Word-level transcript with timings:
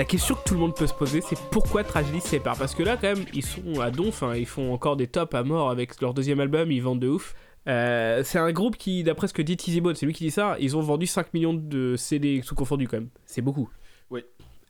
la 0.00 0.06
question 0.06 0.34
que 0.34 0.44
tout 0.46 0.54
le 0.54 0.60
monde 0.60 0.74
peut 0.74 0.86
se 0.86 0.94
poser, 0.94 1.20
c'est 1.20 1.38
pourquoi 1.50 1.84
Tragedy 1.84 2.22
sépare? 2.22 2.56
Parce 2.56 2.74
que 2.74 2.82
là, 2.82 2.96
quand 2.96 3.14
même, 3.14 3.26
ils 3.34 3.44
sont 3.44 3.80
à 3.80 3.90
donf, 3.90 4.22
hein, 4.22 4.34
ils 4.34 4.46
font 4.46 4.72
encore 4.72 4.96
des 4.96 5.06
tops 5.06 5.34
à 5.34 5.42
mort 5.42 5.68
avec 5.68 6.00
leur 6.00 6.14
deuxième 6.14 6.40
album, 6.40 6.72
ils 6.72 6.80
vendent 6.80 7.00
de 7.00 7.08
ouf. 7.08 7.34
Euh, 7.68 8.22
c'est 8.24 8.38
un 8.38 8.50
groupe 8.50 8.78
qui, 8.78 9.04
d'après 9.04 9.28
ce 9.28 9.34
que 9.34 9.42
dit 9.42 9.58
Tizzy 9.58 9.82
Bone, 9.82 9.94
c'est 9.94 10.06
lui 10.06 10.14
qui 10.14 10.24
dit 10.24 10.30
ça, 10.30 10.56
ils 10.58 10.74
ont 10.74 10.80
vendu 10.80 11.06
5 11.06 11.34
millions 11.34 11.52
de 11.52 11.96
CD 11.96 12.40
sous 12.42 12.54
confondu 12.54 12.88
quand 12.88 12.96
même. 12.96 13.10
C'est 13.26 13.42
beaucoup. 13.42 13.68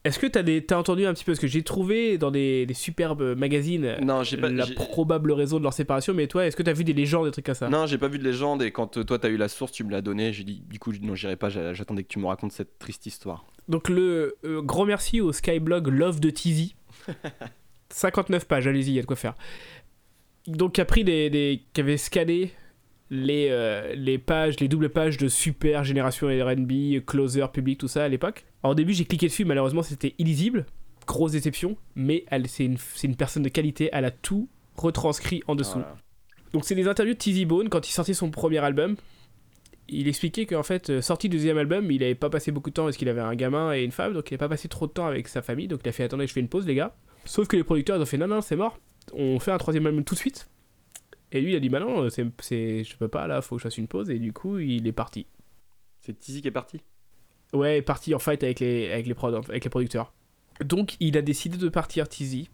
Est-ce 0.03 0.19
que 0.19 0.27
t'as, 0.27 0.43
des, 0.43 0.65
t'as 0.65 0.79
entendu 0.79 1.05
un 1.05 1.13
petit 1.13 1.25
peu 1.25 1.35
ce 1.35 1.41
que 1.41 1.47
j'ai 1.47 1.63
trouvé 1.63 2.17
dans 2.17 2.31
des, 2.31 2.65
des 2.65 2.73
superbes 2.73 3.37
magazines 3.37 3.97
Non, 4.03 4.23
j'ai 4.23 4.39
pas. 4.39 4.49
la 4.49 4.65
j'ai- 4.65 4.73
probable 4.75 5.31
raison 5.33 5.59
de 5.59 5.63
leur 5.63 5.75
séparation, 5.75 6.15
mais 6.15 6.27
toi, 6.27 6.47
est-ce 6.47 6.57
que 6.57 6.63
t'as 6.63 6.73
vu 6.73 6.85
des 6.85 6.95
légendes, 6.95 7.27
des 7.27 7.31
trucs 7.33 7.45
comme 7.45 7.55
ça? 7.55 7.69
Non, 7.69 7.85
j'ai 7.85 7.99
pas 7.99 8.09
vu 8.09 8.19
de 8.19 8.25
légende 8.25 8.63
et 8.63 8.71
quand 8.71 8.97
euh, 8.97 9.05
toi 9.05 9.19
t'as 9.19 9.29
eu 9.29 9.37
la 9.37 9.49
source, 9.49 9.73
tu 9.73 9.85
me 9.85 9.91
l'as 9.91 10.01
donné. 10.01 10.33
J'ai 10.33 10.45
dit, 10.45 10.63
du 10.71 10.79
coup, 10.79 10.93
non, 11.03 11.15
j'irai 11.15 11.37
pas. 11.37 11.51
j'a- 11.51 11.75
J'attendais 11.75 12.03
que 12.03 12.09
tu 12.09 12.19
me 12.19 12.27
racontes 12.27 12.53
cette 12.53 12.79
triste 12.79 13.05
histoire. 13.05 13.45
Donc 13.69 13.91
le 13.91 14.37
euh, 14.47 14.63
grand 14.63 14.87
merci 14.87 15.21
au 15.21 15.33
Skyblog 15.33 15.89
Love 15.89 16.19
de 16.21 16.31
Tizi. 16.31 16.75
59 17.91 18.47
pages, 18.47 18.67
allez-y, 18.67 18.91
il 18.91 18.95
y 18.95 18.99
a 18.99 19.03
de 19.03 19.07
quoi 19.07 19.17
faire. 19.17 19.35
Donc 20.47 20.75
qui 20.77 20.81
a 20.81 20.85
pris 20.85 21.05
des, 21.05 21.29
des- 21.31 21.63
qui 21.73 21.81
avait 21.81 21.97
scanné 21.97 22.53
les, 23.11 23.49
euh, 23.51 23.95
les 23.95 24.19
pages, 24.19 24.59
les 24.61 24.69
doubles 24.69 24.89
pages 24.89 25.17
de 25.17 25.29
Super, 25.29 25.85
Génération 25.85 26.29
R&B, 26.29 27.05
Closer, 27.05 27.47
Public, 27.53 27.79
tout 27.79 27.89
ça 27.89 28.05
à 28.05 28.09
l'époque. 28.09 28.45
Alors, 28.63 28.73
au 28.73 28.75
début 28.75 28.95
j'ai 28.95 29.05
cliqué 29.05 29.27
dessus, 29.27 29.45
malheureusement 29.45 29.83
c'était 29.83 30.15
illisible, 30.19 30.67
grosse 31.07 31.33
déception, 31.33 31.77
mais 31.97 32.25
c'est 32.47 32.65
une, 32.65 32.79
une 33.03 33.17
personne 33.17 33.43
de 33.43 33.49
qualité, 33.49 33.91
elle 33.93 34.05
a 34.05 34.11
tout 34.11 34.49
retranscrit 34.77 35.43
en 35.49 35.55
dessous. 35.55 35.79
Voilà. 35.79 35.97
Donc 36.53 36.65
c'est 36.65 36.75
des 36.75 36.89
interviews 36.89 37.15
de 37.15 37.19
Tizzy 37.19 37.45
Bone 37.45 37.69
quand 37.69 37.89
il 37.89 37.93
sortit 37.93 38.15
son 38.15 38.31
premier 38.31 38.59
album. 38.59 38.97
Il 39.89 40.07
expliquait 40.07 40.47
qu'en 40.47 40.63
fait, 40.63 40.91
euh, 40.91 41.03
sorti 41.03 41.29
du 41.29 41.37
deuxième 41.37 41.59
album, 41.59 41.91
il 41.91 42.03
avait 42.05 42.15
pas 42.15 42.31
passé 42.31 42.53
beaucoup 42.53 42.71
de 42.71 42.75
temps 42.75 42.85
parce 42.85 42.97
qu'il 42.97 43.09
avait 43.09 43.21
un 43.21 43.35
gamin 43.35 43.75
et 43.75 43.83
une 43.83 43.91
femme, 43.91 44.13
donc 44.13 44.31
il 44.31 44.35
avait 44.35 44.39
pas 44.39 44.49
passé 44.49 44.69
trop 44.69 44.87
de 44.87 44.93
temps 44.93 45.07
avec 45.07 45.27
sa 45.27 45.43
famille, 45.43 45.67
donc 45.67 45.81
il 45.85 45.89
a 45.89 45.93
fait 45.93 46.05
attendez, 46.05 46.29
je 46.29 46.33
fais 46.33 46.41
une 46.41 46.49
pause 46.49 46.67
les 46.67 46.77
gars. 46.77 46.95
Sauf 47.25 47.49
que 47.49 47.57
les 47.57 47.65
producteurs 47.65 47.97
ils 47.97 48.03
ont 48.03 48.07
fait 48.07 48.19
non 48.19 48.29
non 48.29 48.41
c'est 48.41 48.57
mort, 48.57 48.79
on 49.13 49.41
fait 49.41 49.51
un 49.51 49.59
troisième 49.59 49.87
album 49.87 50.05
tout 50.05 50.15
de 50.15 50.21
suite. 50.21 50.49
Et 51.33 51.41
lui 51.41 51.53
il 51.53 51.57
a 51.57 51.61
dit 51.61 51.69
bah 51.69 51.81
non, 51.81 52.11
c'est, 52.11 52.27
c'est, 52.41 52.85
je 52.85 52.97
peux 52.97 53.09
pas 53.09 53.27
là, 53.27 53.43
faut 53.43 53.57
que 53.57 53.61
je 53.61 53.65
fasse 53.65 53.79
une 53.79 53.89
pause 53.89 54.11
et 54.11 54.19
du 54.19 54.33
coup 54.33 54.59
il 54.59 54.87
est 54.87 54.93
parti. 54.93 55.27
C'est 56.01 56.19
Tizi 56.19 56.43
qui 56.43 56.49
est 56.49 56.53
parti? 56.53 56.81
Ouais, 57.53 57.83
parti 57.83 58.15
en 58.15 58.19
fight 58.19 58.43
avec 58.43 58.61
les, 58.61 58.91
avec 58.91 59.07
les, 59.07 59.15
prod- 59.15 59.45
avec 59.49 59.65
les 59.65 59.71
producteurs. 59.71 60.13
Donc 60.65 60.97
il 61.01 61.17
a 61.17 61.23
décidé 61.23 61.57
de 61.57 61.69
partir 61.69 62.09
Tizzy 62.09 62.49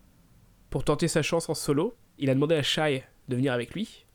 pour 0.70 0.84
tenter 0.84 1.08
sa 1.08 1.22
chance 1.22 1.48
en 1.48 1.54
solo. 1.54 1.96
Il 2.18 2.30
a 2.30 2.34
demandé 2.34 2.54
à 2.54 2.62
Shai 2.62 3.04
de 3.28 3.36
venir 3.36 3.52
avec 3.52 3.74
lui, 3.74 4.06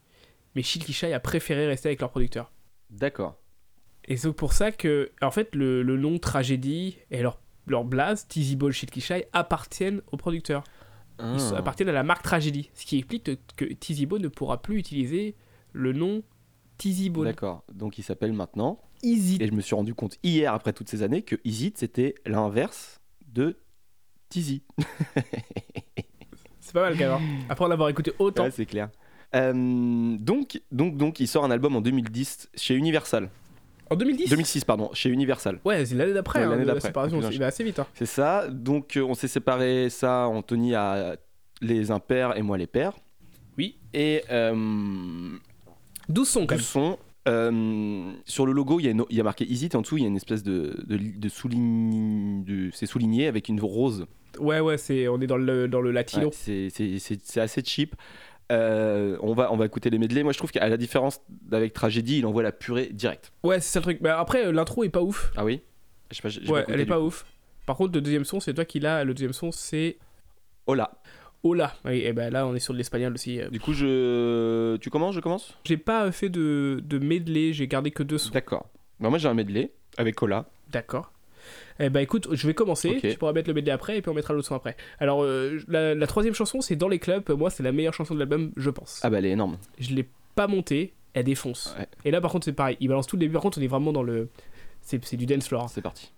mais 0.56 0.64
Shilky 0.64 0.92
Shai 0.92 1.14
a 1.14 1.20
préféré 1.20 1.68
rester 1.68 1.90
avec 1.90 2.02
leur 2.02 2.10
producteur. 2.10 2.52
D'accord. 2.90 3.38
Et 4.06 4.18
c'est 4.18 4.34
pour 4.34 4.54
ça 4.54 4.72
que, 4.72 5.12
en 5.22 5.30
fait, 5.30 5.54
le, 5.54 5.84
le 5.84 5.98
nom 5.98 6.18
Tragédie 6.18 6.98
et 7.12 7.22
leur, 7.22 7.40
leur 7.68 7.84
blaze, 7.84 8.28
Tizzy 8.28 8.56
Ball, 8.56 8.72
Shilky 8.72 9.02
Shai, 9.02 9.28
appartiennent 9.34 10.02
aux 10.12 10.18
producteurs. 10.18 10.64
Ils 11.34 11.40
sont- 11.40 11.56
Ah. 11.56 11.60
appartiennent 11.60 11.90
à 11.90 11.94
la 11.94 12.04
marque 12.04 12.24
Tragédie. 12.24 12.70
Ce 12.74 12.86
qui 12.86 12.98
explique 12.98 13.24
que, 13.56 13.66
Ball 14.06 14.22
ne 14.22 14.28
pourra 14.28 14.62
plus 14.62 14.78
utiliser 14.78 15.36
le 15.74 15.94
nom 15.94 16.24
Ball. 17.10 17.26
D'accord. 17.26 17.64
Donc 17.74 17.98
il 17.98 18.04
s'appelle 18.04 18.34
maintenant. 18.34 18.80
Easy. 19.04 19.38
Et 19.40 19.48
je 19.48 19.52
me 19.52 19.62
suis 19.62 19.76
rendu 19.76 19.94
compte 19.94 20.18
hier, 20.24 20.54
après 20.54 20.74
toutes 20.74 20.90
ces 20.90 21.04
années, 21.04 21.22
que 21.22 21.36
Easy 21.44 21.68
It, 21.68 21.78
c'était 21.78 22.16
l'inverse 22.26 23.00
de 23.28 23.58
Tizi. 24.30 24.64
C'est 26.60 26.74
pas 26.74 26.82
mal 26.82 26.94
quand 26.98 27.04
même. 27.06 27.12
hein. 27.14 27.46
Après 27.50 27.66
en 27.66 27.72
avoir 27.72 27.90
écouté 27.90 28.14
autant. 28.20 28.44
Ouais, 28.44 28.52
c'est 28.52 28.66
clair. 28.66 28.90
Euh, 29.36 30.18
donc, 30.18 30.62
donc, 30.72 30.98
donc, 30.98 31.20
il 31.20 31.28
sort 31.28 31.44
un 31.44 31.52
album 31.52 31.76
en 31.76 31.82
2010 31.82 32.50
chez 32.56 32.76
Universal. 32.76 33.30
En 33.92 33.96
2010 33.96 34.30
2006, 34.30 34.64
pardon, 34.66 34.90
chez 34.94 35.10
Universal. 35.10 35.60
Ouais, 35.66 35.86
c'est 35.86 35.96
l'année 35.96 36.14
d'après. 36.14 36.40
Ouais, 36.40 36.46
hein, 36.46 36.50
l'année 36.52 36.62
de 36.64 36.68
la 36.68 36.74
d'après. 36.76 36.90
séparation. 36.90 37.18
Putain, 37.20 37.32
Il 37.32 37.40
va 37.40 37.48
assez 37.48 37.64
vite. 37.64 37.78
hein. 37.80 37.88
C'est 37.94 38.06
ça. 38.06 38.48
Donc, 38.50 38.96
euh, 38.98 39.02
on 39.04 39.14
s'est 39.14 39.28
séparés, 39.28 39.90
ça, 39.90 40.28
Anthony 40.28 40.74
a 40.76 41.16
les 41.62 41.92
impairs 41.92 42.38
et 42.38 42.42
moi 42.42 42.58
les 42.58 42.68
pairs. 42.68 42.94
Oui. 43.58 43.78
Et 43.94 44.24
euh, 44.32 45.30
12 46.10 46.28
sons 46.28 46.46
quand 46.48 46.60
sons. 46.60 46.98
Euh, 47.28 48.14
sur 48.26 48.48
le 48.48 48.52
logo, 48.52 48.80
il 48.80 48.86
y, 48.86 48.88
a 48.88 48.92
une- 48.92 49.06
il 49.12 49.16
y 49.18 49.20
a 49.20 49.24
marqué 49.24 49.46
Easy 49.46 49.68
et 49.72 49.76
en 49.76 49.82
dessous, 49.82 49.98
il 49.98 50.02
y 50.02 50.06
a 50.06 50.08
une 50.08 50.16
espèce 50.16 50.42
de, 50.42 50.84
de, 50.88 50.98
de 50.98 51.30
souligne. 51.30 52.44
de- 52.44 52.72
C'est 52.74 52.88
souligné 52.88 53.28
avec 53.28 53.48
une 53.48 53.60
rose. 53.62 54.08
Ouais, 54.40 54.60
ouais, 54.60 54.78
c'est, 54.78 55.08
on 55.08 55.20
est 55.22 55.28
dans 55.28 55.38
le, 55.38 55.68
dans 55.68 55.82
le 55.82 55.92
latino. 55.92 56.28
Ouais, 56.28 56.34
c'est- 56.34 56.70
c'est 56.72 56.98
c'est- 56.98 57.20
c'est 57.24 57.42
assez 57.42 57.62
cheap. 57.64 57.96
Euh, 58.52 59.18
on, 59.22 59.34
va, 59.34 59.52
on 59.52 59.58
va 59.58 59.66
écouter 59.66 59.90
les 59.90 59.98
medley. 59.98 60.24
Moi, 60.24 60.34
je 60.34 60.38
trouve 60.38 60.52
qu'à 60.52 60.68
la 60.68 60.78
différence 60.78 61.22
d'avec 61.30 61.74
Tragédie, 61.74 62.20
il 62.20 62.26
envoie 62.26 62.44
la 62.44 62.52
purée 62.52 62.88
direct. 62.92 63.32
Ouais, 63.44 63.60
c'est 63.62 63.72
ça 63.72 63.80
le 63.80 63.84
truc. 63.84 64.00
Mais 64.02 64.10
après, 64.10 64.46
euh, 64.48 64.52
l'intro 64.52 64.84
est 64.84 64.90
pas 64.90 65.02
ouf. 65.02 65.32
Ah 65.38 65.46
oui? 65.46 65.62
Je 66.10 66.18
sais 66.18 66.22
pas, 66.22 66.30
j'ai- 66.30 66.44
j'ai 66.44 66.52
Ouais, 66.52 66.66
elle 66.68 66.82
est 66.82 66.84
du 66.86 66.90
pas 66.90 67.00
ouf. 67.00 67.26
Par 67.66 67.78
contre, 67.78 67.94
le 67.94 68.02
deuxième 68.02 68.26
son, 68.26 68.40
c'est 68.42 68.54
toi 68.54 68.66
qui 68.66 68.80
l'as. 68.80 69.04
Le 69.06 69.14
deuxième 69.14 69.34
son, 69.34 69.52
c'est 69.52 69.98
là. 70.68 70.92
Hola. 71.44 71.74
Oui, 71.86 72.02
et 72.06 72.14
ben 72.14 72.32
là, 72.32 72.46
on 72.46 72.54
est 72.54 72.60
sur 72.60 72.74
de 72.74 72.78
l'espagnol 72.78 73.14
aussi. 73.14 73.42
euh. 73.42 73.50
Du 73.50 73.60
coup, 73.60 73.74
je. 73.74 74.76
Tu 74.78 74.90
commences 74.90 75.16
Je 75.16 75.20
commence? 75.22 75.58
J'ai 75.66 75.78
pas 75.78 76.12
fait 76.12 76.30
de, 76.30 76.82
de 76.84 77.00
medley, 77.00 77.52
j'ai 77.54 77.68
gardé 77.68 77.90
que 77.92 78.04
deux 78.04 78.18
sons. 78.20 78.32
D'accord. 78.32 78.70
Bah, 79.00 79.10
moi, 79.10 79.18
j'ai 79.18 79.28
un 79.28 79.34
medley 79.34 79.72
avec 79.98 80.22
Ola. 80.22 80.46
D'accord. 80.70 81.12
Eh 81.80 81.90
ben 81.90 82.00
écoute, 82.00 82.28
je 82.32 82.48
vais 82.48 82.54
commencer, 82.54 83.00
tu 83.02 83.18
pourras 83.18 83.34
mettre 83.34 83.48
le 83.48 83.54
medley 83.54 83.72
après 83.72 83.98
et 83.98 84.02
puis 84.02 84.10
on 84.10 84.14
mettra 84.14 84.34
l'autre 84.34 84.48
son 84.48 84.56
après. 84.56 84.76
Alors 85.00 85.24
euh, 85.24 85.60
la, 85.68 85.96
la 85.96 86.08
troisième 86.08 86.34
chanson 86.34 86.62
c'est 86.62 86.76
Dans 86.76 86.88
les 86.88 87.00
clubs, 87.00 87.30
moi 87.32 87.50
c'est 87.50 87.64
la 87.64 87.72
meilleure 87.72 87.94
chanson 87.94 88.14
de 88.14 88.20
l'album 88.20 88.52
je 88.58 88.70
pense. 88.70 89.00
Ah 89.04 89.10
bah, 89.10 89.20
elle 89.20 89.26
est 89.26 89.32
énorme. 89.32 89.58
Je 89.80 89.94
l'ai 89.94 90.08
pas 90.36 90.48
montée, 90.48 90.94
elle 91.14 91.26
défonce. 91.26 91.76
Ouais. 91.78 91.88
Et 92.06 92.12
là 92.12 92.22
par 92.22 92.32
contre 92.32 92.46
c'est 92.46 92.54
pareil, 92.54 92.78
il 92.80 92.88
balance 92.88 93.08
tout 93.08 93.16
le 93.16 93.22
début, 93.22 93.34
par 93.34 93.42
contre 93.42 93.60
on 93.60 93.62
est 93.62 93.68
vraiment 93.68 93.94
dans 93.94 94.04
le... 94.04 94.30
C'est 94.82 95.16
du 95.16 95.28
dance 95.28 95.48
floor. 95.48 95.70
C'est 95.70 95.82
parti. 95.82 96.12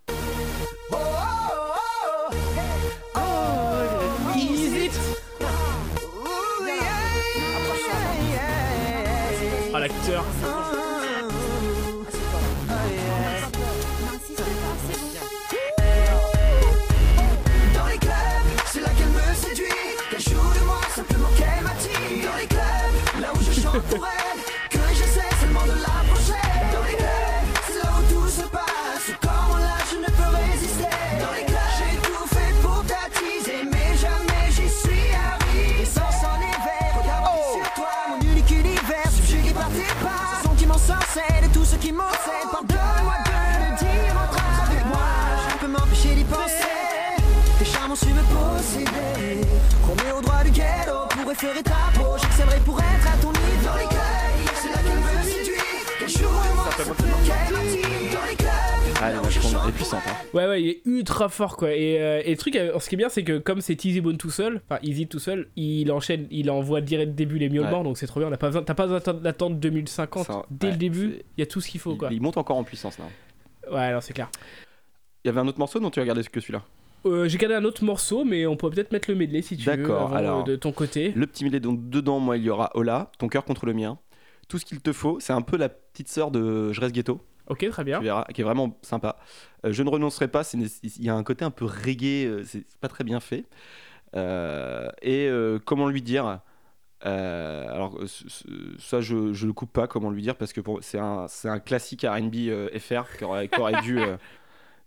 Effleurer 51.43 51.63
ta 51.63 51.71
peau. 51.93 52.15
Pour 52.65 52.79
être 52.79 53.07
à 53.07 53.17
ton 53.21 53.31
niveau. 53.31 53.65
Dans 53.65 53.75
les 53.75 53.87
clubs, 53.87 54.01
c'est 54.55 54.69
là 54.69 54.77
qu'elle 54.77 54.97
me 54.97 55.23
séduit. 55.23 55.59
Dans 58.13 58.25
les 58.29 58.35
clubs, 58.35 58.51
Ah, 59.01 59.09
elle 59.11 59.69
est 59.69 59.71
puissante. 59.73 60.01
Hein. 60.07 60.13
Ouais 60.33 60.47
ouais 60.47 60.61
il 60.61 60.69
est 60.69 60.81
ultra 60.85 61.27
fort 61.27 61.57
quoi. 61.57 61.73
Et, 61.73 62.01
euh, 62.01 62.21
et 62.23 62.31
le 62.31 62.37
truc, 62.37 62.55
euh, 62.55 62.79
ce 62.79 62.87
qui 62.87 62.95
est 62.95 62.97
bien 62.97 63.09
c'est 63.09 63.23
que 63.25 63.37
comme 63.37 63.59
c'est 63.59 63.83
Easy 63.83 63.99
Bone 63.99 64.17
tout 64.17 64.29
seul, 64.29 64.61
enfin 64.69 64.79
Easy 64.83 65.07
tout 65.07 65.19
seul, 65.19 65.49
il 65.57 65.91
enchaîne, 65.91 66.27
il 66.31 66.49
envoie 66.49 66.79
direct 66.79 67.09
le 67.09 67.13
début 67.15 67.37
les 67.37 67.49
miaulements 67.49 67.79
Ouais. 67.79 67.83
donc 67.83 67.97
c'est 67.97 68.07
trop 68.07 68.21
bien. 68.21 68.29
On 68.29 68.31
a 68.31 68.37
pas 68.37 68.47
besoin- 68.47 68.63
T'as 68.63 68.73
pas 68.75 68.83
besoin 68.83 68.99
d'attendre- 68.99 69.19
d'attendre 69.19 69.55
2050. 69.57 70.25
Ça, 70.27 70.43
Dès 70.49 70.67
ouais, 70.67 70.71
le 70.73 70.77
début, 70.77 71.15
il 71.37 71.41
y 71.41 71.43
a 71.43 71.45
tout 71.45 71.59
ce 71.59 71.67
qu'il 71.67 71.81
faut 71.81 71.91
Il, 71.93 71.97
quoi. 71.97 72.09
il 72.11 72.21
monte 72.21 72.37
encore 72.37 72.55
en 72.57 72.63
puissance 72.63 72.97
là. 72.97 73.05
Ouais 73.71 73.79
alors 73.81 74.01
c'est 74.03 74.13
clair. 74.13 74.29
Il 75.23 75.27
y 75.27 75.29
avait 75.29 75.39
un 75.41 75.47
autre 75.47 75.59
morceau 75.59 75.79
dont 75.81 75.89
tu 75.89 75.99
as 75.99 76.03
regardé 76.03 76.23
que 76.23 76.39
celui-là. 76.39 76.63
Euh, 77.05 77.27
J'ai 77.27 77.37
gardé 77.37 77.55
un 77.55 77.65
autre 77.65 77.83
morceau, 77.83 78.23
mais 78.23 78.45
on 78.45 78.55
peut 78.55 78.69
peut-être 78.69 78.91
mettre 78.91 79.09
le 79.09 79.15
medley 79.15 79.41
si 79.41 79.57
tu 79.57 79.69
veux. 79.69 79.75
D'accord, 79.77 80.13
alors. 80.15 80.43
de 80.43 80.55
ton 80.55 80.71
côté. 80.71 81.11
Le 81.15 81.27
petit 81.27 81.43
medley, 81.43 81.59
donc 81.59 81.89
dedans, 81.89 82.19
moi, 82.19 82.37
il 82.37 82.43
y 82.43 82.49
aura 82.49 82.71
Ola, 82.75 83.11
ton 83.17 83.27
cœur 83.27 83.43
contre 83.45 83.65
le 83.65 83.73
mien. 83.73 83.97
Tout 84.47 84.57
ce 84.57 84.65
qu'il 84.65 84.81
te 84.81 84.93
faut, 84.93 85.19
c'est 85.19 85.33
un 85.33 85.41
peu 85.41 85.57
la 85.57 85.69
petite 85.69 86.07
sœur 86.09 86.31
de 86.31 86.71
Je 86.73 86.81
reste 86.81 86.93
ghetto, 86.93 87.21
Ok, 87.47 87.67
très 87.69 87.83
bien. 87.83 87.97
tu 87.99 88.03
verras, 88.05 88.25
qui 88.33 88.41
est 88.41 88.43
vraiment 88.43 88.77
sympa. 88.81 89.17
Euh, 89.65 89.71
je 89.71 89.83
ne 89.83 89.89
renoncerai 89.89 90.27
pas, 90.27 90.43
une- 90.53 90.67
il 90.83 91.03
y 91.03 91.09
a 91.09 91.15
un 91.15 91.23
côté 91.23 91.43
un 91.45 91.51
peu 91.51 91.65
reggae, 91.65 92.25
euh, 92.25 92.43
c'est 92.45 92.65
pas 92.79 92.87
très 92.87 93.03
bien 93.03 93.19
fait. 93.19 93.45
Euh, 94.15 94.89
et 95.01 95.29
comment 95.65 95.87
lui 95.87 96.01
dire 96.01 96.39
alors 97.01 97.99
ça 98.79 99.01
je, 99.01 99.33
je 99.33 99.47
le 99.47 99.51
coupe 99.53 99.73
pas 99.73 99.87
comment 99.87 100.09
lui 100.11 100.21
dire 100.21 100.35
parce 100.37 100.53
que 100.53 100.61
c'est 100.81 100.99
un, 100.99 101.27
classique 101.59 102.05
R&B 102.07 102.35
FR 102.79 103.17
qui 103.17 103.23
aurait, 103.23 103.47
qui 103.49 103.59
aurait 103.59 103.81
dû, 103.81 103.97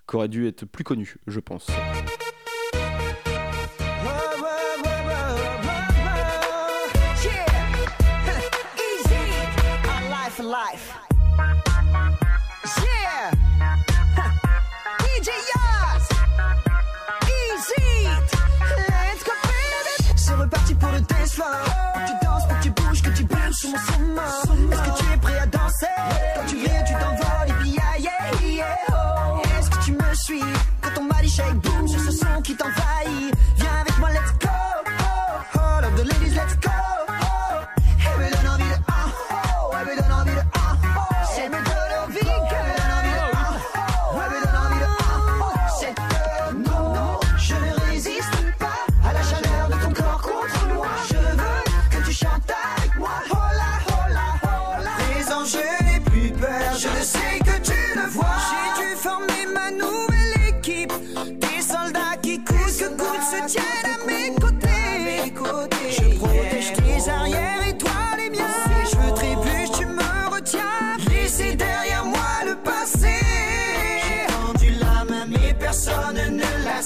Qu'aurait 0.06 0.29
dû 0.29 0.47
être 0.47 0.64
plus 0.64 0.85
connu, 0.85 1.17
je 1.26 1.41
pense. 1.41 1.67
Easy. 8.79 9.17
Life. 10.38 10.94
Yeah. 12.82 13.31
Easy. 15.19 15.38
Easy. 17.25 18.08
C'est 20.17 20.35
reparti 20.35 20.75
pour 20.75 20.93
le 20.93 21.00
tas. 21.00 21.17
Quand 21.37 22.06
tu 22.06 22.12
danses, 22.25 22.47
que 22.47 22.62
tu 22.62 22.70
bouges, 22.70 23.03
que 23.03 23.11
tu 23.11 23.25
bouches, 23.25 23.64
est-ce 23.64 24.82
que 24.82 24.99
tu 24.99 25.12
es 25.12 25.17
prêt 25.17 25.38
à 25.38 25.47
danser? 25.47 26.35
Suis 30.36 30.46
Quand 30.82 31.00
on 31.00 31.04
m'a 31.04 31.22
dit 31.22 31.28
shake 31.28 31.54
boom 31.62 31.88
sur 31.88 32.00
ce 32.00 32.10
son 32.10 32.42
qui 32.42 32.54
t'envahit. 32.56 33.34
Viens 33.56 33.80
avec 33.80 33.98
moi, 33.98 34.10
let's 34.10 34.32
go 34.40 34.45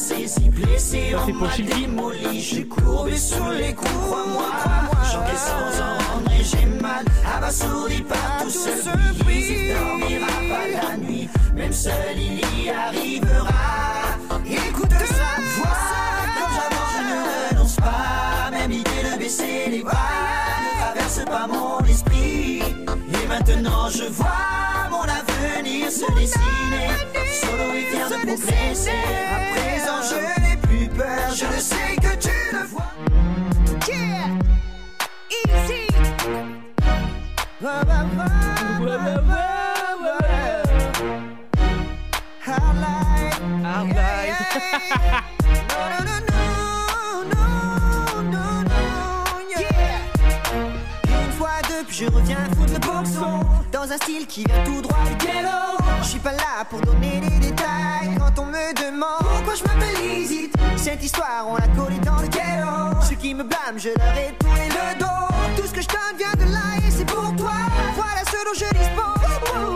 l'a 0.00 0.16
saisi. 0.16 0.48
Blessé, 0.50 1.14
on 1.14 1.32
m'a 1.34 1.48
démoli. 1.56 2.40
J'ai 2.40 2.66
courbé 2.66 3.16
sous 3.16 3.50
les 3.58 3.74
coups, 3.74 3.90
crois-moi. 4.06 4.50
J'encaisse 5.10 5.46
sans 5.46 5.82
en 5.82 6.14
rendre 6.14 6.30
et 6.38 6.44
j'ai 6.44 6.66
mal. 6.66 7.04
Abasourdi 7.36 8.02
par 8.02 8.42
tout 8.42 8.50
ce 8.50 9.22
bruit. 9.22 9.44
Il 9.48 9.74
dormira 9.74 10.26
pas 10.26 10.88
la 10.88 10.96
nuit. 10.96 11.28
Même 11.54 11.72
seul, 11.72 12.16
il 12.16 12.64
y 12.64 12.70
arrivera. 12.70 13.52
Écoute 14.46 14.90
ça, 14.90 15.30
vois 15.56 15.70
comme 16.36 16.52
j'avance, 16.56 16.92
je 16.96 17.02
ne 17.04 17.58
renonce 17.58 17.76
pas. 17.76 18.50
Même 18.50 18.72
idée 18.72 19.02
de 19.12 19.18
baisser 19.18 19.70
les 19.70 19.82
bras 19.82 19.96
ne 20.62 20.80
traverse 20.82 21.24
pas 21.24 21.46
mon 21.46 21.84
esprit. 21.86 22.60
Et 22.60 23.28
maintenant, 23.28 23.88
je 23.90 24.04
vois 24.04 24.88
mon 24.90 25.02
avenir 25.02 25.29
se 25.90 26.06
dessiner. 26.14 26.88
Solo 27.40 27.66
et 27.74 27.84
fier 27.90 28.08
de 28.08 28.14
progresser. 28.26 28.90
À 28.90 29.40
présent, 29.54 30.00
je 30.10 30.20
n'ai 30.40 30.56
plus 30.56 30.88
peur. 30.88 31.34
Je 31.34 31.46
le 31.46 31.60
sais 31.60 31.96
que 31.96 32.12
tu 32.16 32.36
le 32.52 32.62
vois. 32.66 32.92
Yeah, 33.88 34.28
easy. 35.30 35.84
Wa, 37.60 37.74
wa, 37.86 37.98
wa, 38.16 38.28
wa, 38.80 38.96
wa, 38.96 39.34
wa. 40.02 40.16
Highlight. 42.46 43.34
Highlight. 43.64 44.38
No, 45.68 45.80
no, 45.90 45.98
no, 46.04 46.29
Un 53.92 53.96
style 53.96 54.26
qui 54.28 54.44
vient 54.44 54.62
tout 54.62 54.80
droit 54.82 55.00
du 55.04 55.16
ghetto. 55.16 55.82
Je 56.02 56.06
suis 56.10 56.20
pas 56.20 56.30
là 56.30 56.64
pour 56.68 56.80
donner 56.80 57.20
des 57.20 57.48
détails. 57.48 58.14
Quand 58.20 58.40
on 58.40 58.46
me 58.46 58.72
demande 58.80 59.18
pourquoi 59.18 59.54
je 59.56 59.64
m'appelle 59.64 60.76
Cette 60.76 61.02
histoire, 61.02 61.46
on 61.48 61.56
l'a 61.56 61.66
collée 61.68 61.98
dans 61.98 62.20
le 62.20 62.28
ghetto. 62.28 63.00
Ceux 63.08 63.16
qui 63.16 63.34
me 63.34 63.42
blâment, 63.42 63.78
je 63.78 63.88
leur 63.88 64.16
ai 64.16 64.32
tourné 64.38 64.68
le 64.68 65.00
dos. 65.00 65.56
Tout 65.56 65.66
ce 65.66 65.72
que 65.72 65.82
je 65.82 65.88
donne 65.88 66.16
vient 66.18 66.46
de 66.46 66.52
là 66.52 66.86
et 66.86 66.90
c'est 66.92 67.04
pour 67.04 67.34
toi. 67.34 67.50
Voilà 67.96 68.22
ce 68.26 68.36
dont 68.44 68.54
je 68.54 68.78
dispose. 68.78 69.74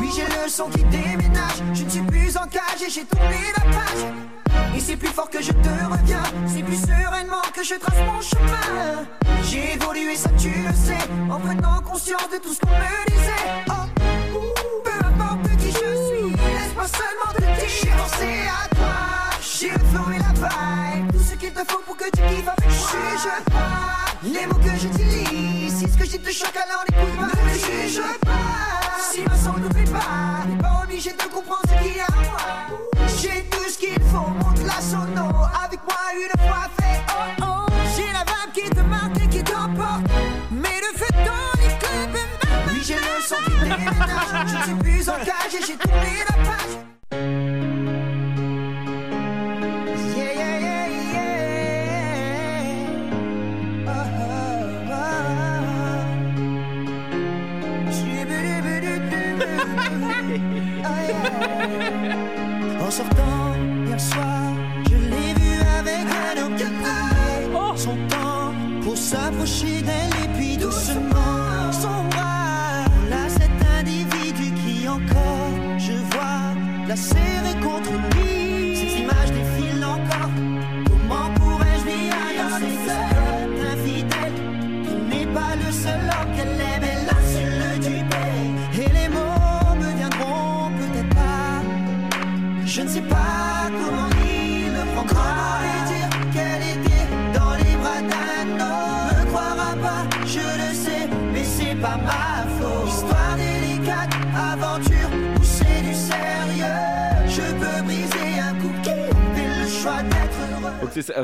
Oui, 0.00 0.10
j'ai 0.14 0.26
le 0.26 0.50
son 0.50 0.68
qui 0.68 0.84
déménage. 0.84 1.62
Je 1.72 1.84
ne 1.84 1.88
suis 1.88 2.02
plus 2.02 2.36
en 2.36 2.46
cage 2.48 2.82
et 2.86 2.90
j'ai 2.90 3.04
tourné 3.04 3.38
la 3.56 3.64
page 3.72 4.45
et 4.74 4.80
c'est 4.80 4.96
plus 4.96 5.08
fort 5.08 5.28
que 5.30 5.42
je 5.42 5.52
te 5.52 5.68
reviens. 5.68 6.22
C'est 6.46 6.62
plus 6.62 6.76
sereinement 6.80 7.42
que 7.54 7.62
je 7.62 7.74
trace 7.74 7.98
mon 8.06 8.20
chemin. 8.20 9.04
J'ai 9.44 9.74
évolué, 9.74 10.16
ça 10.16 10.30
tu 10.38 10.48
le 10.48 10.72
sais 10.74 10.98
En 11.30 11.38
prenant 11.38 11.80
conscience 11.82 12.28
de 12.32 12.38
tout 12.38 12.52
ce 12.52 12.60
qu'on 12.60 12.70
me 12.70 13.10
disait. 13.10 13.64
Oh, 13.68 14.42
peu 14.84 15.06
importe 15.06 15.56
qui 15.58 15.70
je 15.70 15.76
suis 16.06 16.30
Laisse-moi 16.30 16.86
seulement 16.88 17.32
te 17.34 17.40
dire 17.42 17.68
J'ai 17.68 17.90
à 17.90 18.68
toi? 18.74 18.94
J'ai 19.40 19.70
le 19.70 19.78
flow 19.78 20.10
et 20.12 20.18
la 20.18 20.32
vibe 20.34 21.12
Tout 21.12 21.24
ce 21.30 21.34
qu'il 21.36 21.52
te 21.52 21.60
faut 21.70 21.80
pour 21.86 21.96
que 21.96 22.04
tu 22.04 22.22
kiffes 22.22 22.48
avec 22.48 22.68
moi. 22.68 22.88
Juge 22.92 23.44
pas 23.52 24.06
Les 24.22 24.46
mots 24.46 24.54
que 24.56 24.76
j'utilise 24.78 25.74
Si 25.78 25.90
ce 25.90 25.96
que 25.96 26.04
dis 26.04 26.18
te 26.18 26.30
choque 26.30 26.56
alors 26.56 26.84
n'écoute 26.90 27.18
pas 27.18 27.42
Ne 27.44 27.54
juge 27.54 28.02
pas 28.24 29.00
Si 29.10 29.20
ma 29.22 29.36
son 29.36 29.58
ne 29.58 29.68
plaît 29.68 29.84
pas 29.84 30.44
T'es 30.48 30.62
pas 30.62 30.82
obligé 30.84 31.12
de 31.12 31.22
comprendre 31.34 31.62
ce 31.68 31.82
qu'il 31.82 31.96
y 31.96 32.00
a 32.00 32.04
à 32.04 32.24
moi 32.24 32.85
j'ai 33.20 33.44
tout 33.50 33.68
ce 33.68 33.78
qu'il 33.78 34.00
faut, 34.04 34.30
monte 34.30 34.62
la 34.64 34.80
sono. 34.80 35.28
Avec 35.64 35.80
moi 35.84 35.96
une 36.14 36.40
fois 36.46 36.68
fait, 36.78 37.00
oh 37.08 37.42
oh. 37.42 37.72
J'ai 37.96 38.12
la 38.12 38.24
vibe 38.24 38.52
qui 38.54 38.70
te 38.70 38.80
marque 38.80 39.16
et 39.22 39.28
qui 39.28 39.42
t'emporte. 39.42 40.02
Mais 40.50 40.80
le 40.80 40.98
feu 40.98 41.06
dans 41.24 41.62
les 41.62 41.78
clubs 41.78 42.12
ma 42.12 42.72
Oui 42.72 42.82
j'ai 42.84 42.94
le 42.94 43.64
déménage. 43.64 44.46
Je 44.46 44.56
ne 44.56 44.62
suis 44.62 44.74
plus 44.74 45.08
en 45.08 45.14
cage 45.14 45.54
et 45.58 45.64
j'ai 45.66 45.76
tourné 45.76 46.24
la 46.28 46.34
page 46.44 47.65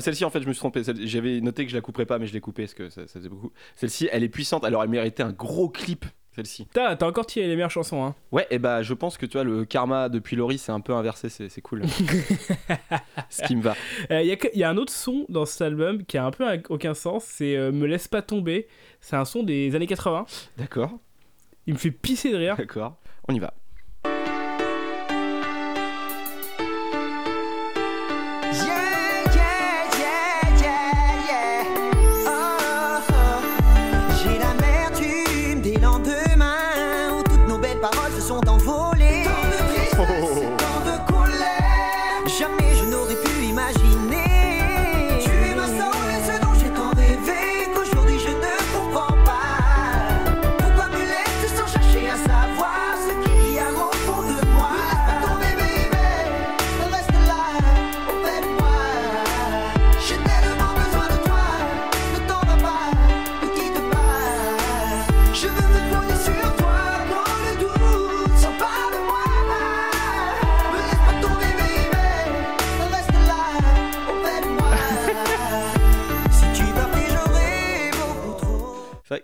celle-ci 0.03 0.25
en 0.27 0.31
fait 0.31 0.43
je 0.43 0.47
me 0.49 0.53
suis 0.53 0.61
trompé. 0.61 0.83
J'avais 1.05 1.41
noté 1.41 1.65
que 1.65 1.71
je 1.71 1.77
la 1.77 1.81
couperais 1.81 2.05
pas 2.07 2.19
mais 2.19 2.27
je 2.27 2.33
l'ai 2.35 2.41
coupée 2.41 2.65
parce 2.65 2.75
que 2.75 2.91
ça, 2.91 3.07
ça 3.07 3.15
faisait 3.19 3.29
beaucoup. 3.31 3.51
Celle-ci 3.77 4.09
elle 4.13 4.23
est 4.23 4.29
puissante. 4.29 4.65
Alors 4.65 4.83
elle 4.83 4.91
méritait 4.91 5.23
un 5.23 5.33
gros 5.33 5.69
clip 5.71 6.05
celle-ci. 6.35 6.67
T'as 6.73 6.97
encore 7.07 7.27
tiré 7.27 7.47
les 7.47 7.57
meilleures 7.57 7.71
chansons, 7.71 8.03
hein. 8.05 8.15
Ouais 8.31 8.47
et 8.51 8.59
bah 8.59 8.83
je 8.83 8.95
pense 8.95 9.19
que 9.19 9.27
tu 9.27 9.33
vois 9.35 9.45
le 9.45 9.65
karma 9.67 10.09
depuis 10.09 10.35
Laurie 10.35 10.57
c'est 10.59 10.73
un 10.73 10.81
peu 10.81 10.95
inversé 10.95 11.29
c'est 11.29 11.61
cool. 11.61 11.83
Ce 13.31 13.43
qui 13.45 13.57
me 13.57 13.63
va. 13.63 13.75
Il 14.11 14.17
Euh, 14.17 14.23
y, 14.23 14.31
a 14.33 14.37
que- 14.37 14.49
y 14.57 14.63
a 14.65 14.71
un 14.71 14.77
autre 14.77 14.93
son 14.93 15.27
dans 15.29 15.45
cet 15.47 15.63
album 15.63 16.05
qui 16.05 16.19
a 16.19 16.25
un 16.25 16.31
peu 16.31 16.45
aucun 16.69 16.95
sens, 16.95 17.25
c'est 17.25 17.57
euh, 17.57 17.73
Me 17.73 17.87
laisse 17.87 18.09
pas 18.09 18.23
tomber. 18.23 18.67
C'est 19.01 19.17
un 19.17 19.25
son 19.25 19.43
des 19.43 19.75
années 19.75 19.87
80. 19.87 20.27
D'accord 20.57 20.93
Il 21.67 21.75
me 21.75 21.79
fait 21.79 21.91
pisser 21.91 22.31
de 22.33 22.37
rire. 22.37 22.57
d'accord. 22.57 22.97
On 23.29 23.35
y 23.35 23.39
va. 23.39 23.55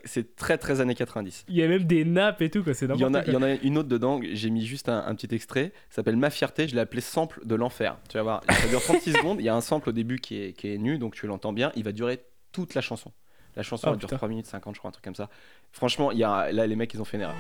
C'est 0.05 0.37
très 0.37 0.59
très 0.59 0.81
années 0.81 0.95
90. 0.95 1.45
Il 1.49 1.57
y 1.57 1.63
a 1.63 1.69
même 1.69 1.85
des 1.85 2.05
nappes 2.05 2.43
et 2.43 2.51
tout, 2.51 2.63
quoi. 2.63 2.75
C'est 2.75 2.87
Il 2.87 3.01
y, 3.01 3.05
en 3.05 3.09
a, 3.09 3.11
n'importe 3.11 3.29
il 3.29 3.35
y 3.35 3.37
en 3.37 3.43
a 3.43 3.55
une 3.55 3.79
autre 3.79 3.89
dedans, 3.89 4.21
j'ai 4.33 4.51
mis 4.51 4.65
juste 4.65 4.89
un, 4.89 5.05
un 5.07 5.15
petit 5.15 5.35
extrait, 5.35 5.73
ça 5.91 5.97
s'appelle 5.97 6.17
Ma 6.17 6.31
fierté, 6.31 6.69
je 6.69 6.75
l'ai 6.75 6.81
appelé 6.81 7.01
sample 7.01 7.41
de 7.45 7.55
l'enfer. 7.55 7.99
Tu 8.09 8.17
vas 8.17 8.23
voir, 8.23 8.43
ça 8.49 8.69
dure 8.69 8.83
36 8.83 9.13
secondes, 9.19 9.41
il 9.41 9.45
y 9.45 9.49
a 9.49 9.55
un 9.55 9.61
sample 9.61 9.91
au 9.91 9.93
début 9.93 10.19
qui 10.19 10.43
est, 10.43 10.53
qui 10.53 10.73
est 10.73 10.79
nu, 10.79 10.99
donc 10.99 11.15
tu 11.15 11.27
l'entends 11.27 11.53
bien, 11.53 11.73
il 11.77 11.85
va 11.85 11.93
durer 11.93 12.21
toute 12.53 12.75
la 12.75 12.81
chanson. 12.81 13.13
La 13.57 13.63
chanson 13.63 13.89
Oh, 13.89 13.93
elle 13.93 13.99
dure 13.99 14.09
putain. 14.09 14.17
3 14.17 14.29
minutes 14.29 14.47
50, 14.47 14.75
je 14.75 14.79
crois, 14.79 14.89
un 14.89 14.93
truc 14.93 15.05
comme 15.05 15.15
ça. 15.15 15.29
Franchement, 15.73 16.13
il 16.13 16.19
y 16.19 16.25
a, 16.25 16.53
là 16.53 16.67
les 16.67 16.77
mecs 16.77 16.93
ils 16.95 17.01
ont 17.01 17.05
fait 17.05 17.17
une 17.17 17.25
erreur. 17.25 17.37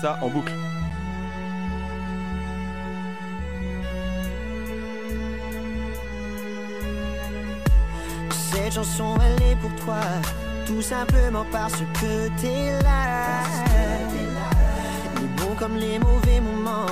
Ça 0.00 0.18
en 0.22 0.28
boucle. 0.28 0.52
Cette 8.30 8.72
chanson 8.74 9.14
elle 9.20 9.42
est 9.52 9.56
pour 9.56 9.74
toi 9.84 10.00
Tout 10.66 10.82
simplement 10.82 11.44
parce 11.50 11.80
que 12.00 12.28
t'es 12.40 12.72
là 12.82 13.42
Les 15.20 15.42
bons 15.42 15.54
comme 15.58 15.76
les 15.76 15.98
mauvais 15.98 16.40
moments 16.40 16.86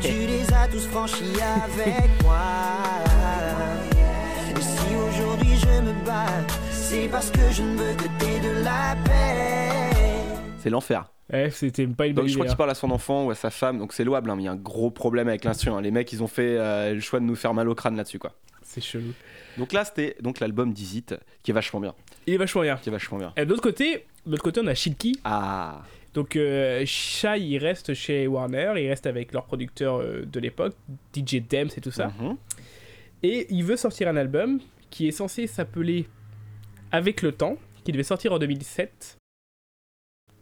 Tu 0.00 0.08
les 0.12 0.52
as 0.52 0.68
tous 0.68 0.86
franchis 0.88 1.34
avec 1.40 2.22
moi 2.22 2.38
Et 4.56 4.60
si 4.60 4.94
aujourd'hui 4.96 5.56
je 5.56 5.80
me 5.82 5.92
bats 6.06 6.26
C'est 6.70 7.08
parce 7.08 7.30
que 7.30 7.40
je 7.52 7.62
ne 7.62 7.76
veux 7.76 7.94
que 7.94 8.04
t'aies 8.18 8.40
de 8.40 8.64
la 8.64 8.96
paix 9.04 9.96
C'est 10.62 10.70
l'enfer. 10.70 11.10
Ouais, 11.32 11.48
c'était 11.52 11.86
pas 11.86 12.06
une 12.06 12.14
bonne 12.14 12.24
Donc 12.24 12.28
je 12.28 12.34
crois 12.34 12.44
qu'il 12.46 12.52
hein. 12.54 12.56
parle 12.56 12.70
à 12.70 12.74
son 12.74 12.90
enfant 12.90 13.24
ou 13.26 13.30
à 13.30 13.36
sa 13.36 13.50
femme, 13.50 13.78
donc 13.78 13.92
c'est 13.92 14.02
louable, 14.02 14.28
hein, 14.30 14.34
mais 14.34 14.42
il 14.42 14.46
y 14.46 14.48
a 14.48 14.52
un 14.52 14.56
gros 14.56 14.90
problème 14.90 15.28
avec 15.28 15.44
l'instru. 15.44 15.70
hein. 15.70 15.80
Les 15.80 15.92
mecs 15.92 16.12
ils 16.12 16.24
ont 16.24 16.26
fait 16.26 16.56
euh, 16.58 16.92
le 16.94 16.98
choix 17.00 17.20
de 17.20 17.24
nous 17.24 17.36
faire 17.36 17.54
mal 17.54 17.68
au 17.68 17.74
crâne 17.76 17.96
là-dessus 17.96 18.18
quoi. 18.18 18.32
C'est 18.64 18.80
chelou. 18.80 19.12
Donc 19.58 19.72
là 19.72 19.84
c'était 19.84 20.16
donc 20.20 20.40
l'album 20.40 20.72
d'Izit 20.72 21.06
qui 21.42 21.50
est 21.50 21.54
vachement 21.54 21.80
bien. 21.80 21.94
Il 22.26 22.34
est 22.34 22.38
vachement 22.38 22.62
bien. 22.62 22.76
Qui 22.76 22.88
est 22.88 22.92
vachement 22.92 23.18
bien. 23.18 23.32
Et 23.36 23.44
de 23.44 23.50
l'autre 23.50 23.62
côté, 23.62 24.04
de 24.26 24.30
l'autre 24.30 24.42
côté, 24.42 24.60
on 24.62 24.66
a 24.66 24.74
Shilky. 24.74 25.18
Ah 25.24 25.82
Donc 26.14 26.36
euh, 26.36 26.84
Shai, 26.86 27.40
il 27.40 27.58
reste 27.58 27.94
chez 27.94 28.26
Warner, 28.26 28.74
il 28.76 28.88
reste 28.88 29.06
avec 29.06 29.32
leur 29.32 29.44
producteur 29.46 29.96
euh, 30.00 30.24
de 30.24 30.40
l'époque, 30.40 30.74
DJ 31.14 31.36
Dems 31.48 31.70
et 31.76 31.80
tout 31.80 31.90
ça. 31.90 32.08
Mhm. 32.20 32.36
Et 33.22 33.46
il 33.50 33.64
veut 33.64 33.76
sortir 33.76 34.08
un 34.08 34.16
album 34.16 34.60
qui 34.90 35.06
est 35.08 35.12
censé 35.12 35.46
s'appeler 35.46 36.06
Avec 36.92 37.22
le 37.22 37.32
temps, 37.32 37.56
qui 37.84 37.92
devait 37.92 38.02
sortir 38.02 38.32
en 38.32 38.38
2017. 38.38 39.16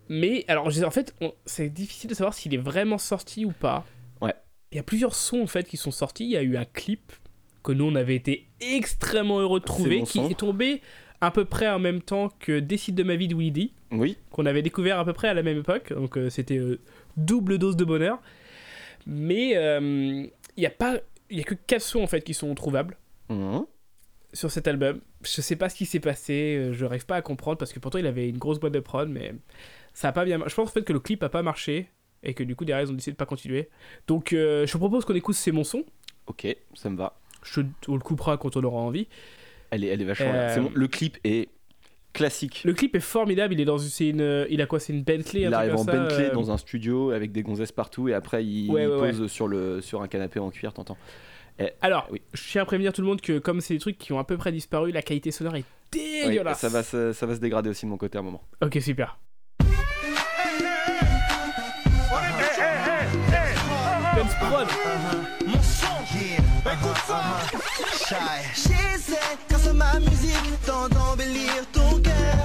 Mais 0.08 0.44
alors, 0.48 0.66
en 0.66 0.90
fait, 0.90 1.14
on- 1.20 1.34
c'est 1.44 1.68
difficile 1.68 2.08
de 2.08 2.14
savoir 2.14 2.32
s'il 2.34 2.54
est 2.54 2.58
vraiment 2.58 2.96
sorti 2.98 3.44
ou 3.44 3.52
pas. 3.52 3.84
Ouais. 4.22 4.32
Il 4.72 4.76
y 4.76 4.78
a 4.78 4.82
plusieurs 4.82 5.14
sons 5.14 5.42
en 5.42 5.46
fait 5.46 5.64
qui 5.68 5.76
sont 5.76 5.90
sortis. 5.90 6.24
Il 6.24 6.30
y 6.30 6.36
a 6.36 6.42
eu 6.42 6.56
un 6.56 6.64
clip 6.64 7.12
que 7.62 7.72
nous 7.72 7.84
on 7.86 7.94
avait 7.94 8.14
été 8.16 8.46
extrêmement 8.60 9.38
heureux 9.40 9.60
de 9.60 9.64
trouver, 9.64 9.98
bon 10.00 10.04
qui 10.04 10.18
est 10.20 10.38
tombé 10.38 10.80
à 11.20 11.30
peu 11.30 11.44
près 11.44 11.68
en 11.68 11.78
même 11.78 12.00
temps 12.00 12.28
que 12.38 12.60
Décide 12.60 12.94
de 12.94 13.02
ma 13.02 13.16
vie 13.16 13.26
de 13.28 13.34
Willy 13.34 13.72
Oui, 13.90 14.16
qu'on 14.30 14.46
avait 14.46 14.62
découvert 14.62 14.98
à 15.00 15.04
peu 15.04 15.12
près 15.12 15.28
à 15.28 15.34
la 15.34 15.42
même 15.42 15.58
époque. 15.58 15.92
Donc 15.92 16.16
euh, 16.16 16.30
c'était 16.30 16.58
euh, 16.58 16.78
double 17.16 17.58
dose 17.58 17.76
de 17.76 17.84
bonheur. 17.84 18.20
Mais 19.06 19.56
euh, 19.56 20.26
il 20.56 20.62
y 20.62 20.66
a 20.66 20.70
pas, 20.70 20.98
il 21.30 21.40
a 21.40 21.44
que 21.44 21.54
4 21.54 21.80
sons 21.82 22.02
en 22.02 22.06
fait 22.06 22.20
qui 22.22 22.34
sont 22.34 22.54
trouvables 22.54 22.96
Mhm. 23.30 23.64
sur 24.32 24.50
cet 24.50 24.68
album. 24.68 25.00
Je 25.22 25.40
sais 25.42 25.56
pas 25.56 25.68
ce 25.68 25.74
qui 25.76 25.86
s'est 25.86 26.00
passé, 26.00 26.56
euh, 26.56 26.72
je 26.72 26.84
n'arrive 26.84 27.04
pas 27.06 27.16
à 27.16 27.22
comprendre 27.22 27.58
parce 27.58 27.72
que 27.72 27.78
pourtant 27.80 27.98
il 27.98 28.06
avait 28.06 28.28
une 28.28 28.38
grosse 28.38 28.58
boîte 28.60 28.72
de 28.72 28.80
prod, 28.80 29.08
mais 29.08 29.34
ça 29.94 30.08
a 30.08 30.12
pas 30.12 30.24
bien. 30.24 30.38
Je 30.46 30.54
pense 30.54 30.68
en 30.68 30.72
fait 30.72 30.82
que 30.82 30.92
le 30.92 31.00
clip 31.00 31.22
a 31.22 31.28
pas 31.28 31.42
marché 31.42 31.88
et 32.22 32.32
que 32.34 32.42
du 32.42 32.54
coup 32.56 32.64
derrière 32.64 32.86
ils 32.86 32.90
ont 32.90 32.94
décidé 32.94 33.12
de 33.12 33.16
pas 33.16 33.26
continuer. 33.26 33.68
Donc 34.06 34.32
euh, 34.32 34.66
je 34.66 34.72
te 34.72 34.78
propose 34.78 35.04
qu'on 35.04 35.14
écoute 35.14 35.34
C'est 35.34 35.52
mon 35.52 35.64
son. 35.64 35.84
ok, 36.26 36.46
ça 36.74 36.88
me 36.90 36.96
va. 36.96 37.18
Je, 37.42 37.60
on 37.88 37.94
le 37.94 38.00
coupera 38.00 38.36
quand 38.36 38.56
on 38.56 38.62
aura 38.64 38.80
envie. 38.80 39.06
Elle 39.70 39.84
est, 39.84 39.88
elle 39.88 40.00
est 40.02 40.04
vachement 40.04 40.30
Euh, 40.32 40.60
bon. 40.60 40.70
Le 40.74 40.88
clip 40.88 41.18
est 41.24 41.48
classique. 42.12 42.62
Le 42.64 42.72
clip 42.74 42.96
est 42.96 43.00
formidable. 43.00 43.54
Il 43.54 43.60
est 43.60 43.64
dans 43.64 43.78
une, 43.78 44.46
il 44.50 44.60
a 44.62 44.66
quoi 44.66 44.80
C'est 44.80 44.92
une 44.92 45.02
Bentley. 45.02 45.42
Il 45.42 45.54
arrive 45.54 45.74
en 45.74 45.84
ça, 45.84 45.92
Bentley 45.92 46.30
euh, 46.30 46.34
dans 46.34 46.50
un 46.50 46.56
studio 46.56 47.10
avec 47.10 47.32
des 47.32 47.42
gonzesses 47.42 47.72
partout 47.72 48.08
et 48.08 48.14
après 48.14 48.44
il, 48.44 48.70
Ouais, 48.70 48.84
il 48.84 48.88
ouais, 48.88 49.12
pose 49.12 49.26
sur, 49.30 49.46
le, 49.48 49.80
sur 49.80 50.02
un 50.02 50.08
canapé 50.08 50.40
en 50.40 50.50
cuir, 50.50 50.72
t'entends. 50.72 50.96
Alors, 51.80 52.06
Oui. 52.12 52.22
je 52.34 52.42
tiens 52.50 52.62
à 52.62 52.64
prévenir 52.64 52.92
tout 52.92 53.00
le 53.02 53.08
monde 53.08 53.20
que 53.20 53.38
comme 53.40 53.60
c'est 53.60 53.74
des 53.74 53.80
trucs 53.80 53.98
qui 53.98 54.12
ont 54.12 54.18
à 54.20 54.24
peu 54.24 54.36
près 54.36 54.52
disparu, 54.52 54.92
la 54.92 55.02
qualité 55.02 55.32
sonore 55.32 55.56
est 55.56 55.64
Oui, 55.94 56.22
dégueulasse. 56.28 56.60
ça, 56.60 56.68
va, 56.68 56.82
se- 56.84 57.12
ça 57.12 57.26
va 57.26 57.34
se 57.34 57.40
dégrader 57.40 57.68
aussi 57.68 57.84
de 57.84 57.90
mon 57.90 57.96
côté 57.96 58.16
à 58.16 58.20
un 58.20 58.24
moment. 58.24 58.42
Ok, 58.62 58.78
super. 58.80 59.18
Prod. 64.40 64.66
J'essaie, 68.54 69.36
grâce 69.48 69.66
à 69.66 69.72
ma 69.72 69.98
musique, 70.00 70.50
d'embellir 70.66 71.64
ton 71.72 72.00
cœur 72.00 72.38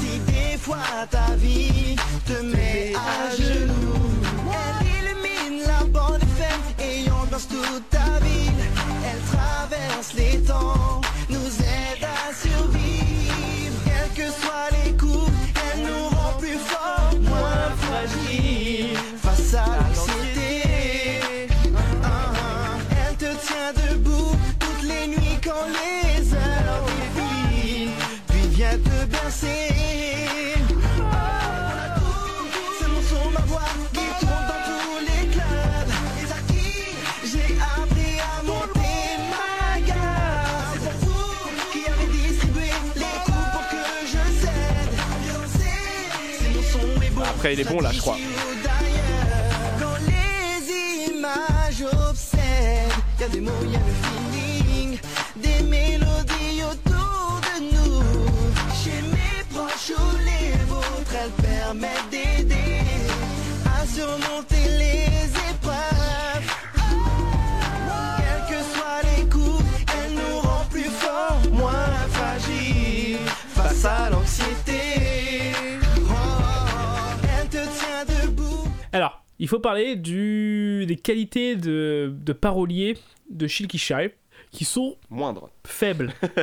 Si 0.00 0.18
des 0.20 0.58
fois 0.58 1.06
ta 1.10 1.34
vie 1.36 1.96
te 2.26 2.42
met 2.42 2.92
à 2.94 3.34
genoux. 3.34 4.10
Elle 4.52 4.86
illumine 4.86 5.66
la 5.66 5.84
bande 5.84 6.22
FM 6.22 6.60
et 6.86 7.10
ambiance 7.10 7.48
toute 7.48 7.88
ta 7.90 8.18
ville. 8.20 8.64
Elle 9.04 9.22
traverse 9.36 10.12
les 10.14 10.42
temps, 10.42 11.00
nous 11.28 11.67
Après, 47.38 47.54
il 47.54 47.60
est 47.60 47.64
bon, 47.64 47.80
là, 47.80 47.92
je 47.92 48.00
crois. 48.00 48.16
Quand 49.78 49.96
les 50.08 51.14
images 51.14 51.84
obsèdent, 52.10 52.40
y 53.20 53.22
a 53.22 53.28
des 53.28 53.40
mots, 53.40 53.52
y 53.62 53.76
a 53.76 53.78
le 53.78 54.17
mes 59.88 59.94
proches 59.94 59.98
ou 59.98 60.16
les 60.24 60.64
vôtres, 60.66 61.14
elles 61.14 61.42
permettent 61.42 62.10
d'aider 62.10 62.80
à 63.66 63.86
surmonter 63.86 64.68
les 64.78 65.28
épreuves. 65.50 66.50
Quels 68.16 68.56
que 68.56 68.62
soient 68.74 69.02
les 69.16 69.28
coups, 69.28 69.64
elles 69.94 70.14
nous 70.14 70.38
rend 70.40 70.64
plus 70.70 70.84
forts, 70.84 71.40
moins 71.52 71.92
fragiles 72.10 73.18
face 73.26 73.84
à 73.84 74.10
l'anxiété. 74.10 75.52
Oh, 75.98 76.12
elle 77.40 77.48
te 77.48 77.56
tient 77.56 78.04
debout. 78.24 78.68
Alors, 78.92 79.22
il 79.38 79.48
faut 79.48 79.60
parler 79.60 79.96
du, 79.96 80.84
des 80.86 80.96
qualités 80.96 81.56
de, 81.56 82.12
de 82.12 82.32
parolier 82.32 82.96
de 83.30 83.46
Shilky 83.46 83.78
Shy 83.78 84.10
qui 84.50 84.64
sont 84.64 84.96
Moindre. 85.10 85.50
faibles. 85.66 86.12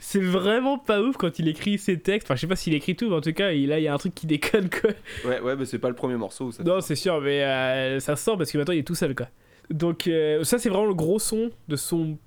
c'est 0.00 0.20
vraiment 0.22 0.78
pas 0.78 1.00
ouf 1.00 1.16
quand 1.16 1.38
il 1.38 1.48
écrit 1.48 1.78
ses 1.78 1.98
textes. 1.98 2.26
Enfin, 2.26 2.34
je 2.36 2.40
sais 2.42 2.46
pas 2.46 2.56
s'il 2.56 2.74
écrit 2.74 2.96
tout, 2.96 3.08
mais 3.08 3.16
en 3.16 3.20
tout 3.20 3.32
cas, 3.32 3.52
il, 3.52 3.68
là, 3.68 3.78
il 3.78 3.82
y 3.84 3.88
a 3.88 3.94
un 3.94 3.98
truc 3.98 4.14
qui 4.14 4.26
déconne 4.26 4.68
quoi. 4.70 4.90
Ouais, 5.24 5.40
ouais, 5.40 5.56
mais 5.56 5.64
c'est 5.64 5.78
pas 5.78 5.88
le 5.88 5.94
premier 5.94 6.16
morceau. 6.16 6.52
Ça... 6.52 6.62
Non, 6.62 6.80
c'est 6.80 6.96
sûr, 6.96 7.20
mais 7.20 7.42
euh, 7.44 8.00
ça 8.00 8.16
sort 8.16 8.36
parce 8.38 8.50
que 8.50 8.58
maintenant 8.58 8.74
il 8.74 8.78
est 8.80 8.86
tout 8.86 8.94
seul 8.94 9.14
quoi. 9.14 9.28
Donc, 9.70 10.06
euh, 10.06 10.44
ça, 10.44 10.58
c'est 10.58 10.68
vraiment 10.68 10.86
le 10.86 10.94
gros 10.94 11.18
son 11.18 11.50
de 11.68 11.76
son 11.76 12.18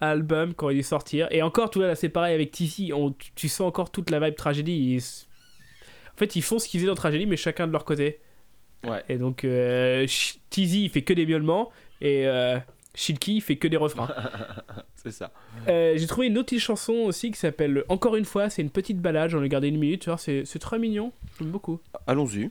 album 0.00 0.54
quand 0.54 0.70
il 0.70 0.78
est 0.78 0.82
sorti. 0.82 1.20
Et 1.30 1.42
encore, 1.42 1.70
vois, 1.74 1.88
là, 1.88 1.94
c'est 1.94 2.08
pareil 2.08 2.34
avec 2.34 2.50
Tizi. 2.50 2.92
On, 2.92 3.14
tu, 3.36 3.48
sens 3.48 3.60
encore 3.68 3.90
toute 3.90 4.10
la 4.10 4.18
vibe 4.20 4.34
tragédie. 4.34 4.94
Ils- 4.96 5.26
En 6.14 6.18
fait, 6.18 6.34
ils 6.36 6.42
font 6.42 6.58
ce 6.58 6.68
qu'ils 6.68 6.80
faisaient 6.80 6.88
dans 6.88 6.94
tragédie, 6.96 7.26
mais 7.26 7.36
chacun 7.36 7.66
de 7.68 7.72
leur 7.72 7.84
côté. 7.84 8.18
Ouais. 8.84 9.02
Et 9.08 9.16
donc, 9.16 9.44
euh, 9.44 10.06
Tizi, 10.50 10.84
il 10.84 10.90
fait 10.90 11.02
que 11.02 11.12
des 11.12 11.24
miaulements. 11.26 11.70
Et 12.00 12.26
euh, 12.26 12.58
Shilky, 12.98 13.36
il 13.36 13.40
fait 13.40 13.54
que 13.54 13.68
des 13.68 13.76
refrains. 13.76 14.08
C'est 14.96 15.12
ça. 15.12 15.30
Euh, 15.68 15.94
J'ai 15.96 16.06
trouvé 16.08 16.26
une 16.26 16.36
autre 16.36 16.46
petite 16.46 16.58
chanson 16.58 16.94
aussi 16.94 17.30
qui 17.30 17.38
s'appelle 17.38 17.84
Encore 17.88 18.16
une 18.16 18.24
fois. 18.24 18.50
C'est 18.50 18.60
une 18.60 18.70
petite 18.70 19.00
balade. 19.00 19.30
J'en 19.30 19.40
ai 19.40 19.48
gardé 19.48 19.68
une 19.68 19.78
minute. 19.78 20.02
Tu 20.02 20.10
vois, 20.10 20.18
c'est 20.18 20.44
c'est 20.44 20.58
très 20.58 20.80
mignon. 20.80 21.12
J'aime 21.38 21.50
beaucoup. 21.50 21.78
Allons-y. 22.08 22.50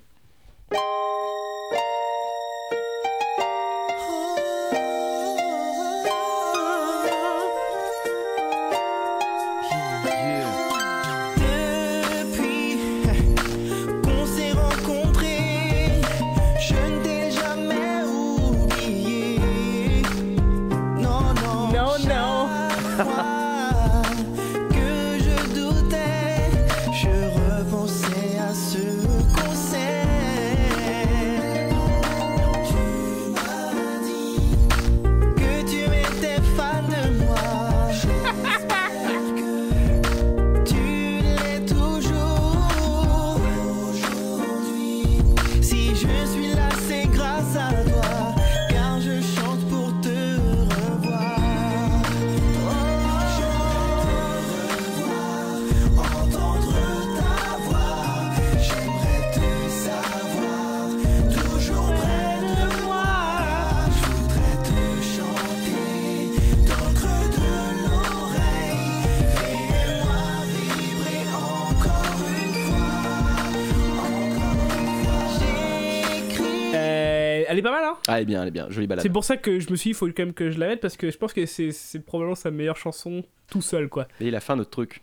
Ah, 78.07 78.17
elle 78.17 78.23
est 78.23 78.25
bien, 78.25 78.41
elle 78.41 78.47
est 78.47 78.51
bien. 78.51 78.67
Jolie 78.69 78.87
balade. 78.87 79.03
C'est 79.03 79.09
pour 79.09 79.23
ça 79.23 79.37
que 79.37 79.59
je 79.59 79.69
me 79.69 79.75
suis 79.75 79.89
dit, 79.89 79.91
il 79.91 79.95
faut 79.95 80.07
quand 80.07 80.19
même 80.19 80.33
que 80.33 80.49
je 80.49 80.59
la 80.59 80.67
mette 80.67 80.81
parce 80.81 80.97
que 80.97 81.11
je 81.11 81.17
pense 81.17 81.33
que 81.33 81.45
c'est 81.45 82.05
probablement 82.05 82.35
sa 82.35 82.51
meilleure 82.51 82.77
chanson 82.77 83.23
tout 83.49 83.61
seul, 83.61 83.89
quoi. 83.89 84.07
Et 84.21 84.27
il 84.27 84.35
a 84.35 84.39
fait 84.39 84.53
un 84.53 84.59
autre 84.59 84.69
truc. 84.69 85.01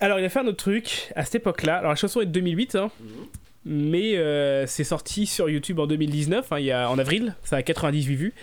Alors, 0.00 0.18
il 0.18 0.24
a 0.24 0.28
fait 0.28 0.40
un 0.40 0.46
autre 0.46 0.56
truc 0.56 1.12
à 1.14 1.24
cette 1.24 1.36
époque-là. 1.36 1.78
Alors, 1.78 1.90
la 1.90 1.96
chanson 1.96 2.20
est 2.20 2.26
de 2.26 2.32
2008, 2.32 2.74
hein, 2.74 2.90
mais 3.64 4.16
euh, 4.16 4.66
c'est 4.66 4.84
sorti 4.84 5.26
sur 5.26 5.50
YouTube 5.50 5.78
en 5.78 5.86
2019, 5.86 6.52
hein, 6.52 6.58
il 6.58 6.64
y 6.64 6.72
a, 6.72 6.90
en 6.90 6.98
avril. 6.98 7.34
Ça 7.44 7.56
a 7.56 7.62
98 7.62 8.16
vues. 8.16 8.34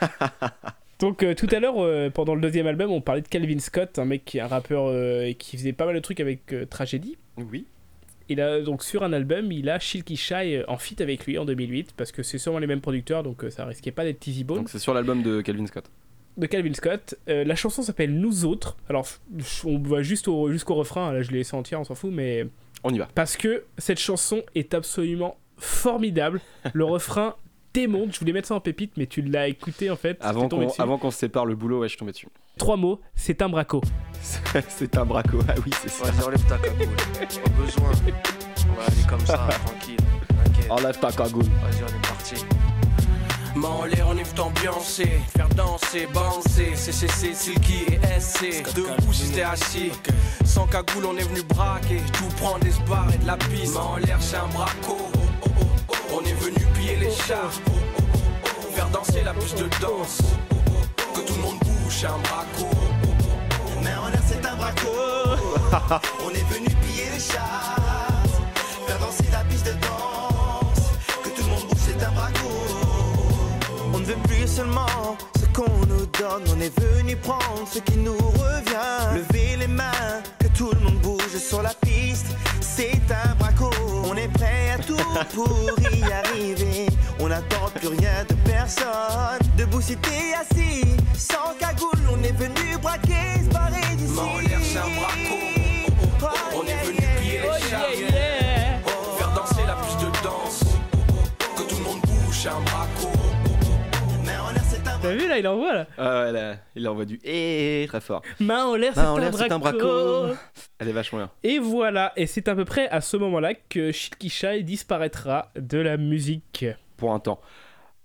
Donc, 1.02 1.24
euh, 1.24 1.34
tout 1.34 1.48
à 1.50 1.58
l'heure, 1.58 1.74
euh, 1.78 2.10
pendant 2.10 2.36
le 2.36 2.40
deuxième 2.40 2.68
album, 2.68 2.92
on 2.92 3.00
parlait 3.00 3.22
de 3.22 3.26
Calvin 3.26 3.58
Scott, 3.58 3.98
un 3.98 4.04
mec 4.04 4.24
qui 4.24 4.38
est 4.38 4.40
un 4.40 4.46
rappeur 4.46 4.84
euh, 4.86 5.24
et 5.24 5.34
qui 5.34 5.56
faisait 5.56 5.72
pas 5.72 5.84
mal 5.84 5.96
de 5.96 6.00
trucs 6.00 6.20
avec 6.20 6.54
Tragedy. 6.70 7.18
Oui. 7.36 7.66
Il 8.28 8.40
a 8.40 8.60
donc 8.60 8.82
sur 8.82 9.02
un 9.02 9.12
album, 9.12 9.50
il 9.52 9.68
a 9.68 9.78
Shilky 9.78 10.16
Shy 10.16 10.56
euh, 10.56 10.64
en 10.68 10.76
feat 10.78 11.00
avec 11.00 11.26
lui 11.26 11.38
en 11.38 11.44
2008 11.44 11.94
parce 11.96 12.12
que 12.12 12.22
c'est 12.22 12.38
sûrement 12.38 12.58
les 12.58 12.66
mêmes 12.66 12.80
producteurs 12.80 13.22
donc 13.22 13.44
euh, 13.44 13.50
ça 13.50 13.64
risquait 13.66 13.90
pas 13.92 14.04
d'être 14.04 14.20
Tizzy 14.20 14.44
Bone 14.44 14.58
Donc 14.58 14.68
c'est 14.70 14.78
sur 14.78 14.94
l'album 14.94 15.22
de 15.22 15.40
Calvin 15.40 15.66
Scott. 15.66 15.84
de 16.36 16.46
Calvin 16.46 16.74
Scott. 16.74 17.14
Euh, 17.28 17.44
la 17.44 17.54
chanson 17.54 17.82
s'appelle 17.82 18.14
Nous 18.14 18.44
autres. 18.44 18.76
Alors 18.88 19.06
on 19.64 19.78
va 19.78 20.02
juste 20.02 20.28
au- 20.28 20.50
jusqu'au 20.50 20.74
refrain, 20.74 21.12
là 21.12 21.22
je 21.22 21.30
l'ai 21.30 21.38
laissé 21.38 21.54
entière, 21.56 21.80
on 21.80 21.84
s'en 21.84 21.94
fout 21.94 22.10
mais 22.12 22.46
On 22.84 22.90
y 22.94 22.98
va. 22.98 23.08
parce 23.14 23.36
que 23.36 23.64
cette 23.78 23.98
chanson 24.00 24.42
est 24.54 24.74
absolument 24.74 25.36
formidable. 25.58 26.40
Le 26.72 26.84
refrain 26.96 27.34
démonte, 27.72 28.14
je 28.14 28.18
voulais 28.18 28.32
mettre 28.32 28.48
ça 28.48 28.54
en 28.54 28.60
pépite 28.60 28.92
mais 28.96 29.06
tu 29.06 29.22
l'as 29.22 29.48
écouté 29.48 29.90
en 29.90 29.96
fait. 29.96 30.18
Avant 30.20 30.48
qu'on 30.48 30.64
dessus. 30.64 30.80
avant 30.80 30.98
qu'on 30.98 31.10
se 31.10 31.18
sépare 31.18 31.46
le 31.46 31.54
boulot, 31.54 31.80
ouais, 31.80 31.88
je 31.88 31.92
suis 31.92 31.98
tombé 31.98 32.12
dessus. 32.12 32.28
Trois 32.58 32.76
mots, 32.76 33.00
c'est 33.14 33.40
un 33.42 33.48
braco. 33.48 33.80
c'est 34.68 34.96
un 34.96 35.04
braco. 35.04 35.38
Ah 35.48 35.54
oui, 35.64 35.72
c'est 35.80 35.90
ça. 35.90 36.10
Vas-y, 36.10 36.24
enlève 36.24 36.46
ta 36.46 36.58
cagoule. 36.58 36.96
Pas 36.96 37.50
besoin. 37.62 37.90
On 38.70 38.74
va 38.74 38.84
aller 38.84 39.06
comme 39.08 39.26
ça, 39.26 39.48
tranquille. 39.66 39.96
Enlève 40.68 40.98
ta 40.98 41.12
cagoule. 41.12 41.44
Vas-y, 41.44 41.82
on 41.82 41.86
est 41.86 42.06
parti. 42.06 42.34
Main 43.54 43.68
en 43.68 43.84
l'air, 43.84 44.06
on 44.08 44.16
est 44.16 44.22
venu 44.22 44.34
t'ambiancer, 44.34 45.20
faire 45.36 45.48
danser, 45.50 46.06
bouncer, 46.12 46.74
CCC, 46.74 47.34
Silky 47.34 47.84
et 47.90 48.20
SC. 48.20 48.62
Debout 48.74 49.12
t'es 49.34 49.42
assis, 49.42 49.92
sans 50.44 50.66
cagoule, 50.66 51.04
on 51.06 51.16
est 51.16 51.28
venu 51.28 51.42
braquer, 51.42 52.00
tout 52.12 52.28
prendre 52.36 52.60
des 52.60 52.72
bars 52.88 53.08
et 53.14 53.18
de 53.18 53.26
la 53.26 53.36
piste. 53.36 53.74
Main 53.74 53.80
en 53.80 53.96
l'air, 53.96 54.18
c'est 54.20 54.36
un 54.36 54.48
braco. 54.48 54.96
On 56.14 56.20
est 56.20 56.34
venu 56.34 56.66
piller 56.74 56.96
les 56.96 57.10
chars, 57.10 57.52
faire 58.72 58.88
danser 58.88 59.22
la 59.24 59.34
piste 59.34 59.58
de 59.58 59.68
danse. 59.80 60.18
Que 61.14 61.20
tout 61.20 61.34
le 61.34 61.42
monde 61.42 61.58
bouge, 61.58 61.96
c'est 62.00 62.06
un 62.06 62.18
braco. 62.18 62.70
Mais 63.82 63.94
en 63.94 64.08
l'air 64.08 64.22
c'est 64.26 64.46
un 64.46 64.56
braco 64.56 64.88
On 66.24 66.30
est 66.30 66.54
venu 66.54 66.68
piller 66.68 67.10
les 67.12 67.20
chars 67.20 67.91
seulement 74.52 75.16
ce 75.40 75.46
qu'on 75.56 75.86
nous 75.86 76.06
donne 76.20 76.44
On 76.54 76.60
est 76.60 76.78
venu 76.78 77.16
prendre 77.16 77.66
ce 77.70 77.78
qui 77.78 77.96
nous 77.96 78.16
revient 78.16 79.16
Lever 79.16 79.56
les 79.56 79.66
mains 79.66 80.22
Que 80.38 80.48
tout 80.48 80.70
le 80.72 80.80
monde 80.80 80.98
bouge 81.00 81.36
sur 81.38 81.62
la 81.62 81.72
piste 81.74 82.26
C'est 82.60 83.00
un 83.10 83.34
braco 83.36 83.70
On 84.04 84.14
est 84.16 84.28
prêt 84.28 84.72
à 84.74 84.78
tout 84.78 84.96
pour 85.34 85.48
y 85.80 86.02
arriver 86.12 86.86
On 87.18 87.28
n'attend 87.28 87.68
plus 87.74 87.88
rien 87.88 88.24
de 88.28 88.34
personne 88.44 89.40
Debout 89.56 89.80
si 89.80 89.96
t'es 89.96 90.34
assis 90.40 90.96
Sans 91.16 91.54
cagoule 91.58 92.02
on 92.12 92.22
est 92.22 92.32
venu 92.32 92.76
braquer 92.80 93.42
Se 93.44 93.52
barrer 93.52 93.96
d'ici 93.96 94.14
l'air, 94.48 94.58
c'est 94.62 94.78
un 94.78 94.90
braco. 95.00 95.36
On 96.54 96.66
est 96.66 96.84
venu 96.84 96.98
piller 97.20 97.40
les 97.40 97.70
chars. 97.70 97.80
Faire 99.18 99.32
danser 99.34 99.66
la 99.66 99.74
piste 99.74 100.00
de 100.00 100.22
danse. 100.22 100.60
Que 101.56 101.62
tout 101.62 101.76
le 101.76 101.84
monde 101.84 102.00
bouge, 102.02 102.38
c'est 102.42 102.48
un 102.48 102.60
braco. 102.60 102.91
T'as 105.02 105.14
vu 105.16 105.28
là, 105.28 105.38
il 105.38 105.48
envoie 105.48 105.72
là. 105.74 105.86
Ah 105.98 106.22
ouais, 106.24 106.32
là, 106.32 106.56
il 106.76 106.88
envoie 106.88 107.04
du 107.04 107.18
et 107.24 107.84
très 107.88 108.00
fort. 108.00 108.22
Main 108.38 108.66
en 108.66 108.76
l'air, 108.76 108.92
c'est 108.94 109.00
Main 109.02 109.10
en 109.10 109.16
un, 109.16 109.20
l'air, 109.20 109.34
c'est 109.34 109.50
un 109.50 109.58
braco. 109.58 109.78
braco. 109.78 110.34
Elle 110.78 110.88
est 110.88 110.92
vachement 110.92 111.18
bien. 111.18 111.30
Et 111.42 111.58
voilà, 111.58 112.12
et 112.16 112.26
c'est 112.26 112.46
à 112.46 112.54
peu 112.54 112.64
près 112.64 112.88
à 112.88 113.00
ce 113.00 113.16
moment-là 113.16 113.54
que 113.54 113.90
Shilky 113.90 114.28
Shy 114.28 114.62
disparaîtra 114.64 115.50
de 115.56 115.78
la 115.78 115.96
musique. 115.96 116.64
Pour 116.96 117.12
un 117.12 117.18
temps. 117.18 117.40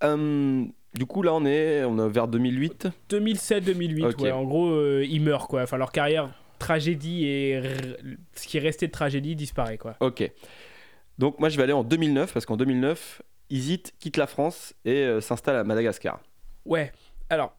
Euh, 0.03 0.63
du 0.95 1.05
coup, 1.05 1.21
là, 1.21 1.33
on 1.36 1.45
est, 1.45 1.83
on 1.83 2.03
est 2.03 2.10
vers 2.10 2.27
2008. 2.27 2.88
2007-2008, 3.12 4.05
Ok. 4.05 4.19
ouais, 4.21 4.31
en 4.31 4.43
gros, 4.43 4.67
euh, 4.69 5.05
ils 5.07 5.21
meurent 5.21 5.47
quoi. 5.47 5.62
Enfin, 5.62 5.77
leur 5.77 5.91
carrière 5.91 6.29
tragédie 6.57 7.27
et 7.27 7.62
ce 8.33 8.47
qui 8.47 8.57
est 8.57 8.62
resté 8.62 8.88
de 8.88 8.91
tragédie 8.91 9.36
disparaît 9.36 9.77
quoi. 9.77 9.95
Ok. 9.99 10.31
Donc, 11.19 11.39
moi, 11.39 11.49
je 11.49 11.57
vais 11.57 11.63
aller 11.63 11.73
en 11.73 11.83
2009 11.83 12.33
parce 12.33 12.47
qu'en 12.47 12.57
2009, 12.57 13.21
Isit 13.51 13.93
quitte 13.99 14.17
la 14.17 14.25
France 14.25 14.73
et 14.83 15.03
euh, 15.03 15.21
s'installe 15.21 15.55
à 15.57 15.63
Madagascar. 15.63 16.19
Ouais, 16.67 16.91
alors, 17.30 17.56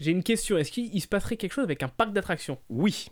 j'ai 0.00 0.10
une 0.10 0.22
question. 0.22 0.58
Est-ce 0.58 0.70
qu'il 0.72 0.94
il 0.94 1.00
se 1.00 1.08
passerait 1.08 1.36
quelque 1.36 1.52
chose 1.52 1.64
avec 1.64 1.82
un 1.82 1.88
parc 1.88 2.12
d'attractions? 2.12 2.58
Oui. 2.68 3.08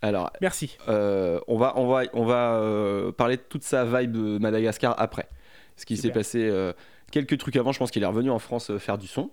Alors, 0.00 0.30
Merci. 0.40 0.76
euh, 0.88 1.40
on 1.48 1.56
va, 1.58 1.74
on 1.76 1.86
va, 1.88 2.02
on 2.12 2.24
va 2.24 2.54
euh, 2.56 3.12
parler 3.12 3.36
de 3.36 3.42
toute 3.42 3.62
sa 3.64 3.84
vibe 3.84 4.16
euh, 4.16 4.38
Madagascar 4.38 4.94
après. 4.98 5.28
Ce 5.76 5.86
qui 5.86 5.96
s'est 5.96 6.10
passé 6.10 6.38
euh, 6.42 6.72
quelques 7.10 7.38
trucs 7.38 7.56
avant, 7.56 7.72
je 7.72 7.78
pense 7.78 7.90
qu'il 7.90 8.02
est 8.02 8.06
revenu 8.06 8.30
en 8.30 8.38
France 8.38 8.76
faire 8.78 8.98
du 8.98 9.06
son, 9.06 9.30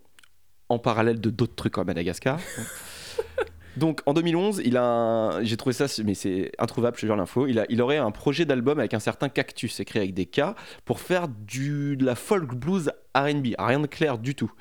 en 0.69 0.79
parallèle 0.79 1.19
de 1.19 1.29
d'autres 1.29 1.55
trucs 1.55 1.77
à 1.77 1.83
Madagascar. 1.83 2.39
Donc 3.77 4.01
en 4.05 4.13
2011, 4.13 4.61
il 4.65 4.75
a 4.77 4.83
un- 4.83 5.43
j'ai 5.43 5.55
trouvé 5.55 5.73
ça, 5.73 5.85
mais 6.03 6.13
c'est 6.13 6.51
introuvable, 6.59 6.97
je 6.97 7.01
te 7.01 7.05
jure 7.05 7.15
l'info. 7.15 7.47
Il, 7.47 7.59
a, 7.59 7.65
il 7.69 7.81
aurait 7.81 7.97
un 7.97 8.11
projet 8.11 8.43
d'album 8.45 8.79
avec 8.79 8.93
un 8.93 8.99
certain 8.99 9.29
Cactus, 9.29 9.79
écrit 9.79 9.99
avec 9.99 10.13
des 10.13 10.25
K, 10.25 10.41
pour 10.85 10.99
faire 10.99 11.27
du, 11.27 11.95
de 11.95 12.03
la 12.05 12.15
folk 12.15 12.55
blues 12.55 12.91
R&B, 13.15 13.49
rien 13.57 13.79
de 13.79 13.87
clair 13.87 14.17
du 14.17 14.35
tout. 14.35 14.51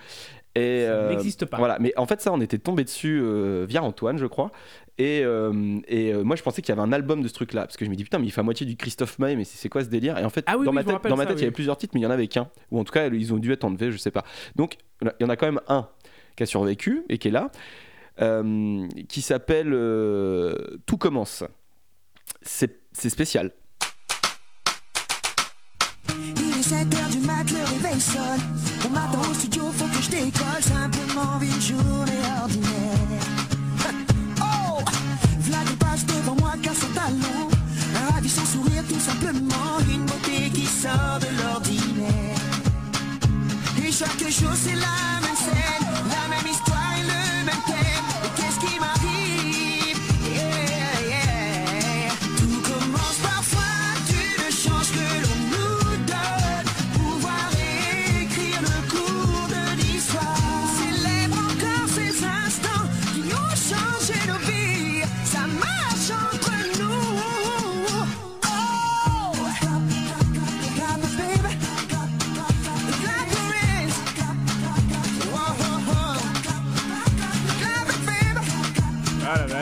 Et, 0.58 0.84
Ça 0.86 0.92
euh, 0.92 1.08
n'existe 1.10 1.46
pas. 1.46 1.56
Voilà, 1.56 1.78
mais 1.80 1.92
en 1.96 2.06
fait 2.06 2.20
ça, 2.20 2.32
on 2.32 2.40
était 2.40 2.58
tombé 2.58 2.84
dessus 2.84 3.20
euh, 3.22 3.66
via 3.68 3.82
Antoine, 3.82 4.18
je 4.18 4.26
crois. 4.26 4.50
Et, 4.98 5.22
euh, 5.22 5.78
et 5.86 6.12
euh, 6.12 6.24
moi, 6.24 6.34
je 6.34 6.42
pensais 6.42 6.60
qu'il 6.60 6.74
y 6.74 6.78
avait 6.78 6.86
un 6.86 6.92
album 6.92 7.22
de 7.22 7.28
ce 7.28 7.32
truc-là, 7.34 7.62
parce 7.62 7.76
que 7.76 7.84
je 7.84 7.90
me 7.90 7.94
dis 7.94 8.02
putain, 8.02 8.18
mais 8.18 8.26
il 8.26 8.32
fait 8.32 8.40
à 8.40 8.44
moitié 8.44 8.66
du 8.66 8.76
Christophe 8.76 9.20
Maé, 9.20 9.36
mais 9.36 9.44
c'est 9.44 9.68
quoi 9.68 9.84
ce 9.84 9.88
délire? 9.88 10.18
Et 10.18 10.24
en 10.24 10.30
fait, 10.30 10.42
Ah 10.48 10.58
oui, 10.58 10.64
dans 10.64 10.72
oui, 10.72 10.74
ma 10.74 10.84
tête, 10.84 11.04
dans 11.04 11.16
ma 11.16 11.22
ça, 11.22 11.28
tête, 11.28 11.36
il 11.36 11.40
y 11.40 11.42
oui. 11.42 11.44
avait 11.44 11.52
plusieurs 11.52 11.76
titres, 11.76 11.92
mais 11.94 12.00
il 12.00 12.04
y 12.04 12.06
en 12.06 12.10
avait 12.10 12.26
qu'un, 12.26 12.48
ou 12.72 12.80
en 12.80 12.84
tout 12.84 12.92
cas, 12.92 13.06
ils 13.06 13.32
ont 13.32 13.38
dû 13.38 13.52
être 13.52 13.62
enlevés, 13.62 13.92
je 13.92 13.96
sais 13.96 14.10
pas. 14.10 14.24
Donc, 14.56 14.76
il 15.02 15.12
y 15.20 15.24
en 15.24 15.28
a 15.28 15.36
quand 15.36 15.46
même 15.46 15.60
un 15.68 15.88
qui 16.36 16.42
a 16.42 16.46
survécu 16.46 17.04
et 17.08 17.18
qui 17.18 17.28
est 17.28 17.30
là, 17.30 17.50
euh, 18.20 18.88
qui 19.08 19.22
s'appelle 19.22 19.70
euh, 19.72 20.54
Tout 20.86 20.96
commence. 20.98 21.44
C'est 22.42 22.80
spécial. 23.08 23.52
Il 26.08 26.58
est 26.58 26.62
7 26.62 26.76
heures 26.94 27.08
du 27.10 27.18
mat, 27.20 27.44
le 27.50 27.84
réveil 27.84 28.00
sonne. 28.00 28.40
On 28.86 28.90
m'attend 28.90 29.20
au 29.30 29.34
studio, 29.34 29.62
je 30.10 30.16
décolle. 30.16 30.62
Simplement 30.62 31.40
une 31.40 31.60
journée 31.60 32.22
ordinaire. 32.40 33.24
Oh! 34.40 34.80
Vlad 35.40 35.68
passe 35.78 36.04
devant 36.06 36.36
moi, 36.36 36.52
car 36.62 36.74
son 36.74 36.88
talon. 36.88 37.48
Un 37.94 38.12
ravissant 38.14 38.44
sourire, 38.44 38.84
tout 38.88 39.00
simplement. 39.00 39.78
Une 39.92 40.04
beauté 40.04 40.50
qui 40.52 40.66
sort 40.66 41.18
de 41.20 41.42
l'ordinaire. 41.42 42.38
Et 43.84 43.92
chaque 43.92 44.18
jour, 44.30 44.52
c'est 44.54 44.74
la 44.74 45.20
même 45.22 45.36
scène. 45.36 45.87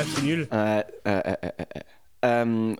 C'est 0.06 0.22
nul. 0.22 0.48
Euh, 0.52 0.82
euh, 1.06 1.22
euh, 2.24 2.74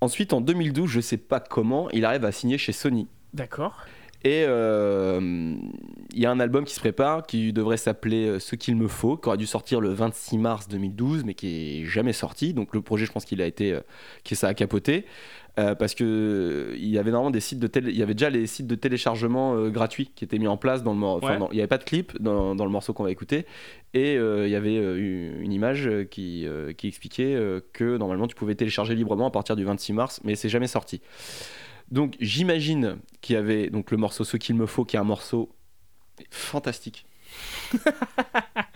ensuite, 0.00 0.32
en 0.32 0.40
2012, 0.40 0.90
je 0.90 1.00
sais 1.00 1.16
pas 1.16 1.40
comment, 1.40 1.90
il 1.90 2.04
arrive 2.04 2.24
à 2.24 2.32
signer 2.32 2.58
chez 2.58 2.72
Sony. 2.72 3.08
D'accord. 3.32 3.84
Et 4.24 4.42
il 4.42 6.18
y 6.20 6.26
a 6.26 6.30
un 6.30 6.38
album 6.38 6.64
qui 6.64 6.74
se 6.74 6.78
prépare 6.78 7.26
qui 7.26 7.52
devrait 7.52 7.76
s'appeler 7.76 8.38
Ce 8.38 8.54
qu'il 8.54 8.76
me 8.76 8.86
faut, 8.86 9.16
qui 9.16 9.26
aurait 9.28 9.36
dû 9.36 9.46
sortir 9.46 9.80
le 9.80 9.88
26 9.88 10.38
mars 10.38 10.68
2012, 10.68 11.24
mais 11.24 11.34
qui 11.34 11.82
est 11.82 11.86
jamais 11.86 12.12
sorti. 12.12 12.54
Donc 12.54 12.72
le 12.72 12.82
projet, 12.82 13.04
je 13.04 13.10
pense 13.10 13.24
qu'il 13.24 13.42
a 13.42 13.46
été, 13.46 13.76
que 14.24 14.36
ça 14.36 14.46
a 14.46 14.54
capoté. 14.54 15.06
Euh, 15.58 15.74
parce 15.74 15.94
que 15.94 16.02
euh, 16.04 16.76
il 16.78 16.88
y 16.88 16.96
avait 16.96 17.10
normalement 17.10 17.30
des 17.30 17.40
sites 17.40 17.58
de 17.58 17.66
télé, 17.66 17.90
il 17.90 17.96
y 17.98 18.02
avait 18.02 18.14
déjà 18.14 18.30
les 18.30 18.46
sites 18.46 18.66
de 18.66 18.74
téléchargement 18.74 19.54
euh, 19.54 19.68
gratuits 19.68 20.10
qui 20.14 20.24
étaient 20.24 20.38
mis 20.38 20.46
en 20.46 20.56
place 20.56 20.82
dans 20.82 20.92
le 20.94 20.98
mor- 20.98 21.16
enfin, 21.16 21.34
Ouais. 21.34 21.38
dans- 21.38 21.50
il 21.50 21.54
n'y 21.56 21.60
avait 21.60 21.66
pas 21.68 21.76
de 21.76 21.84
clip 21.84 22.12
dans, 22.22 22.54
dans 22.54 22.64
le 22.64 22.70
morceau 22.70 22.94
qu'on 22.94 23.02
va 23.04 23.10
écouter. 23.10 23.44
Et 23.92 24.16
euh, 24.16 24.46
il 24.46 24.50
y 24.50 24.56
avait 24.56 24.76
une 24.76 25.52
image 25.52 25.90
qui, 26.10 26.46
qui 26.78 26.88
expliquait 26.88 27.36
que 27.74 27.98
normalement 27.98 28.26
tu 28.26 28.34
pouvais 28.34 28.54
télécharger 28.54 28.94
librement 28.94 29.26
à 29.26 29.30
partir 29.30 29.54
du 29.56 29.64
26 29.64 29.92
mars 29.92 30.20
mais 30.24 30.36
c'est 30.36 30.48
jamais 30.48 30.66
sorti. 30.68 31.02
Donc 31.90 32.16
j'imagine 32.18 32.96
qu'il 33.20 33.34
y 33.34 33.38
avait 33.38 33.68
donc 33.68 33.90
le 33.90 33.98
morceau 33.98 34.24
ce 34.24 34.38
qu'il 34.38 34.54
me 34.54 34.64
faut 34.64 34.86
qui 34.86 34.96
est 34.96 35.00
un 35.00 35.04
morceau 35.04 35.50
fantastique. 36.30 37.04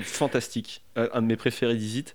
Fantastique. 0.01 0.83
Un 0.97 1.23
de 1.23 1.27
mes 1.27 1.37
préférés 1.37 1.77
d'Izit. 1.77 2.15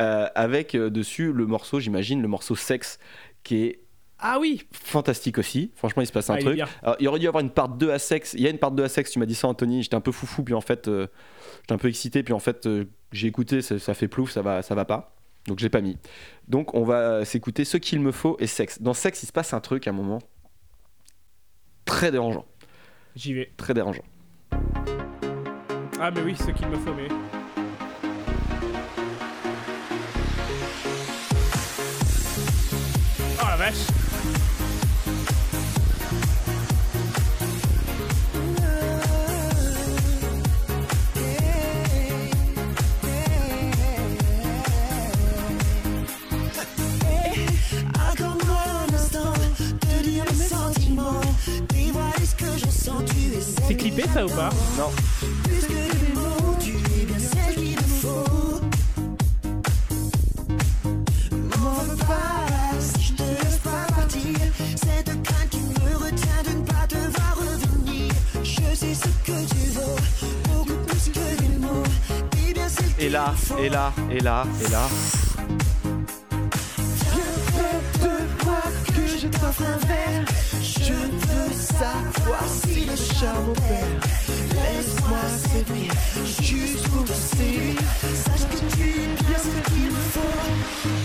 Euh, 0.00 0.28
avec 0.34 0.74
euh, 0.74 0.88
dessus 0.88 1.30
le 1.32 1.44
morceau 1.46 1.78
j'imagine 1.78 2.22
le 2.22 2.28
morceau 2.28 2.56
sexe 2.56 2.98
qui 3.42 3.56
est 3.64 3.80
Ah 4.22 4.38
oui 4.40 4.62
fantastique 4.72 5.38
aussi. 5.38 5.70
Franchement, 5.76 6.02
il 6.02 6.06
se 6.06 6.12
passe 6.12 6.28
un 6.30 6.34
Ah, 6.34 6.40
truc. 6.40 6.60
Alors, 6.82 6.96
il 7.00 7.08
aurait 7.08 7.18
dû 7.18 7.24
y 7.24 7.28
avoir 7.28 7.42
une 7.42 7.50
part 7.50 7.68
2 7.68 7.90
à 7.90 7.98
sexe. 7.98 8.34
Il 8.34 8.40
y 8.42 8.46
a 8.46 8.50
une 8.50 8.58
part 8.58 8.70
2 8.72 8.84
à 8.84 8.88
sexe, 8.88 9.10
tu 9.12 9.18
m'as 9.18 9.26
dit 9.26 9.34
ça, 9.34 9.48
Anthony. 9.48 9.82
J'étais 9.82 9.94
un 9.96 10.00
peu 10.00 10.12
foufou, 10.12 10.42
puis 10.42 10.54
en 10.54 10.60
fait, 10.60 10.88
euh, 10.88 11.06
j'étais 11.62 11.72
un 11.72 11.78
peu 11.78 11.88
excité, 11.88 12.22
puis 12.22 12.34
en 12.34 12.38
fait, 12.38 12.66
euh, 12.66 12.84
j'ai 13.12 13.28
écouté, 13.28 13.62
ça, 13.62 13.78
ça 13.78 13.94
fait 13.94 14.08
plouf, 14.08 14.30
ça 14.30 14.42
va, 14.42 14.62
ça 14.62 14.74
va 14.74 14.84
pas. 14.84 15.16
Donc, 15.46 15.58
je 15.58 15.64
l'ai 15.64 15.70
pas 15.70 15.80
mis. 15.80 15.96
Donc, 16.48 16.74
on 16.74 16.84
va 16.84 17.24
s'écouter 17.24 17.64
ce 17.64 17.76
qu'il 17.78 18.00
me 18.00 18.12
faut 18.12 18.36
et 18.40 18.46
sexe. 18.46 18.82
Dans 18.82 18.92
sexe, 18.94 19.22
il 19.22 19.26
se 19.26 19.32
passe 19.32 19.54
un 19.54 19.60
truc 19.60 19.86
à 19.86 19.90
un 19.90 19.94
moment 19.94 20.18
très 21.86 22.10
dérangeant. 22.12 22.44
J'y 23.16 23.32
vais. 23.34 23.50
Très 23.56 23.74
dérangeant. 23.74 24.04
Ah, 25.98 26.10
mais 26.10 26.20
oui, 26.22 26.36
ce 26.36 26.50
qu'il 26.50 26.68
me 26.68 26.76
faut, 26.76 26.94
mais. 26.94 27.08
Oh 33.42 33.46
la 33.48 33.56
vache 33.56 33.86
que 71.22 71.48
des 71.48 71.58
mots. 71.58 71.82
T'es 72.30 72.54
bien 72.54 72.68
celle 72.68 72.98
et 72.98 73.08
là, 73.08 73.34
et 73.58 73.68
là, 73.68 73.92
et 74.10 74.20
là, 74.20 74.44
et 74.64 74.70
là. 74.70 75.29
Savoir 82.30 82.48
si 82.48 82.84
le 82.84 82.96
charme 82.96 83.48
opère. 83.50 84.00
Laisse-moi 84.54 85.24
séduire, 85.52 85.94
te 87.04 87.12
séduire. 87.12 87.80
Sache 88.24 88.46
que 88.50 88.58
tu 88.74 88.82
es 88.82 89.06
bien 89.24 89.38
ce 89.38 89.70
qu'il 89.70 89.86
me 89.86 90.02
faut. 90.12 90.34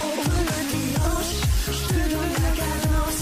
Ouvre 0.06 0.40
le 0.46 0.62
hanches, 1.02 1.42
je 1.68 1.88
te 1.88 2.02
donne 2.12 2.36
la 2.46 2.52
cadence. 2.62 3.22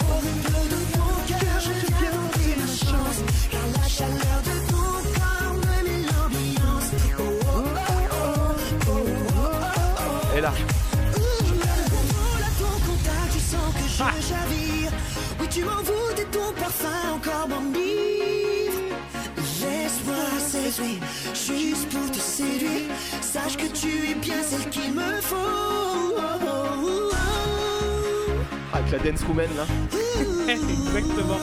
Au 0.00 0.16
rythme 0.24 0.60
de 0.72 0.80
ton 0.96 1.10
cœur, 1.28 1.58
je 1.60 1.72
viens 1.86 2.10
tenter 2.10 2.52
ma 2.60 2.66
chance. 2.66 3.18
Car 3.50 3.66
la 3.80 3.88
chaleur 3.88 4.38
de 4.48 4.54
ton 4.70 4.90
corps 5.16 5.54
me 5.54 5.76
met 5.88 6.02
l'ambiance. 6.08 6.90
Oh, 7.18 7.22
oh, 7.22 7.64
oh, 7.78 8.12
oh, 8.12 8.88
oh, 8.88 8.92
oh, 8.92 9.04
oh. 10.32 10.36
Et. 10.36 10.40
Là, 10.40 10.52
juste 21.34 21.88
pour 21.90 22.10
te 22.10 22.18
séduire. 22.18 22.90
Sache 23.20 23.56
que 23.56 23.66
tu 23.66 24.10
es 24.10 24.14
bien 24.14 24.42
celle 24.42 24.68
qu'il 24.70 24.92
me 24.92 25.20
faut. 25.20 26.16
Avec 28.72 28.92
la 28.92 28.98
dance 28.98 29.22
woman 29.28 29.48
là. 29.56 29.66
Exactement. 30.52 31.38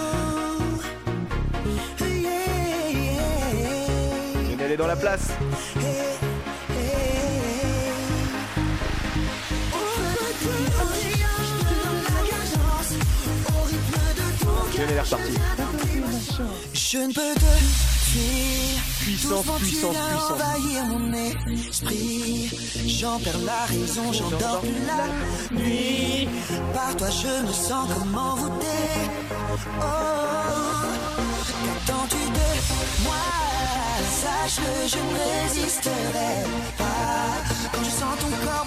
Yeah, 2.00 2.18
yeah. 2.92 3.16
Elle 4.60 4.72
est 4.72 4.78
dans 4.78 4.88
la 4.88 4.96
place. 4.96 5.30
Je 16.74 16.98
ne 16.98 17.14
peux 17.14 17.34
te 17.36 17.46
fuir. 18.06 18.95
Puissance, 19.06 19.46
puissance, 19.60 19.62
puissance. 19.62 20.32
envahir 20.32 20.86
mon 20.86 21.14
esprit. 21.14 22.50
J'en 22.88 23.20
perds 23.20 23.38
la 23.46 23.66
raison, 23.66 24.12
j'endors 24.12 24.62
plus 24.62 24.82
la 24.88 25.60
nuit. 25.60 26.28
Par 26.74 26.96
toi, 26.96 27.08
je 27.12 27.46
me 27.46 27.54
sens 27.54 27.88
comme 27.94 28.18
envoûté. 28.18 28.66
Oh, 29.80 29.86
qu'attends-tu 31.86 32.18
de 32.18 33.04
moi? 33.04 33.26
Sache 34.10 34.56
que 34.56 34.88
je 34.90 34.98
ne 34.98 35.14
résisterai 35.44 36.34
pas. 36.76 37.70
Quand 37.74 37.84
je 37.84 37.92
sens 37.92 38.18
ton 38.20 38.32
corps 38.44 38.66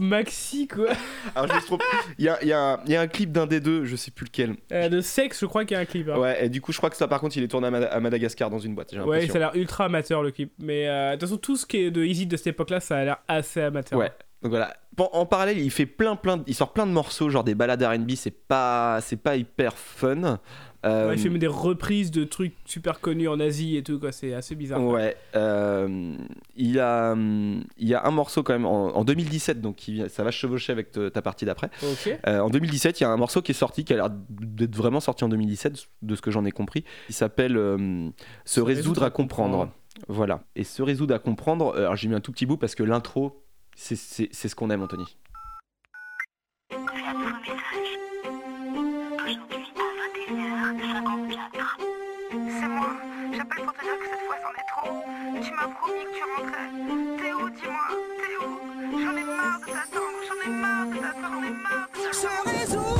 Maxi 0.00 0.66
quoi. 0.66 0.88
Alors, 1.34 1.48
je. 1.60 1.76
Il 2.18 2.24
y 2.24 2.28
a, 2.28 2.42
y 2.44 2.52
a 2.52 2.60
un- 2.74 2.80
il 2.86 2.92
y 2.92 2.96
a 2.96 3.00
un 3.00 3.06
clip 3.06 3.30
d'un 3.32 3.46
des 3.46 3.60
deux, 3.60 3.84
je 3.84 3.96
sais 3.96 4.10
plus 4.10 4.24
lequel. 4.24 4.56
Euh, 4.72 4.88
de 4.88 5.00
sexe, 5.00 5.40
je 5.40 5.46
crois 5.46 5.64
qu'il 5.64 5.74
y 5.76 5.78
a 5.78 5.80
un 5.80 5.84
clip. 5.84 6.08
hein. 6.08 6.18
Ouais, 6.18 6.44
et 6.44 6.48
du 6.48 6.60
coup, 6.60 6.72
je 6.72 6.78
crois 6.78 6.90
que 6.90 6.96
ça, 6.96 7.06
par 7.06 7.20
contre, 7.20 7.36
il 7.36 7.42
est 7.44 7.48
tourné 7.48 7.66
à, 7.68 7.70
Mada- 7.70 7.92
à 7.92 8.00
Madagascar 8.00 8.50
dans 8.50 8.58
une 8.58 8.74
boîte. 8.74 8.92
Ouais, 8.92 9.26
ça 9.28 9.36
a 9.36 9.38
l'air 9.38 9.50
ultra 9.54 9.84
amateur 9.84 10.22
le 10.22 10.30
clip. 10.30 10.52
Mais 10.58 10.88
euh, 10.88 11.10
de 11.10 11.16
toute 11.16 11.28
façon, 11.28 11.36
tout 11.38 11.56
ce 11.56 11.66
qui 11.66 11.76
est 11.78 11.90
de 11.90 12.02
Easy 12.04 12.26
de 12.26 12.36
cette 12.36 12.48
époque-là, 12.48 12.80
ça 12.80 12.96
a 12.96 13.04
l'air 13.04 13.18
assez 13.28 13.60
amateur. 13.60 13.98
Ouais. 13.98 14.10
Donc 14.42 14.50
voilà. 14.50 14.74
En 15.12 15.24
parallèle, 15.26 15.58
il 15.58 15.70
fait 15.70 15.86
plein, 15.86 16.16
plein, 16.16 16.38
de- 16.38 16.44
il 16.46 16.54
sort 16.54 16.72
plein 16.72 16.86
de 16.86 16.92
morceaux, 16.92 17.30
genre 17.30 17.44
des 17.44 17.54
balades 17.54 17.82
R&B. 17.82 18.12
C'est 18.16 18.30
pas, 18.46 18.98
c'est 19.02 19.16
pas 19.16 19.36
hyper 19.36 19.74
fun. 19.76 20.38
Euh, 20.86 21.08
Ouais, 21.08 21.14
il 21.16 21.20
fait 21.20 21.28
même 21.28 21.38
des 21.38 21.46
reprises 21.46 22.10
de 22.10 22.24
trucs 22.24 22.54
super 22.64 23.00
connus 23.00 23.28
en 23.28 23.38
Asie 23.38 23.76
et 23.76 23.82
tout, 23.82 23.98
quoi. 24.00 24.12
C'est 24.12 24.32
assez 24.32 24.54
bizarre. 24.54 24.82
Ouais, 24.82 25.14
euh, 25.36 26.16
il, 26.56 26.80
a, 26.80 27.14
il 27.14 27.88
y 27.88 27.94
a 27.94 28.06
un 28.06 28.10
morceau 28.10 28.42
quand 28.42 28.54
même 28.54 28.64
en, 28.64 28.96
en 28.96 29.04
2017, 29.04 29.60
donc 29.60 29.76
qui 29.76 30.02
ça 30.08 30.24
va 30.24 30.30
chevaucher 30.30 30.72
avec 30.72 30.90
te- 30.92 31.08
ta 31.10 31.20
partie 31.20 31.44
d'après. 31.44 31.68
Ok. 31.82 32.18
Euh, 32.26 32.40
en 32.40 32.48
2017, 32.48 32.98
il 33.00 33.02
y 33.02 33.06
a 33.06 33.10
un 33.10 33.16
morceau 33.18 33.42
qui 33.42 33.52
est 33.52 33.54
sorti, 33.54 33.84
qui 33.84 33.92
a 33.92 33.96
l'air 33.96 34.08
d'être 34.10 34.74
vraiment 34.74 35.00
sorti 35.00 35.22
en 35.24 35.28
2017, 35.28 35.86
de 36.02 36.16
ce 36.16 36.22
que 36.22 36.30
j'en 36.30 36.44
ai 36.46 36.50
compris. 36.50 36.84
Il 37.10 37.14
s'appelle 37.14 37.56
euh, 37.58 38.08
Se 38.46 38.60
résoudre 38.60 39.02
à 39.02 39.10
comprendre. 39.10 39.70
Voilà. 40.08 40.44
Et 40.56 40.64
Se 40.64 40.82
résoudre 40.82 41.14
à 41.14 41.18
comprendre, 41.18 41.76
alors 41.76 41.96
j'ai 41.96 42.08
mis 42.08 42.14
un 42.14 42.20
tout 42.20 42.32
petit 42.32 42.46
bout 42.46 42.56
parce 42.56 42.74
que 42.74 42.82
l'intro, 42.84 43.42
c'est 43.76 43.96
c'est- 43.96 44.28
c'est 44.32 44.48
ce 44.48 44.54
qu'on 44.56 44.70
aime, 44.70 44.82
Anthony. 44.82 45.04
Trop. 54.68 55.02
Tu 55.42 55.50
m'as 55.52 55.68
promis 55.68 56.04
que 56.04 56.14
tu 56.16 56.24
rentrais. 56.36 56.68
T'es 57.18 57.32
où, 57.32 57.50
dis-moi? 57.50 57.86
T'es 58.20 58.36
où? 58.44 58.48
J'en 58.98 59.16
ai 59.16 59.24
marre 59.24 59.60
de 59.60 59.66
t'attendre. 59.66 60.18
J'en 60.26 60.38
ai 60.44 60.52
marre 60.54 60.86
de 60.86 60.98
t'attendre. 60.98 61.28
J'en 61.32 61.42
ai 61.42 61.50
marre 61.50 61.88
de 61.94 62.66
t'attendre. 62.66 62.99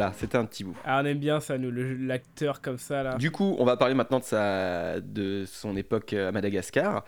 Voilà, 0.00 0.14
c'était 0.16 0.38
un 0.38 0.46
petit 0.46 0.64
bout. 0.64 0.74
Ah, 0.86 1.00
on 1.02 1.04
aime 1.04 1.18
bien 1.18 1.40
ça, 1.40 1.58
nous, 1.58 1.70
l'acteur 1.70 2.62
comme 2.62 2.78
ça, 2.78 3.02
là. 3.02 3.16
Du 3.16 3.30
coup, 3.30 3.54
on 3.58 3.66
va 3.66 3.76
parler 3.76 3.92
maintenant 3.94 4.18
de, 4.18 4.24
sa, 4.24 4.98
de 4.98 5.44
son 5.46 5.76
époque 5.76 6.14
à 6.14 6.32
Madagascar. 6.32 7.04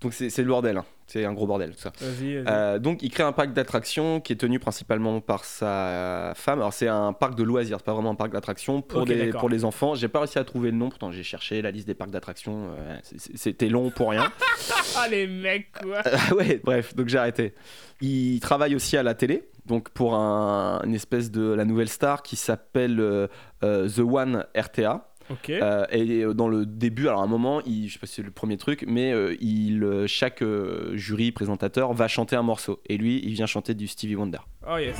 Donc 0.00 0.12
c'est 0.14 0.30
c'est 0.30 0.42
le 0.42 0.48
bordel, 0.48 0.78
hein. 0.78 0.84
C'est 1.06 1.24
un 1.24 1.32
gros 1.32 1.46
bordel 1.46 1.72
tout 1.72 1.80
ça. 1.80 1.92
Vas-y, 2.00 2.34
vas-y. 2.36 2.44
Euh, 2.48 2.78
donc 2.78 3.02
il 3.02 3.10
crée 3.10 3.22
un 3.22 3.32
parc 3.32 3.52
d'attractions 3.52 4.20
qui 4.20 4.32
est 4.32 4.36
tenu 4.36 4.58
principalement 4.58 5.20
par 5.20 5.44
sa 5.44 6.32
femme. 6.34 6.60
Alors 6.60 6.72
c'est 6.72 6.88
un 6.88 7.12
parc 7.12 7.34
de 7.34 7.42
loisirs, 7.42 7.76
c'est 7.78 7.84
pas 7.84 7.92
vraiment 7.94 8.10
un 8.10 8.14
parc 8.14 8.32
d'attractions 8.32 8.80
pour, 8.82 9.04
d'accord. 9.04 9.40
pour 9.40 9.48
les 9.48 9.64
enfants. 9.64 9.94
J'ai 9.94 10.08
pas 10.08 10.20
réussi 10.20 10.38
à 10.38 10.44
trouver 10.44 10.70
le 10.70 10.76
nom, 10.76 10.88
pourtant 10.88 11.10
j'ai 11.10 11.22
cherché 11.22 11.62
la 11.62 11.70
liste 11.70 11.86
des 11.86 11.94
parcs 11.94 12.10
d'attractions. 12.10 12.70
euh, 12.78 12.96
c'est- 13.02 13.36
C'était 13.36 13.68
long 13.68 13.90
pour 13.90 14.10
rien. 14.10 14.30
Ah, 14.96 15.08
les 15.08 15.26
mecs, 15.26 15.72
quoi. 15.72 16.02
Ah 16.04 16.34
ouais, 16.34 16.60
bref, 16.62 16.94
donc 16.94 17.08
j'ai 17.08 17.18
arrêté. 17.18 17.52
Il 18.00 18.38
travaille 18.40 18.74
aussi 18.74 18.96
à 18.96 19.02
la 19.02 19.14
télé, 19.14 19.48
donc 19.66 19.90
pour 19.90 20.14
un- 20.14 20.80
une 20.84 20.94
espèce 20.94 21.30
de 21.30 21.52
la 21.52 21.64
nouvelle 21.64 21.88
star 21.88 22.22
qui 22.22 22.36
s'appelle 22.36 23.00
euh, 23.00 23.26
euh, 23.62 23.88
The 23.88 23.98
One 24.00 24.44
RTA. 24.56 25.08
Euh, 25.48 25.86
et 25.90 26.24
dans 26.34 26.48
le 26.48 26.66
début, 26.66 27.08
alors 27.08 27.20
à 27.20 27.24
un 27.24 27.28
moment, 27.28 27.60
il, 27.66 27.88
je 27.88 27.94
sais 27.94 27.98
pas 27.98 28.06
si 28.06 28.14
c'est 28.14 28.22
le 28.22 28.30
premier 28.30 28.56
truc, 28.56 28.84
mais 28.86 29.12
euh, 29.12 29.36
il, 29.40 29.82
euh, 29.84 30.06
chaque 30.06 30.42
euh, 30.42 30.96
jury 30.96 31.32
présentateur 31.32 31.92
va 31.92 32.08
chanter 32.08 32.36
un 32.36 32.42
morceau. 32.42 32.80
Et 32.86 32.96
lui, 32.96 33.20
il 33.24 33.32
vient 33.32 33.46
chanter 33.46 33.74
du 33.74 33.86
Stevie 33.86 34.16
Wonder. 34.16 34.38
Oh, 34.68 34.78
yes. 34.78 34.98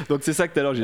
Donc 0.08 0.20
c'est 0.22 0.32
ça 0.32 0.48
que 0.48 0.54
tout 0.54 0.60
à 0.60 0.62
l'heure 0.62 0.74
j'ai. 0.74 0.82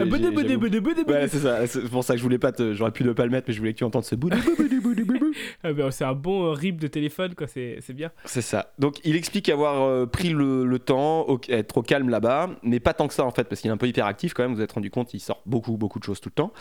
Ouais, 1.12 1.28
c'est 1.28 1.38
ça. 1.38 1.66
C'est 1.66 1.88
pour 1.88 2.04
ça 2.04 2.14
que 2.14 2.18
je 2.18 2.22
voulais 2.22 2.38
pas 2.38 2.52
te. 2.52 2.74
J'aurais 2.74 2.90
pu 2.92 3.04
ne 3.04 3.12
pas 3.12 3.24
le 3.24 3.30
mettre, 3.30 3.46
mais 3.48 3.54
je 3.54 3.58
voulais 3.58 3.72
que 3.72 3.78
tu 3.78 3.84
entendes 3.84 4.04
ce 4.04 4.14
bout. 4.14 4.30
Ah, 5.62 5.72
bah, 5.72 5.90
c'est 5.90 6.04
un 6.04 6.14
bon 6.14 6.46
euh, 6.46 6.50
rip 6.52 6.78
de 6.80 6.86
téléphone, 6.86 7.34
quoi. 7.34 7.46
C'est 7.46 7.78
c'est 7.80 7.92
bien. 7.92 8.10
C'est 8.24 8.42
ça. 8.42 8.72
Donc 8.78 8.98
il 9.04 9.16
explique 9.16 9.48
avoir 9.48 9.82
euh, 9.82 10.06
pris 10.06 10.30
le, 10.30 10.64
le 10.64 10.78
temps, 10.78 11.28
au- 11.28 11.40
être 11.48 11.78
au 11.78 11.82
calme 11.82 12.08
là-bas, 12.08 12.50
mais 12.62 12.80
pas 12.80 12.94
tant 12.94 13.08
que 13.08 13.14
ça 13.14 13.24
en 13.24 13.30
fait, 13.30 13.44
parce 13.44 13.60
qu'il 13.60 13.70
est 13.70 13.72
un 13.74 13.76
peu 13.76 13.86
hyperactif 13.88 14.34
quand 14.34 14.42
même. 14.42 14.50
Vous 14.52 14.56
vous 14.58 14.62
êtes 14.62 14.72
rendu 14.72 14.90
compte, 14.90 15.14
il 15.14 15.20
sort 15.20 15.42
beaucoup, 15.46 15.76
beaucoup 15.76 15.98
de 15.98 16.04
choses 16.04 16.20
tout 16.20 16.28
le 16.30 16.34
temps. 16.34 16.52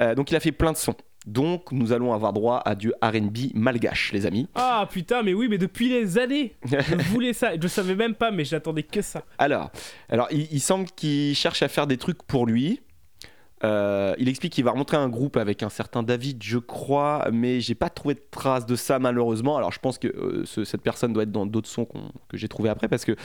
Euh, 0.00 0.14
donc 0.14 0.30
il 0.30 0.36
a 0.36 0.40
fait 0.40 0.52
plein 0.52 0.72
de 0.72 0.76
sons. 0.76 0.94
Donc 1.26 1.72
nous 1.72 1.92
allons 1.92 2.12
avoir 2.12 2.32
droit 2.32 2.62
à 2.64 2.74
du 2.74 2.92
RB 3.02 3.54
malgache, 3.54 4.12
les 4.12 4.26
amis. 4.26 4.48
Ah, 4.54 4.86
putain, 4.90 5.22
mais 5.22 5.32
oui, 5.34 5.48
mais 5.48 5.58
depuis 5.58 5.88
des 5.88 6.18
années. 6.18 6.54
Je 6.64 6.96
voulais 7.10 7.32
ça. 7.32 7.52
Je 7.60 7.68
savais 7.68 7.94
même 7.94 8.14
pas, 8.14 8.30
mais 8.30 8.44
j'attendais 8.44 8.82
que 8.82 9.00
ça. 9.02 9.24
Alors, 9.38 9.70
alors 10.08 10.28
il, 10.30 10.46
il 10.50 10.60
semble 10.60 10.86
qu'il 10.90 11.34
cherche 11.34 11.62
à 11.62 11.68
faire 11.68 11.86
des 11.86 11.96
trucs 11.96 12.22
pour 12.22 12.46
lui. 12.46 12.80
Euh, 13.64 14.14
il 14.18 14.28
explique 14.28 14.52
qu'il 14.52 14.64
va 14.64 14.72
remontrer 14.72 14.96
un 14.98 15.08
groupe 15.08 15.36
avec 15.38 15.62
un 15.62 15.70
certain 15.70 16.02
David, 16.02 16.42
je 16.42 16.58
crois, 16.58 17.28
mais 17.32 17.60
j'ai 17.60 17.74
pas 17.74 17.88
trouvé 17.88 18.14
de 18.14 18.22
traces 18.30 18.66
de 18.66 18.76
ça 18.76 18.98
malheureusement. 18.98 19.56
Alors 19.56 19.72
je 19.72 19.78
pense 19.80 19.96
que 19.98 20.08
euh, 20.08 20.42
ce- 20.44 20.64
cette 20.64 20.82
personne 20.82 21.12
doit 21.14 21.22
être 21.22 21.32
dans 21.32 21.46
d'autres 21.46 21.68
sons 21.68 21.86
que 22.28 22.36
j'ai 22.36 22.48
trouvé 22.48 22.68
après 22.68 22.88
parce 22.88 23.04
que 23.06 23.16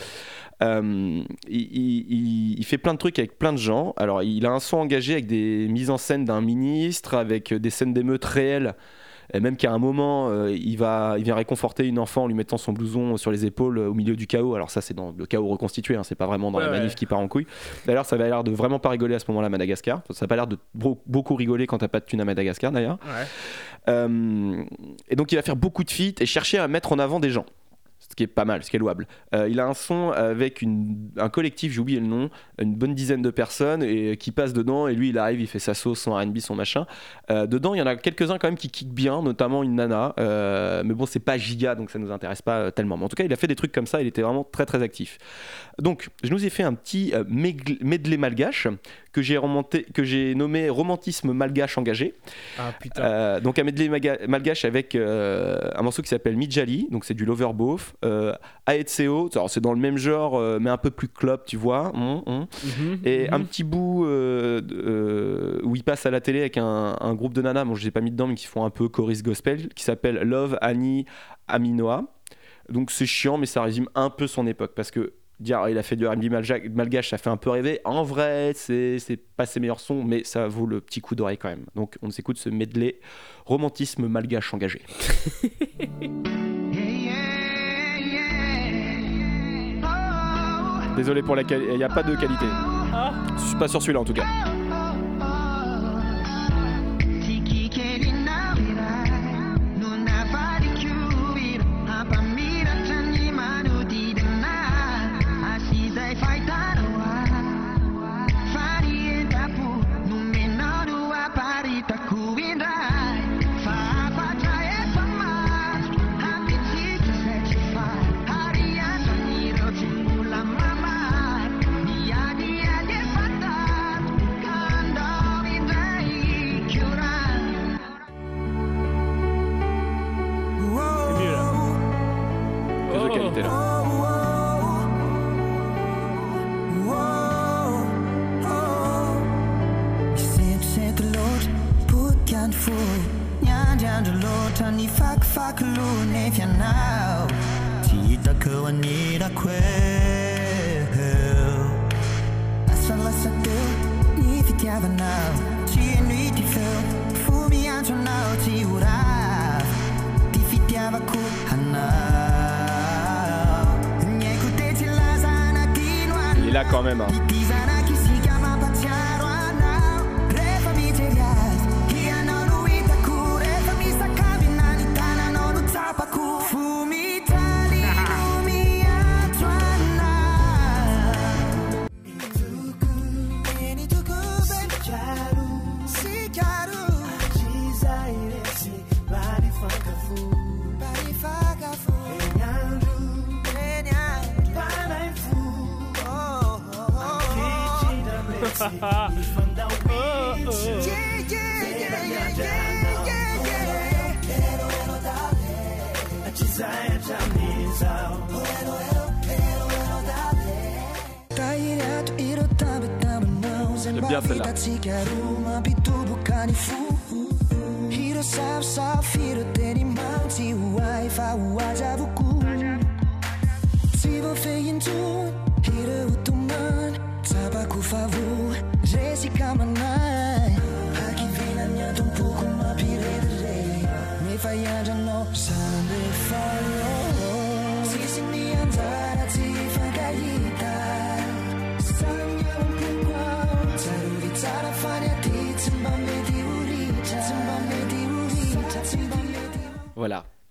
euh, 0.61 1.23
il 1.49 2.63
fait 2.65 2.77
plein 2.77 2.93
de 2.93 2.99
trucs 2.99 3.19
avec 3.19 3.37
plein 3.37 3.51
de 3.51 3.57
gens. 3.57 3.93
Alors 3.97 4.23
il 4.23 4.45
a 4.45 4.51
un 4.51 4.59
son 4.59 4.77
engagé 4.77 5.13
avec 5.13 5.27
des 5.27 5.67
mises 5.67 5.89
en 5.89 5.97
scène 5.97 6.25
d'un 6.25 6.41
ministre, 6.41 7.15
avec 7.15 7.53
des 7.53 7.69
scènes 7.69 7.93
d'émeutes 7.93 8.25
réelles. 8.25 8.75
Et 9.33 9.39
même 9.39 9.57
qu'à 9.57 9.71
un 9.71 9.77
moment, 9.77 10.29
euh, 10.29 10.51
il, 10.51 10.75
va, 10.77 11.15
il 11.17 11.23
vient 11.23 11.35
réconforter 11.35 11.85
une 11.85 11.99
enfant 11.99 12.23
en 12.23 12.27
lui 12.27 12.33
mettant 12.33 12.57
son 12.57 12.73
blouson 12.73 13.15
sur 13.17 13.31
les 13.31 13.45
épaules 13.45 13.77
euh, 13.77 13.89
au 13.89 13.93
milieu 13.93 14.15
du 14.15 14.25
chaos. 14.27 14.55
Alors 14.55 14.71
ça, 14.71 14.81
c'est 14.81 14.93
dans 14.95 15.13
le 15.17 15.25
chaos 15.25 15.47
reconstitué, 15.47 15.95
hein, 15.95 16.03
c'est 16.03 16.15
pas 16.15 16.25
vraiment 16.27 16.51
dans 16.51 16.57
Ouais, 16.59 16.65
la 16.65 16.71
manif 16.71 16.89
ouais. 16.89 16.95
qui 16.95 17.05
part 17.05 17.19
en 17.19 17.27
couille. 17.27 17.45
D'ailleurs, 17.85 18.05
ça 18.05 18.17
va 18.17 18.25
l'air 18.25 18.43
de 18.43 18.51
vraiment 18.51 18.79
pas 18.79 18.89
rigoler 18.89 19.15
à 19.15 19.19
ce 19.19 19.25
moment-là 19.29 19.47
à 19.47 19.49
Madagascar. 19.49 20.01
Ça 20.09 20.25
a 20.25 20.27
pas 20.27 20.35
l'air 20.35 20.47
de 20.47 20.57
beaucoup 20.73 21.35
rigoler 21.35 21.67
quand 21.67 21.77
t'as 21.77 21.87
pas 21.87 21.99
de 21.99 22.05
thune 22.05 22.21
à 22.21 22.25
Madagascar 22.25 22.71
d'ailleurs. 22.71 22.97
Ouais. 23.05 23.25
Euh, 23.87 24.63
et 25.09 25.15
donc 25.15 25.31
il 25.31 25.35
va 25.35 25.41
faire 25.41 25.55
beaucoup 25.55 25.83
de 25.83 25.89
feats 25.89 26.21
et 26.21 26.25
chercher 26.25 26.57
à 26.59 26.67
mettre 26.67 26.91
en 26.91 26.99
avant 26.99 27.19
des 27.19 27.29
gens. 27.29 27.45
Ce 28.09 28.15
qui 28.15 28.23
est 28.23 28.27
pas 28.27 28.45
mal, 28.45 28.63
ce 28.63 28.69
qui 28.69 28.75
est 28.75 28.79
louable. 28.79 29.07
Euh, 29.35 29.47
il 29.47 29.59
a 29.59 29.67
un 29.67 29.75
son 29.75 30.09
avec 30.11 30.63
un 31.17 31.29
collectif, 31.29 31.71
j'ai 31.71 31.79
oublié 31.79 31.99
le 31.99 32.07
nom, 32.07 32.29
une 32.59 32.75
bonne 32.75 32.95
dizaine 32.95 33.21
de 33.21 33.29
personnes 33.29 33.83
et 33.83 34.17
qui 34.17 34.31
passent 34.31 34.53
dedans. 34.53 34.87
Et 34.87 34.95
lui, 34.95 35.09
il 35.09 35.17
arrive, 35.17 35.39
il 35.41 35.47
fait 35.47 35.59
sa 35.59 35.73
sauce, 35.73 35.99
son 35.99 36.15
RB, 36.15 36.39
son 36.39 36.55
machin. 36.55 36.87
Euh, 37.29 37.45
dedans, 37.45 37.75
il 37.75 37.77
y 37.77 37.81
en 37.81 37.87
a 37.87 37.95
quelques-uns 37.95 38.37
quand 38.37 38.47
même 38.47 38.57
qui 38.57 38.69
kickent 38.69 38.93
bien, 38.93 39.21
notamment 39.21 39.63
une 39.63 39.75
nana. 39.75 40.13
Euh, 40.19 40.83
mais 40.85 40.93
bon, 40.93 41.05
c'est 41.05 41.19
pas 41.19 41.37
giga, 41.37 41.75
donc 41.75 41.91
ça 41.91 41.99
nous 41.99 42.11
intéresse 42.11 42.41
pas 42.41 42.57
euh, 42.57 42.71
tellement. 42.71 42.97
Mais 42.97 43.05
en 43.05 43.09
tout 43.09 43.15
cas, 43.15 43.23
il 43.23 43.33
a 43.33 43.35
fait 43.35 43.47
des 43.47 43.55
trucs 43.55 43.71
comme 43.71 43.87
ça, 43.87 44.01
il 44.01 44.07
était 44.07 44.21
vraiment 44.21 44.43
très 44.43 44.65
très 44.65 44.81
actif. 44.81 45.17
Donc, 45.77 46.09
je 46.23 46.31
nous 46.31 46.45
ai 46.45 46.49
fait 46.49 46.63
un 46.63 46.73
petit 46.73 47.13
euh, 47.13 47.23
medley 47.27 48.17
malgache 48.17 48.67
que 49.11 49.21
j'ai 49.21 49.37
remonté, 49.37 49.83
que 49.93 50.03
j'ai 50.03 50.35
nommé 50.35 50.69
romantisme 50.69 51.33
malgache 51.33 51.77
engagé. 51.77 52.15
Ah, 52.57 52.73
putain. 52.79 53.01
Euh, 53.01 53.39
donc 53.39 53.57
un 53.59 53.63
medley 53.63 53.89
malgache 54.27 54.65
avec 54.65 54.95
euh, 54.95 55.59
un 55.75 55.81
morceau 55.81 56.01
qui 56.01 56.09
s'appelle 56.09 56.37
Mijali, 56.37 56.87
donc 56.91 57.05
c'est 57.05 57.13
du 57.13 57.25
Loverboth. 57.25 57.93
Euh, 58.05 58.33
Aetseo, 58.65 59.29
c'est 59.47 59.61
dans 59.61 59.73
le 59.73 59.79
même 59.79 59.97
genre, 59.97 60.37
euh, 60.37 60.59
mais 60.61 60.69
un 60.69 60.77
peu 60.77 60.91
plus 60.91 61.07
club, 61.07 61.41
tu 61.45 61.57
vois. 61.57 61.91
hum, 61.95 62.21
hum. 62.25 62.47
Mhm, 62.63 62.99
Et 63.05 63.27
mhm. 63.27 63.33
un 63.33 63.41
petit 63.41 63.63
bout 63.63 64.05
où 64.05 65.75
il 65.75 65.83
passe 65.83 66.05
à 66.05 66.11
la 66.11 66.21
télé 66.21 66.39
avec 66.39 66.57
un, 66.57 66.95
un 66.99 67.13
groupe 67.15 67.33
de 67.33 67.41
nanas, 67.41 67.65
bon 67.65 67.75
je 67.75 67.81
les 67.81 67.87
ai 67.87 67.91
pas 67.91 68.01
mis 68.01 68.11
dedans, 68.11 68.27
mais 68.27 68.35
qui 68.35 68.47
font 68.47 68.65
un 68.65 68.69
peu 68.69 68.87
chorus 68.89 69.23
gospel, 69.23 69.69
qui 69.69 69.83
s'appelle 69.83 70.15
Love 70.23 70.57
Annie 70.61 71.05
Aminoa. 71.47 72.03
Donc 72.69 72.91
c'est 72.91 73.05
chiant, 73.07 73.37
mais 73.37 73.47
ça 73.47 73.63
résume 73.63 73.89
un 73.95 74.09
peu 74.09 74.27
son 74.27 74.45
époque, 74.45 74.73
parce 74.75 74.91
que 74.91 75.13
dire 75.39 75.67
il 75.69 75.77
a 75.77 75.83
fait 75.83 75.95
du 75.95 76.07
R&B 76.07 76.25
malgache, 76.71 77.09
ça 77.09 77.17
fait 77.17 77.29
un 77.29 77.37
peu 77.37 77.49
rêver. 77.49 77.79
En 77.85 78.03
vrai, 78.03 78.51
c'est 78.55 78.99
c'est 78.99 79.17
pas 79.17 79.45
ses 79.45 79.59
meilleurs 79.59 79.79
sons, 79.79 80.03
mais 80.03 80.23
ça 80.23 80.47
vaut 80.47 80.65
le 80.65 80.81
petit 80.81 81.01
coup 81.01 81.15
d'oreille 81.15 81.37
quand 81.37 81.49
même. 81.49 81.65
Donc 81.75 81.97
on 82.01 82.09
s'écoute 82.11 82.37
ce 82.37 82.49
medley 82.49 82.99
romantisme 83.45 84.07
malgache 84.07 84.53
engagé. 84.53 84.81
Désolé 90.95 91.21
pour 91.21 91.35
la 91.35 91.43
qualité, 91.45 91.71
il 91.71 91.77
n'y 91.77 91.83
a 91.83 91.89
pas 91.89 92.03
de 92.03 92.13
qualité. 92.15 92.45
Je 93.37 93.41
suis 93.41 93.57
pas 93.57 93.69
sur 93.69 93.81
celui-là 93.81 94.01
en 94.01 94.05
tout 94.05 94.13
cas. 94.13 94.25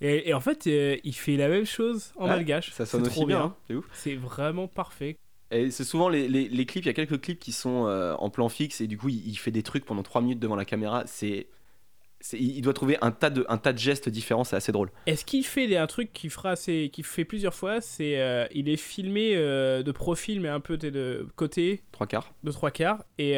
Et, 0.00 0.28
et 0.28 0.34
en 0.34 0.40
fait, 0.40 0.66
euh, 0.66 0.96
il 1.04 1.14
fait 1.14 1.36
la 1.36 1.48
même 1.48 1.64
chose 1.66 2.12
en 2.16 2.24
Ouais, 2.24 2.28
malgache. 2.30 2.70
Ça 2.72 2.86
sonne 2.86 3.02
aussi 3.02 3.10
trop 3.10 3.26
bien. 3.26 3.54
hein. 3.70 3.82
C'est 3.92 4.14
vraiment 4.14 4.68
parfait. 4.68 5.16
Et 5.50 5.70
c'est 5.70 5.84
souvent 5.84 6.08
les, 6.08 6.28
les- 6.28 6.48
les 6.48 6.66
clips, 6.66 6.84
il 6.84 6.88
y 6.88 6.90
a 6.90 6.94
quelques 6.94 7.20
clips 7.20 7.38
qui 7.40 7.52
sont 7.52 7.86
euh, 7.86 8.14
en 8.18 8.28
plan 8.30 8.48
fixe 8.50 8.80
et 8.82 8.86
du 8.86 8.98
coup 8.98 9.08
il, 9.08 9.26
il 9.26 9.36
fait 9.36 9.50
des 9.50 9.62
trucs 9.62 9.84
pendant 9.86 10.02
3 10.02 10.20
minutes 10.20 10.38
devant 10.38 10.56
la 10.56 10.66
caméra. 10.66 11.04
C'est, 11.06 11.46
il 12.32 12.60
doit 12.62 12.74
trouver 12.74 12.98
un 13.00 13.12
tas 13.12 13.30
de, 13.30 13.46
un 13.48 13.58
tas 13.58 13.72
de 13.72 13.78
gestes 13.78 14.08
différents, 14.08 14.42
c'est 14.44 14.56
assez 14.56 14.72
drôle. 14.72 14.90
Est-ce 15.06 15.24
qu'il 15.24 15.44
fait 15.46 15.74
un 15.76 15.86
truc 15.86 16.12
qu'il 16.12 16.30
fera 16.30 16.50
assez, 16.50 16.90
qu'il 16.92 17.04
fait 17.04 17.24
plusieurs 17.24 17.54
fois 17.54 17.80
C'est 17.80 18.18
euh, 18.20 18.46
il 18.52 18.68
est 18.68 18.76
filmé 18.76 19.32
euh, 19.36 19.82
de 19.84 19.92
profil 19.92 20.40
mais 20.40 20.48
un 20.48 20.60
peu 20.60 20.76
de, 20.76 20.90
de 20.90 21.26
côté, 21.36 21.82
Trois 21.92 22.06
quarts. 22.08 22.34
de 22.42 22.50
trois 22.50 22.70
quarts, 22.72 23.04
et 23.18 23.34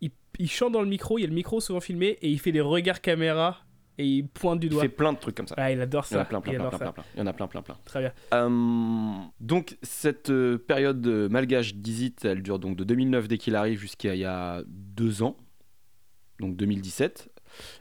il, 0.00 0.10
il 0.38 0.50
chante 0.50 0.72
dans 0.72 0.80
le 0.82 0.88
micro. 0.88 1.18
Il 1.18 1.22
y 1.22 1.24
a 1.24 1.28
le 1.28 1.34
micro 1.34 1.60
souvent 1.60 1.80
filmé 1.80 2.18
et 2.22 2.28
il 2.30 2.40
fait 2.40 2.52
des 2.52 2.60
regards 2.62 3.00
caméra 3.02 3.58
et 3.98 4.04
il 4.06 4.26
pointe 4.28 4.60
du 4.60 4.66
Il 4.66 4.70
doigt. 4.70 4.82
fait 4.82 4.88
plein 4.88 5.12
de 5.12 5.18
trucs 5.18 5.34
comme 5.36 5.46
ça. 5.46 5.54
Ah, 5.58 5.70
il 5.70 5.80
adore 5.80 6.04
Il 6.10 6.14
y 6.14 6.16
en 6.16 6.18
ça. 6.18 6.22
a 6.22 6.24
plein, 6.24 6.40
plein, 6.40 6.52
il 6.52 6.58
plein, 6.58 6.68
plein, 6.70 6.78
ça. 6.78 6.94
Il 7.14 7.20
y 7.20 7.22
en 7.22 7.26
a 7.26 7.32
plein, 7.32 7.46
plein, 7.46 7.62
plein. 7.62 7.76
Très 7.84 8.00
bien. 8.00 8.12
Euh, 8.34 9.12
donc 9.40 9.76
cette 9.82 10.30
euh, 10.30 10.58
période 10.58 11.06
malgache 11.30 11.74
d'Izit, 11.74 12.16
elle 12.24 12.42
dure 12.42 12.58
donc 12.58 12.76
de 12.76 12.84
2009 12.84 13.28
dès 13.28 13.38
qu'il 13.38 13.54
arrive 13.56 13.78
jusqu'à 13.78 14.14
il 14.14 14.20
y 14.20 14.24
a 14.24 14.62
deux 14.66 15.22
ans, 15.22 15.36
donc 16.40 16.56
2017. 16.56 17.30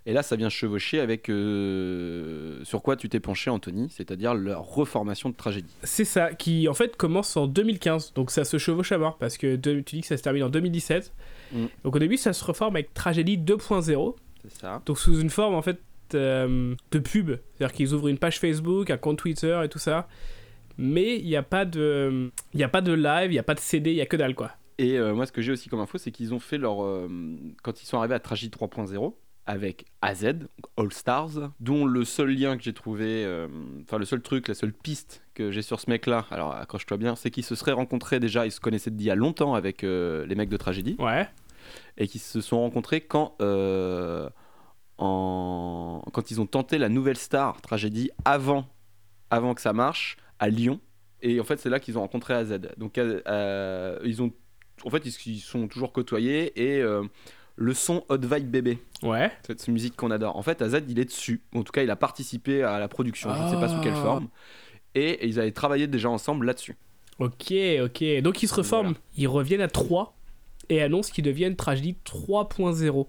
Et 0.06 0.14
là, 0.14 0.22
ça 0.22 0.36
vient 0.36 0.50
chevaucher 0.50 1.00
avec 1.00 1.30
euh, 1.30 2.64
sur 2.64 2.84
quoi 2.84 2.96
tu 2.96 3.10
t'es 3.10 3.20
penché, 3.20 3.50
Anthony, 3.50 3.90
c'est-à-dire 3.90 4.36
leur 4.36 4.62
reformation 4.62 5.30
de 5.30 5.36
tragédie. 5.36 5.74
C'est 5.84 6.06
ça, 6.06 6.32
qui 6.34 6.68
en 6.68 6.76
fait 6.76 6.96
commence 6.96 7.36
en 7.38 7.48
2015. 7.48 8.14
Donc 8.14 8.30
ça 8.30 8.46
se 8.46 8.58
chevauche 8.60 8.92
à 8.92 9.00
mort 9.00 9.18
parce 9.18 9.38
que 9.38 9.56
de- 9.56 9.80
tu 9.82 9.96
dis 9.96 10.02
que 10.02 10.08
ça 10.08 10.18
se 10.18 10.22
termine 10.22 10.44
en 10.44 10.50
2017. 10.50 11.12
Mm. 11.54 11.66
Donc 11.84 11.96
au 11.96 12.00
début, 12.00 12.18
ça 12.18 12.34
se 12.34 12.44
reforme 12.46 12.76
avec 12.76 12.94
Tragédie 12.94 13.38
2.0. 13.40 14.16
C'est 14.44 14.62
ça. 14.62 14.82
Donc 14.86 15.00
sous 15.00 15.20
une 15.20 15.30
forme 15.32 15.56
en 15.56 15.62
fait 15.64 15.80
euh, 16.16 16.76
de 16.92 17.00
pub. 17.00 17.32
C'est-à-dire 17.54 17.74
qu'ils 17.76 17.94
ouvrent 17.94 18.08
une 18.08 18.18
page 18.18 18.40
Facebook, 18.40 18.90
un 18.90 18.98
compte 18.98 19.18
Twitter 19.20 19.60
et 19.64 19.70
tout 19.70 19.80
ça. 19.80 20.08
Mais 20.78 21.18
il 21.20 21.26
n'y 21.26 21.36
a 21.36 21.44
pas 21.44 21.66
de, 21.66 22.32
il 22.54 22.60
y 22.60 22.64
a 22.64 22.70
pas 22.70 22.82
de 22.82 22.94
live, 22.94 23.30
il 23.32 23.34
n'y 23.36 23.40
a 23.40 23.44
pas 23.44 23.54
de 23.54 23.60
CD, 23.60 23.92
il 23.92 23.98
y 23.98 24.02
a 24.02 24.06
que 24.06 24.18
dalle 24.18 24.34
quoi. 24.36 24.52
Et 24.80 24.98
euh, 24.98 25.14
moi, 25.14 25.28
ce 25.28 25.32
que 25.32 25.42
j'ai 25.44 25.52
aussi 25.52 25.70
comme 25.70 25.80
info, 25.82 25.98
c'est 26.00 26.10
qu'ils 26.12 26.34
ont 26.34 26.40
fait 26.40 26.58
leur. 26.58 26.84
euh, 26.84 27.08
quand 27.62 27.82
ils 27.82 27.86
sont 27.86 28.00
arrivés 28.00 28.16
à 28.16 28.20
Tragédie 28.20 28.56
3.0, 28.58 29.14
avec 29.46 29.86
AZ, 30.02 30.26
All 30.78 30.92
Stars, 30.92 31.52
dont 31.60 31.86
le 31.86 32.04
seul 32.06 32.30
lien 32.32 32.58
que 32.58 32.64
j'ai 32.64 32.74
trouvé, 32.74 33.24
euh, 33.24 33.48
enfin 33.84 34.00
le 34.00 34.06
seul 34.06 34.22
truc, 34.22 34.48
la 34.48 34.56
seule 34.56 34.74
piste 34.74 35.22
que 35.36 35.52
j'ai 35.52 35.62
sur 35.62 35.80
ce 35.80 35.90
mec-là, 35.92 36.26
alors 36.32 36.54
accroche-toi 36.54 36.98
bien, 36.98 37.16
c'est 37.16 37.30
qu'ils 37.30 37.44
se 37.44 37.54
seraient 37.54 37.74
rencontrés 37.74 38.20
déjà, 38.20 38.46
ils 38.48 38.52
se 38.52 38.60
connaissaient 38.60 38.90
d'il 38.90 39.06
y 39.06 39.12
a 39.12 39.16
longtemps 39.16 39.54
avec 39.54 39.82
les 39.84 40.36
mecs 40.36 40.50
de 40.50 40.58
Tragédie, 40.58 40.96
Ouais. 40.98 41.28
et 41.98 42.08
qu'ils 42.08 42.22
se 42.22 42.42
sont 42.42 42.60
rencontrés 42.62 43.02
quand. 43.02 43.36
En... 44.98 46.02
quand 46.14 46.32
ils 46.32 46.40
ont 46.42 46.46
tenté 46.46 46.78
la 46.78 46.90
nouvelle 46.90 47.18
star 47.18 47.62
Tragédie 47.62 48.12
avant, 48.26 48.66
avant 49.30 49.54
que 49.54 49.62
ça 49.62 49.74
marche 49.74 50.18
à 50.40 50.50
Lyon 50.50 50.80
et 51.22 51.40
en 51.40 51.44
fait 51.44 51.58
c'est 51.60 51.70
là 51.70 51.80
qu'ils 51.80 51.98
ont 51.98 52.02
rencontré 52.02 52.34
AZ 52.34 52.60
donc 52.78 52.98
euh, 52.98 54.00
ils 54.04 54.22
ont 54.22 54.32
en 54.86 54.90
fait 54.90 55.06
ils 55.06 55.34
ils 55.34 55.40
sont 55.40 55.68
toujours 55.68 55.92
côtoyés 55.94 56.52
et 56.62 56.82
euh, 56.82 57.04
le 57.56 57.74
son 57.74 58.04
Hot 58.10 58.18
Vibe 58.18 58.50
Bébé 58.50 58.78
Ouais. 59.02 59.32
cette 59.46 59.68
musique 59.68 59.96
qu'on 59.96 60.12
adore 60.12 60.38
en 60.38 60.42
fait 60.44 60.62
AZ 60.62 60.82
il 60.88 60.98
est 61.00 61.06
dessus 61.06 61.42
en 61.54 61.64
tout 61.64 61.72
cas 61.72 61.84
il 61.84 61.90
a 61.92 61.96
participé 61.96 62.64
à 62.64 62.80
la 62.80 62.88
production 62.88 63.34
je 63.36 63.44
ne 63.44 63.50
sais 63.50 63.56
pas 63.60 63.68
sous 63.70 63.82
quelle 63.82 63.94
Ah. 63.98 64.02
forme 64.04 64.28
et 64.96 65.28
ils 65.28 65.40
avaient 65.40 65.52
travaillé 65.52 65.88
déjà 65.88 66.10
ensemble 66.10 66.46
là-dessus 66.46 66.76
Ok, 67.20 67.54
ok. 67.84 68.22
Donc 68.24 68.42
ils 68.42 68.48
se 68.48 68.56
reforment. 68.56 68.88
Voilà. 68.88 69.00
Ils 69.18 69.28
reviennent 69.28 69.62
à 69.62 69.68
3 69.68 70.16
et 70.70 70.82
annoncent 70.82 71.12
qu'ils 71.14 71.24
deviennent 71.24 71.56
Tragédie 71.56 71.96
3.0 72.06 73.06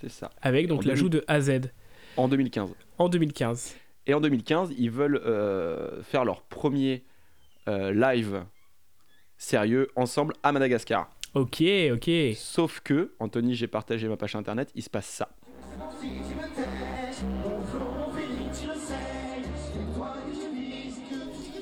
c'est 0.00 0.10
ça 0.10 0.30
avec 0.42 0.66
donc 0.66 0.84
l'ajout 0.84 1.08
de 1.08 1.24
AZ 1.28 1.50
en 2.16 2.28
2015 2.28 2.70
en 2.98 3.08
2015. 3.08 3.74
Et 4.06 4.12
en 4.14 4.20
2015, 4.20 4.74
ils 4.76 4.90
veulent 4.90 5.20
euh, 5.24 6.02
faire 6.02 6.24
leur 6.24 6.42
premier 6.42 7.04
euh, 7.68 7.90
live 7.92 8.44
sérieux 9.38 9.88
ensemble 9.96 10.34
à 10.42 10.52
Madagascar. 10.52 11.10
Ok, 11.32 11.62
ok. 11.92 12.10
Sauf 12.36 12.80
que, 12.80 13.14
Anthony, 13.18 13.54
j'ai 13.54 13.66
partagé 13.66 14.06
ma 14.06 14.16
page 14.18 14.36
internet, 14.36 14.70
il 14.74 14.82
se 14.82 14.90
passe 14.90 15.06
ça. 15.06 15.30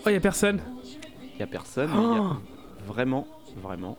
Oh, 0.05 0.09
il 0.11 0.17
a 0.17 0.21
personne. 0.21 0.61
Il 1.37 1.43
a 1.43 1.47
personne, 1.47 1.91
y 1.91 1.95
a 1.95 2.37
vraiment, 2.87 3.27
vraiment. 3.57 3.97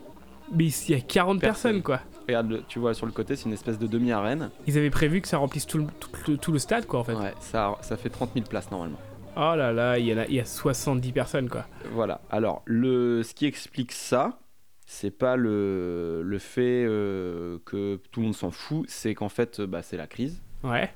Mais 0.52 0.66
il 0.66 0.90
y 0.90 0.94
a 0.94 1.00
40 1.00 1.40
Personne. 1.40 1.80
personnes 1.80 1.82
quoi. 1.82 2.00
Regarde, 2.26 2.50
le- 2.50 2.62
tu 2.68 2.78
vois 2.78 2.94
sur 2.94 3.06
le 3.06 3.12
côté, 3.12 3.36
c'est 3.36 3.44
une 3.46 3.52
espèce 3.52 3.78
de 3.78 3.86
demi-arène. 3.86 4.50
Ils 4.66 4.78
avaient 4.78 4.90
prévu 4.90 5.20
que 5.20 5.28
ça 5.28 5.38
remplisse 5.38 5.66
tout 5.66 5.78
le, 5.78 5.86
tout 6.00 6.10
le- 6.30 6.36
tout 6.38 6.52
le 6.52 6.58
stade 6.58 6.86
quoi 6.86 7.00
en 7.00 7.04
fait. 7.04 7.14
Ouais, 7.14 7.34
ça, 7.40 7.76
ça 7.82 7.96
fait 7.96 8.08
30 8.10 8.30
000 8.34 8.46
places 8.46 8.70
normalement. 8.70 8.98
Oh 9.36 9.54
là 9.56 9.72
là, 9.72 9.98
il 9.98 10.06
y, 10.06 10.12
a, 10.12 10.26
il 10.28 10.34
y 10.34 10.40
a 10.40 10.44
70 10.44 11.12
personnes 11.12 11.48
quoi. 11.48 11.66
Voilà. 11.92 12.20
Alors, 12.30 12.62
le, 12.66 13.22
ce 13.22 13.34
qui 13.34 13.46
explique 13.46 13.92
ça, 13.92 14.38
c'est 14.86 15.10
pas 15.10 15.36
le, 15.36 16.22
le 16.22 16.38
fait 16.38 16.84
euh, 16.86 17.58
que 17.64 18.00
tout 18.10 18.20
le 18.20 18.26
monde 18.26 18.34
s'en 18.36 18.50
fout, 18.50 18.84
c'est 18.88 19.14
qu'en 19.14 19.28
fait, 19.28 19.60
bah, 19.60 19.82
c'est 19.82 19.96
la 19.96 20.06
crise. 20.06 20.40
Ouais. 20.62 20.90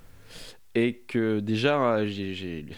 et 0.75 0.99
que 1.09 1.41
déjà 1.41 2.07
j'ai 2.07 2.33
j'ai 2.35 2.63
lu 2.63 2.75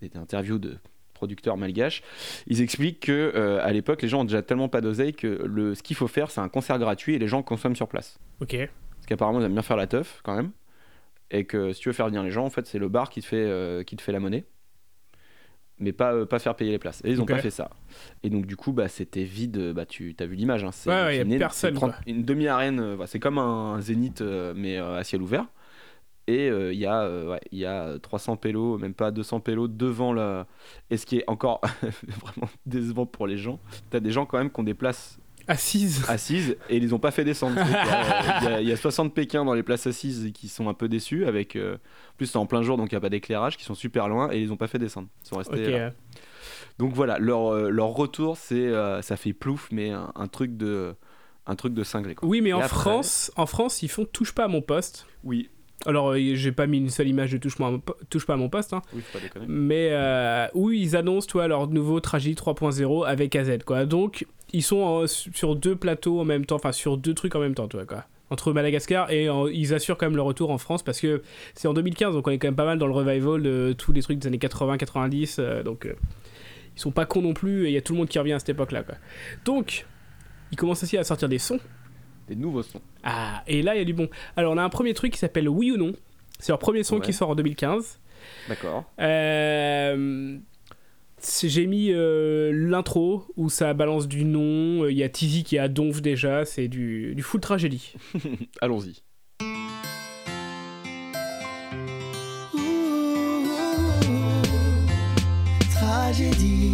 des, 0.00 0.08
des 0.08 0.16
interviews 0.18 0.58
de 0.58 0.76
producteurs 1.14 1.56
malgaches, 1.56 2.02
ils 2.46 2.60
expliquent 2.60 3.00
que 3.00 3.32
euh, 3.34 3.64
à 3.64 3.72
l'époque 3.72 4.02
les 4.02 4.08
gens 4.08 4.20
ont 4.20 4.24
déjà 4.24 4.42
tellement 4.42 4.68
pas 4.68 4.80
d'oseille 4.80 5.14
que 5.14 5.26
le, 5.46 5.74
ce 5.74 5.82
qu'il 5.82 5.96
faut 5.96 6.08
faire 6.08 6.30
c'est 6.30 6.40
un 6.40 6.48
concert 6.48 6.78
gratuit 6.78 7.14
et 7.14 7.18
les 7.18 7.28
gens 7.28 7.42
consomment 7.42 7.76
sur 7.76 7.88
place. 7.88 8.18
Ok. 8.40 8.56
Parce 8.58 9.06
qu'apparemment 9.06 9.40
ils 9.40 9.44
aiment 9.46 9.52
bien 9.54 9.62
faire 9.62 9.76
la 9.76 9.86
teuf 9.86 10.20
quand 10.22 10.34
même 10.36 10.50
et 11.30 11.44
que 11.44 11.72
si 11.72 11.80
tu 11.80 11.88
veux 11.88 11.92
faire 11.94 12.06
venir 12.06 12.22
les 12.22 12.30
gens 12.30 12.44
en 12.44 12.50
fait 12.50 12.66
c'est 12.66 12.78
le 12.78 12.88
bar 12.88 13.08
qui 13.08 13.20
te 13.22 13.26
fait 13.26 13.36
euh, 13.46 13.82
qui 13.82 13.96
te 13.96 14.02
fait 14.02 14.12
la 14.12 14.20
monnaie. 14.20 14.44
mais 15.78 15.92
pas, 15.92 16.12
euh, 16.14 16.24
pas 16.26 16.38
faire 16.38 16.54
payer 16.54 16.70
les 16.70 16.78
places. 16.78 17.00
Et 17.04 17.10
ils 17.10 17.20
ont 17.20 17.24
Ok. 17.24 17.30
pas 17.30 17.38
fait 17.38 17.50
ça. 17.50 17.68
Et 18.22 18.30
donc, 18.30 18.46
du 18.46 18.54
coup, 18.56 18.72
bah, 18.72 18.86
c'était 18.86 19.24
vide. 19.24 19.72
Bah, 19.72 19.84
tu 19.86 20.14
as 20.20 20.24
vu 20.26 20.36
l'image. 20.36 20.62
Hein, 20.62 20.70
c'est 20.70 20.88
Ouais, 20.88 21.20
une, 21.20 21.36
personne, 21.36 21.70
c'est 21.72 21.74
30 21.80 21.90
quoi. 21.90 22.00
une 22.06 22.22
demi-arène. 22.22 22.96
c'est 23.06 23.18
comme 23.18 23.38
un, 23.38 23.80
zénith, 23.80 24.22
mais 24.54 24.76
à 24.78 25.02
ciel 25.02 25.20
ouvert. 25.20 25.46
Et 26.26 26.48
euh, 26.48 26.72
il 26.72 26.78
y, 26.78 26.86
a, 26.86 27.02
euh, 27.02 27.32
ouais, 27.32 27.40
y 27.52 27.66
a 27.66 27.98
300 27.98 28.36
pélos, 28.36 28.78
même 28.78 28.94
pas 28.94 29.10
200 29.10 29.40
pélos 29.40 29.68
devant 29.68 30.12
la. 30.12 30.46
Et 30.90 30.96
ce 30.96 31.04
qui 31.04 31.18
est 31.18 31.24
encore 31.26 31.60
vraiment 31.82 32.48
décevant 32.66 33.04
pour 33.06 33.26
les 33.26 33.36
gens, 33.36 33.58
tu 33.90 33.96
as 33.96 34.00
des 34.00 34.10
gens 34.10 34.24
quand 34.24 34.38
même 34.38 34.50
qui 34.50 34.58
ont 34.60 34.64
des 34.64 34.72
places 34.74 35.18
Assise. 35.46 36.02
assises 36.08 36.56
et 36.70 36.78
ils 36.78 36.82
les 36.82 36.94
ont 36.94 36.98
pas 36.98 37.10
fait 37.10 37.24
descendre. 37.24 37.56
Il 37.64 37.70
y, 37.70 37.74
a- 37.74 38.38
il 38.40 38.44
y 38.44 38.48
a- 38.54 38.60
il 38.62 38.68
y 38.68 38.72
a 38.72 38.76
60 38.78 39.12
Pékins 39.12 39.44
dans 39.44 39.52
les 39.52 39.62
places 39.62 39.86
assises 39.86 40.30
qui 40.32 40.48
sont 40.48 40.70
un 40.70 40.74
peu 40.74 40.88
déçus. 40.88 41.26
Avec, 41.26 41.56
euh, 41.56 41.74
en 41.74 42.16
plus, 42.16 42.24
c'est 42.26 42.38
en 42.38 42.46
plein 42.46 42.62
jour, 42.62 42.78
donc 42.78 42.90
il 42.90 42.94
n'y 42.94 42.98
a 42.98 43.00
pas 43.02 43.10
d'éclairage, 43.10 43.58
qui 43.58 43.64
sont 43.64 43.74
super 43.74 44.08
loin 44.08 44.30
et 44.32 44.38
ils 44.38 44.44
les 44.46 44.50
ont 44.50 44.56
pas 44.56 44.68
fait 44.68 44.78
descendre. 44.78 45.08
Ils 45.24 45.28
sont 45.28 45.36
restés 45.36 45.66
Ok. 45.66 45.70
là. 45.72 45.92
Donc 46.78 46.94
voilà, 46.94 47.18
leur, 47.18 47.52
euh, 47.52 47.68
leur 47.68 47.88
retour, 47.88 48.38
c'est 48.38 48.72
ça 49.02 49.16
fait 49.18 49.34
plouf, 49.34 49.68
mais 49.70 49.90
un, 49.90 50.10
un 50.14 50.26
truc 50.28 50.56
de 50.56 50.94
un 51.46 51.56
truc 51.56 51.74
de 51.74 51.84
cinglé. 51.84 52.14
Quoi. 52.14 52.26
Oui, 52.26 52.40
mais 52.40 52.48
Et 52.48 52.52
en 52.54 52.60
après- 52.60 52.68
France, 52.80 53.30
en 53.36 53.44
France, 53.44 53.82
ils 53.82 53.88
font 53.90 54.06
touche 54.06 54.32
pas 54.32 54.44
à 54.44 54.48
mon 54.48 54.62
poste. 54.62 55.06
Oui, 55.24 55.50
Alors, 55.86 56.12
euh, 56.12 56.34
j'ai 56.34 56.52
pas 56.52 56.66
mis 56.66 56.78
une 56.78 56.88
seule 56.88 57.08
image 57.08 57.32
de 57.32 57.38
touche, 57.38 57.56
touche 58.08 58.26
pas 58.26 58.34
à 58.34 58.36
mon 58.36 58.48
poste, 58.48 58.72
hein. 58.72 58.82
oui, 58.94 59.02
faut 59.02 59.18
pas 59.18 59.22
déconner. 59.22 59.46
mais 59.48 59.88
euh, 59.90 60.46
où 60.54 60.70
ils 60.70 60.96
annoncent 60.96 61.26
toi 61.26 61.46
leur 61.48 61.68
nouveau 61.68 62.00
Tragédie 62.00 62.34
3.0 62.40 63.04
avec 63.06 63.36
AZ 63.36 63.58
quoi. 63.66 63.84
Donc 63.84 64.26
ils 64.52 64.62
sont 64.62 64.78
en- 64.78 65.06
sur 65.06 65.56
deux 65.56 65.76
plateaux 65.76 66.20
en 66.20 66.24
même 66.24 66.46
temps, 66.46 66.56
enfin 66.56 66.72
sur 66.72 66.96
deux 66.96 67.12
trucs 67.12 67.34
en 67.34 67.40
même 67.40 67.54
temps, 67.54 67.68
toi 67.68 67.84
quoi. 67.84 68.04
Entre 68.30 68.52
Madagascar 68.54 69.10
et 69.10 69.28
ils 69.52 69.74
assurent 69.74 69.98
quand 69.98 70.06
même 70.06 70.16
le 70.16 70.22
retour 70.22 70.50
en 70.50 70.56
France 70.58 70.82
parce 70.82 70.98
que 70.98 71.22
c'est 71.54 71.68
en 71.68 71.74
2015 71.74 72.14
donc 72.14 72.26
on 72.26 72.30
est 72.30 72.38
quand 72.38 72.48
même 72.48 72.56
pas 72.56 72.64
mal 72.64 72.78
dans 72.78 72.86
le 72.86 72.92
revival 72.94 73.42
de 73.42 73.74
tous 73.76 73.92
les 73.92 74.00
trucs 74.00 74.18
des 74.18 74.26
années 74.26 74.38
80-90 74.38 75.36
euh, 75.38 75.62
donc 75.62 75.84
euh, 75.84 75.92
ils 76.74 76.80
sont 76.80 76.90
pas 76.90 77.04
cons 77.04 77.20
non 77.20 77.34
plus 77.34 77.66
et 77.66 77.68
il 77.68 77.72
y 77.72 77.76
a 77.76 77.82
tout 77.82 77.92
le 77.92 77.98
monde 77.98 78.08
qui 78.08 78.18
revient 78.18 78.32
à 78.32 78.38
cette 78.38 78.48
époque 78.48 78.72
là 78.72 78.82
quoi. 78.82 78.94
Donc 79.44 79.84
ils 80.50 80.56
commencent 80.56 80.82
aussi 80.82 80.96
à 80.96 81.04
sortir 81.04 81.28
des 81.28 81.38
sons. 81.38 81.60
Des 82.26 82.34
nouveaux 82.34 82.62
sons. 82.62 82.80
Ah 83.04 83.42
et 83.46 83.62
là 83.62 83.74
il 83.74 83.78
y 83.78 83.82
a 83.82 83.84
du 83.84 83.92
bon. 83.94 84.08
Alors 84.36 84.52
on 84.52 84.58
a 84.58 84.62
un 84.62 84.68
premier 84.70 84.94
truc 84.94 85.12
qui 85.12 85.18
s'appelle 85.18 85.48
Oui 85.48 85.70
ou 85.70 85.76
non. 85.76 85.92
C'est 86.40 86.50
leur 86.52 86.58
premier 86.58 86.82
son 86.82 86.96
Ouais. 86.96 87.02
qui 87.02 87.12
sort 87.12 87.30
en 87.30 87.34
2015. 87.34 88.00
D'accord. 88.48 88.84
Euh, 89.00 90.38
c'est- 91.18 91.48
J'ai 91.48 91.66
mis 91.66 91.90
euh, 91.92 92.50
l'intro 92.52 93.26
où 93.36 93.48
ça 93.50 93.74
balance 93.74 94.08
du 94.08 94.24
nom. 94.24 94.86
Il 94.88 94.96
y 94.96 95.02
a 95.02 95.08
Tizi 95.08 95.44
qui 95.44 95.56
est 95.56 95.60
à 95.60 95.68
Donf 95.68 96.00
déjà. 96.02 96.44
C'est 96.44 96.68
du, 96.68 97.14
du 97.14 97.22
full 97.22 97.40
tragédie. 97.40 97.92
Allons-y. 98.60 99.02
Tragédie, 105.70 106.72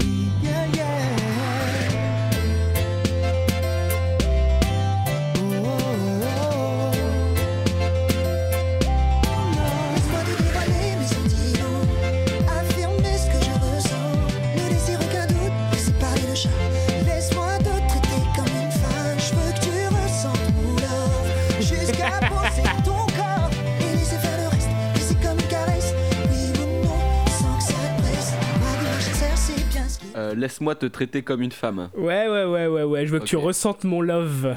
Euh, 30.30 30.34
Laisse-moi 30.34 30.74
te 30.74 30.86
traiter 30.86 31.22
comme 31.22 31.42
une 31.42 31.52
femme. 31.52 31.90
Ouais, 31.96 32.28
ouais, 32.28 32.44
ouais, 32.44 32.66
ouais, 32.66 32.82
ouais. 32.82 33.06
Je 33.06 33.12
veux 33.12 33.18
que 33.20 33.24
tu 33.24 33.36
ressentes 33.36 33.84
mon 33.84 34.00
love. 34.00 34.56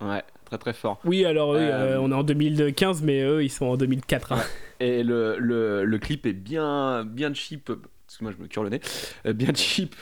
Ouais, 0.00 0.22
très 0.46 0.58
très 0.58 0.72
fort. 0.72 1.00
Oui, 1.04 1.24
alors 1.24 1.52
Euh, 1.54 1.58
euh, 1.58 1.98
on 2.00 2.10
est 2.10 2.14
en 2.14 2.22
2015, 2.22 3.02
mais 3.02 3.22
eux, 3.22 3.42
ils 3.44 3.50
sont 3.50 3.66
en 3.66 3.76
2004. 3.76 4.32
hein. 4.32 4.42
Et 4.80 5.02
le, 5.02 5.36
le, 5.38 5.84
le 5.84 5.98
clip 5.98 6.26
est 6.26 6.32
bien, 6.32 7.04
bien 7.04 7.32
cheap. 7.34 7.66
Parce 7.66 8.18
que 8.18 8.24
moi 8.24 8.32
je 8.36 8.42
me 8.42 8.48
cure 8.48 8.62
le 8.64 8.70
nez. 8.70 8.80
Bien 9.32 9.52
cheap. 9.54 9.94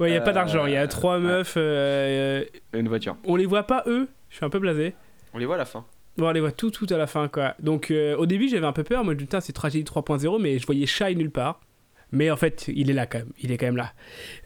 Ouais, 0.00 0.10
il 0.10 0.14
y 0.14 0.16
a 0.16 0.20
pas 0.20 0.32
d'argent. 0.32 0.66
Il 0.66 0.72
y 0.72 0.76
a 0.76 0.86
trois 0.86 1.18
meufs. 1.18 1.56
Une 1.56 2.88
voiture. 2.88 3.16
on 3.24 3.36
les 3.36 3.46
voit 3.46 3.62
pas, 3.64 3.82
eux? 3.86 4.08
Je 4.30 4.36
suis 4.36 4.44
un 4.44 4.50
peu 4.50 4.58
blasé. 4.58 4.94
On 5.34 5.38
les 5.38 5.46
voit 5.46 5.54
à 5.54 5.58
la 5.58 5.64
fin. 5.64 5.84
Bon, 6.16 6.26
on 6.28 6.32
les 6.32 6.40
voit 6.40 6.52
tout, 6.52 6.70
tout 6.70 6.86
à 6.90 6.96
la 6.96 7.06
fin, 7.06 7.28
quoi. 7.28 7.54
Donc, 7.60 7.90
euh, 7.90 8.16
au 8.16 8.26
début, 8.26 8.48
j'avais 8.48 8.66
un 8.66 8.72
peu 8.72 8.82
peur. 8.82 9.04
Moi, 9.04 9.12
je 9.12 9.16
me 9.16 9.18
dis, 9.20 9.24
putain, 9.26 9.40
c'est 9.40 9.52
Tragédie 9.52 9.84
3.0, 9.84 10.40
mais 10.42 10.58
je 10.58 10.66
voyais 10.66 10.84
Shy 10.86 11.14
nulle 11.14 11.30
part. 11.30 11.60
Mais 12.10 12.30
en 12.30 12.36
fait, 12.36 12.70
il 12.74 12.90
est 12.90 12.94
là 12.94 13.06
quand 13.06 13.18
même. 13.18 13.32
Il 13.40 13.52
est 13.52 13.58
quand 13.58 13.66
même 13.66 13.76
là. 13.76 13.92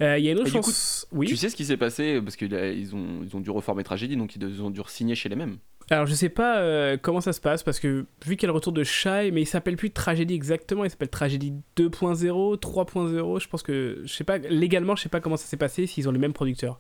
Euh, 0.01 0.19
Il 0.19 0.25
y 0.25 0.29
a 0.29 0.33
une 0.33 0.39
autre 0.39 0.49
Et 0.49 0.51
coup, 0.61 0.65
chance. 0.67 1.07
Oui. 1.13 1.27
Tu 1.29 1.37
sais 1.37 1.49
ce 1.49 1.55
qui 1.57 1.65
s'est 1.65 1.77
passé 1.77 2.21
Parce 2.21 2.35
qu'ils 2.37 2.53
ils 2.53 2.95
ont, 2.95 3.21
ils 3.23 3.37
ont 3.37 3.41
dû 3.41 3.51
reformer 3.51 3.85
Tragédie, 3.85 4.17
donc 4.17 4.35
ils 4.35 4.63
ont 4.63 4.71
dû 4.71 4.81
signer 4.89 5.15
chez 5.15 5.29
les 5.29 5.37
mêmes. 5.37 5.59
Alors 5.91 6.07
je 6.07 6.15
sais 6.15 6.29
pas 6.29 6.59
euh, 6.59 6.97
comment 7.01 7.21
ça 7.21 7.33
se 7.33 7.41
passe 7.41 7.63
parce 7.65 7.79
que 7.81 8.07
vu 8.25 8.37
qu'il 8.37 8.45
y 8.45 8.47
a 8.47 8.53
le 8.53 8.55
retour 8.55 8.73
de 8.73 8.83
Shy, 8.85 9.31
mais 9.33 9.43
il 9.43 9.47
s'appelle 9.47 9.77
plus 9.77 9.91
Tragédie 9.91 10.33
exactement, 10.35 10.85
il 10.85 10.91
s'appelle 10.91 11.09
Tragédie 11.11 11.53
2.0, 11.77 12.57
3.0, 12.59 13.41
je 13.43 13.49
pense 13.49 13.63
que 13.63 14.01
je 14.05 14.13
sais 14.13 14.25
pas 14.25 14.39
légalement, 14.39 14.95
je 14.97 15.03
sais 15.03 15.09
pas 15.09 15.21
comment 15.21 15.37
ça 15.37 15.45
s'est 15.47 15.57
passé 15.57 15.87
s'ils 15.87 16.09
ont 16.09 16.13
les 16.13 16.21
mêmes 16.21 16.33
producteurs. 16.33 16.79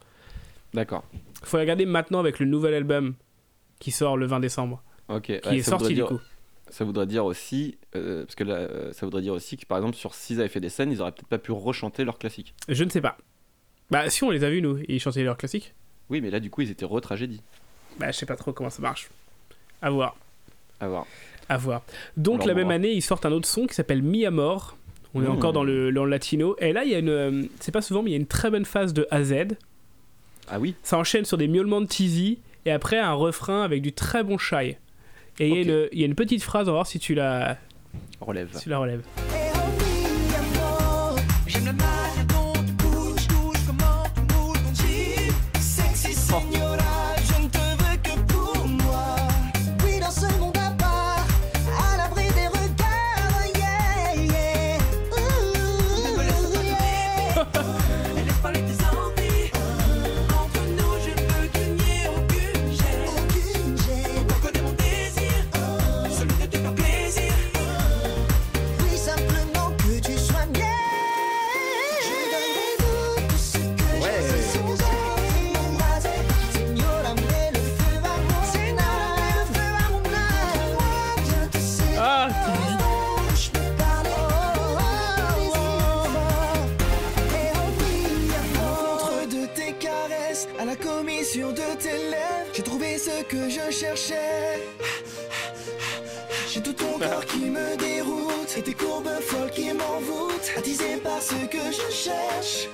D'accord. 0.72 1.05
Faut 1.43 1.59
regarder 1.59 1.85
maintenant 1.85 2.20
avec 2.20 2.39
le 2.39 2.47
nouvel 2.47 2.74
album 2.74 3.14
qui 3.80 3.91
sort 3.91 4.16
le 4.16 4.26
20 4.26 4.41
décembre, 4.41 4.83
Ok. 5.09 5.24
qui 5.41 5.49
ouais, 5.49 5.57
est 5.59 5.62
sorti 5.62 5.89
du 5.89 5.95
dire- 5.95 6.07
coup. 6.07 6.20
Ça 6.73 6.85
voudrait 6.85 7.07
dire 7.07 7.25
aussi, 7.27 7.77
euh, 7.95 8.25
parce 8.25 8.35
que 8.35 8.45
là, 8.45 8.55
euh, 8.55 8.93
ça 8.95 9.05
voudrait 9.05 9.20
dire 9.23 9.35
aussi 9.35 9.57
que 9.59 9.66
par 9.66 9.77
exemple 9.79 9.95
sur 9.97 10.14
s'ils 10.14 10.41
avaient 10.41 10.49
fait 10.49 10.59
des 10.61 10.70
scènes, 10.70 10.91
ils 10.91 11.01
auraient 11.03 11.12
peut-être 11.12 11.27
pas 11.29 11.39
pu 11.39 11.53
rechanter 11.53 12.05
leurs 12.05 12.18
classiques. 12.18 12.55
Je 12.68 12.83
ne 12.83 12.89
sais 12.91 13.01
pas. 13.03 13.18
Bah 13.91 14.09
si 14.09 14.25
on 14.25 14.31
les 14.31 14.43
a 14.43 14.49
vus 14.51 14.62
nous, 14.62 14.79
ils 14.89 14.99
chantaient 14.99 15.23
leurs 15.23 15.37
classiques. 15.37 15.75
Oui, 16.09 16.20
mais 16.23 16.31
là 16.31 16.41
du 16.41 16.49
coup 16.51 16.62
ils 16.62 16.70
étaient 16.70 16.87
re-tragédie. 16.87 17.43
Bah 18.01 18.11
je 18.11 18.16
sais 18.16 18.25
pas 18.27 18.37
trop 18.37 18.53
comment 18.55 18.70
ça 18.70 18.81
marche. 18.81 19.11
À 19.83 19.91
voir. 19.91 20.16
À 20.81 20.89
voir. 20.89 21.07
À 21.51 21.59
voir. 21.59 21.83
Donc 22.16 22.37
Alors, 22.37 22.47
la 22.49 22.55
même 22.55 22.70
année, 22.70 22.93
ils 22.93 23.03
sortent 23.03 23.27
un 23.27 23.33
autre 23.33 23.47
son 23.49 23.66
qui 23.66 23.75
s'appelle 23.75 24.03
Mi 24.03 24.25
Amor. 24.25 24.77
On 25.14 25.23
est 25.23 25.27
Mmh. 25.27 25.31
encore 25.31 25.53
dans 25.53 25.64
le, 25.64 25.93
dans 25.93 26.05
le 26.07 26.11
latino. 26.11 26.57
Et 26.59 26.73
là, 26.73 26.85
il 26.85 26.91
y 26.91 26.95
a 26.95 26.99
une. 27.01 27.09
euh, 27.11 27.43
C'est 27.61 27.70
pas 27.73 27.83
souvent, 27.83 28.03
mais 28.03 28.09
il 28.11 28.12
y 28.14 28.16
a 28.16 28.20
une 28.20 28.27
très 28.27 28.51
bonne 28.51 28.64
phase 28.64 28.95
de 28.95 29.07
AZ. 29.11 29.35
Ah 30.49 30.59
oui? 30.59 30.75
Ça 30.83 30.97
enchaîne 30.97 31.27
sur 31.27 31.37
des 31.37 31.49
miaulements 31.49 31.83
de 31.83 31.87
teasy. 31.87 32.39
Et 32.64 32.70
après, 32.70 32.99
un 32.99 33.12
refrain 33.12 33.62
avec 33.62 33.83
du 33.83 33.93
très 33.93 34.23
bon 34.25 34.39
shy. 34.39 34.77
Et 35.39 35.49
il 35.49 35.55
y 35.55 35.59
a 35.59 35.62
une- 35.62 35.89
il 35.93 35.99
y, 36.01 36.03
a 36.03 36.07
une 36.07 36.14
petite 36.14 36.43
phrase, 36.43 36.68
on 36.68 36.72
va 36.72 36.76
voir 36.78 36.87
si 36.87 36.99
tu 36.99 37.14
la, 37.14 37.57
Relève. 38.20 38.49
si 38.53 38.64
tu 38.64 38.68
la 38.68 38.78
relèves. 38.78 39.03
J'aime 41.47 41.76
tes 98.73 98.85
courbes 98.85 99.09
folles 99.20 99.51
qui 99.51 99.66
m'envoûtent, 99.73 100.53
attisé 100.57 100.97
par 101.03 101.20
ce 101.20 101.35
que 101.47 101.59
je 101.59 101.93
cherche. 101.95 102.68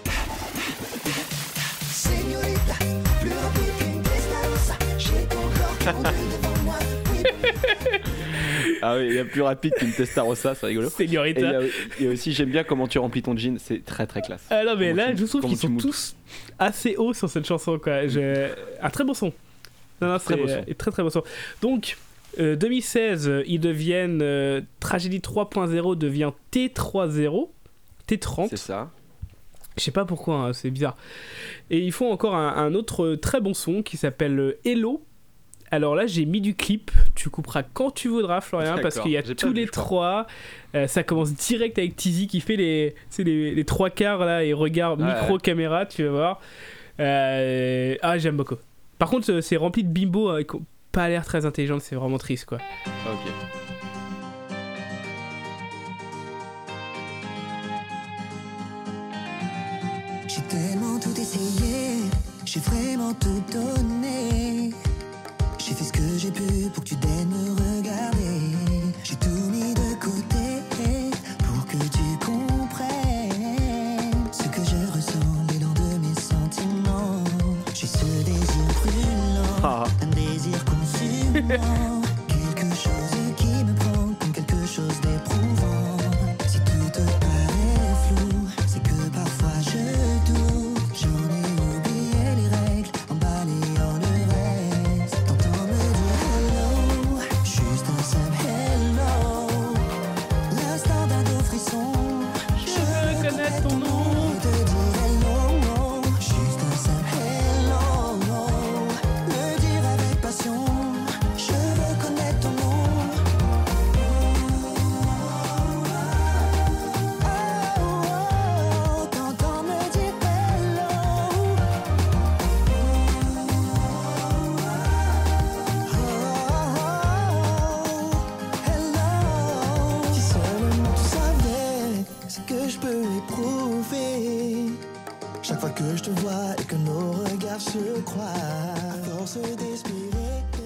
Señorita, 1.91 2.75
plus 3.21 3.31
rapide 3.33 3.73
qu'une 3.79 4.03
Testarossa, 4.03 4.79
j'ai 4.99 5.27
ton 5.29 5.93
corps 5.93 6.03
devant 6.03 6.63
moi. 6.65 6.75
Ah 8.83 8.97
oui, 8.97 9.07
il 9.09 9.15
y 9.15 9.19
a 9.19 9.25
plus 9.25 9.43
rapide 9.43 9.75
qu'une 9.75 9.93
Testarossa, 9.93 10.55
c'est 10.55 10.67
rigolo. 10.67 10.89
Et 10.89 10.93
il 11.01 11.05
y, 11.07 11.09
Señorita. 11.09 11.41
y 12.01 12.07
a 12.07 12.11
aussi, 12.11 12.33
j'aime 12.33 12.51
bien 12.51 12.65
comment 12.65 12.87
tu 12.87 12.99
remplis 12.99 13.23
ton 13.23 13.37
jean, 13.37 13.59
c'est 13.59 13.85
très 13.85 14.07
très 14.07 14.23
classe. 14.23 14.45
Ah 14.51 14.63
non, 14.65 14.77
mais 14.77 14.91
Comment 14.91 15.03
là, 15.07 15.13
tu- 15.13 15.19
je 15.19 15.27
trouve 15.27 15.43
qu'ils 15.47 15.57
sont 15.57 15.69
moutes. 15.69 15.83
tous 15.83 16.15
assez 16.59 16.97
hauts 16.97 17.15
sur 17.15 17.29
cette 17.29 17.47
chanson, 17.47 17.79
quoi. 17.79 18.07
Je- 18.07 18.49
Un 18.81 18.91
très 18.91 19.05
beau 19.05 19.15
son. 19.15 19.33
Non, 20.01 20.09
non, 20.13 20.19
Très 20.19 20.37
beau 20.37 20.47
son. 20.47 20.55
euh, 20.55 20.75
très 20.77 20.91
très 20.93 21.03
beau 21.03 21.11
son. 21.11 21.25
Donc, 21.61 21.97
euh, 22.39 22.57
2016, 22.57 23.29
euh, 23.29 23.43
ils 23.47 23.61
deviennent. 23.61 24.21
euh, 24.23 24.61
Tragédie 24.81 25.19
3.0 25.21 25.97
devient 25.97 26.33
T30. 26.53 27.49
C'est 28.09 28.21
T30. 28.21 28.57
ça. 28.57 28.91
Je 29.77 29.83
sais 29.85 29.91
pas 29.93 30.05
pourquoi, 30.05 30.37
hein, 30.37 30.53
c'est 30.53 30.71
bizarre. 30.71 30.97
Et 31.71 31.79
ils 31.79 31.93
font 31.93 32.11
encore 32.11 32.35
un, 32.35 32.49
un 32.57 32.75
autre 32.75 33.15
très 33.15 33.41
bon 33.41 33.55
son 33.55 33.83
qui 33.83 33.97
s'appelle 33.97 34.39
euh, 34.39 34.59
Hello. 34.65 35.05
Alors 35.71 35.95
là, 35.95 36.07
j'ai 36.07 36.25
mis 36.25 36.41
du 36.41 36.55
clip. 36.55 36.91
Tu 37.15 37.29
couperas 37.29 37.63
quand 37.63 37.91
tu 37.91 38.09
voudras, 38.09 38.41
Florian, 38.41 38.77
parce 38.81 38.99
qu'il 38.99 39.11
y 39.13 39.17
a 39.19 39.23
tous 39.23 39.53
les 39.53 39.67
trois. 39.67 40.27
Euh, 40.75 40.87
ça 40.87 41.03
commence 41.03 41.35
direct 41.35 41.79
avec 41.79 41.95
Tizi 41.95 42.27
qui 42.27 42.41
fait 42.41 42.57
les, 42.57 42.95
les, 43.19 43.55
les 43.55 43.65
trois 43.65 43.91
quarts 43.91 44.25
là 44.25 44.43
et 44.45 44.53
regarde 44.55 45.01
Ouais. 45.03 45.07
micro 45.21 45.37
caméra, 45.39 45.85
tu 45.85 46.05
vas 46.05 46.11
voir. 46.11 46.41
Euh, 47.01 47.95
ah, 48.03 48.19
j'aime 48.19 48.37
beaucoup. 48.37 48.57
Par 48.99 49.11
contre, 49.11 49.31
euh, 49.31 49.41
c'est 49.41 49.57
rempli 49.57 49.85
de 49.85 49.89
bimbo 49.93 50.31
euh, 50.31 50.43
pas 50.93 51.09
l'air 51.09 51.25
très 51.25 51.47
intelligentes, 51.47 51.83
c'est 51.83 51.97
vraiment 51.97 52.19
triste 52.19 52.45
quoi. 52.47 52.59
Ah, 52.87 53.13
ok. 53.13 53.33
J'ai 60.27 60.43
tellement 60.43 60.99
tout 60.99 61.19
essayé, 61.21 62.03
j'ai 62.45 62.61
vraiment 62.61 63.15
tout 63.15 63.43
donné. 63.53 64.71
J'ai 65.59 65.75
fait 65.75 65.85
ce 65.85 65.93
que 65.93 66.17
j'ai 66.17 66.31
pu 66.31 66.71
pour 66.73 66.83
que 66.83 66.89
tu 66.89 66.97
daignes 66.97 67.29
me 67.29 67.79
regarder. 67.79 68.78
yeah 81.49 81.98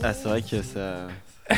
Ah, 0.02 0.12
c'est 0.14 0.28
vrai 0.28 0.42
que 0.42 0.62
ça. 0.62 1.08
ça 1.48 1.54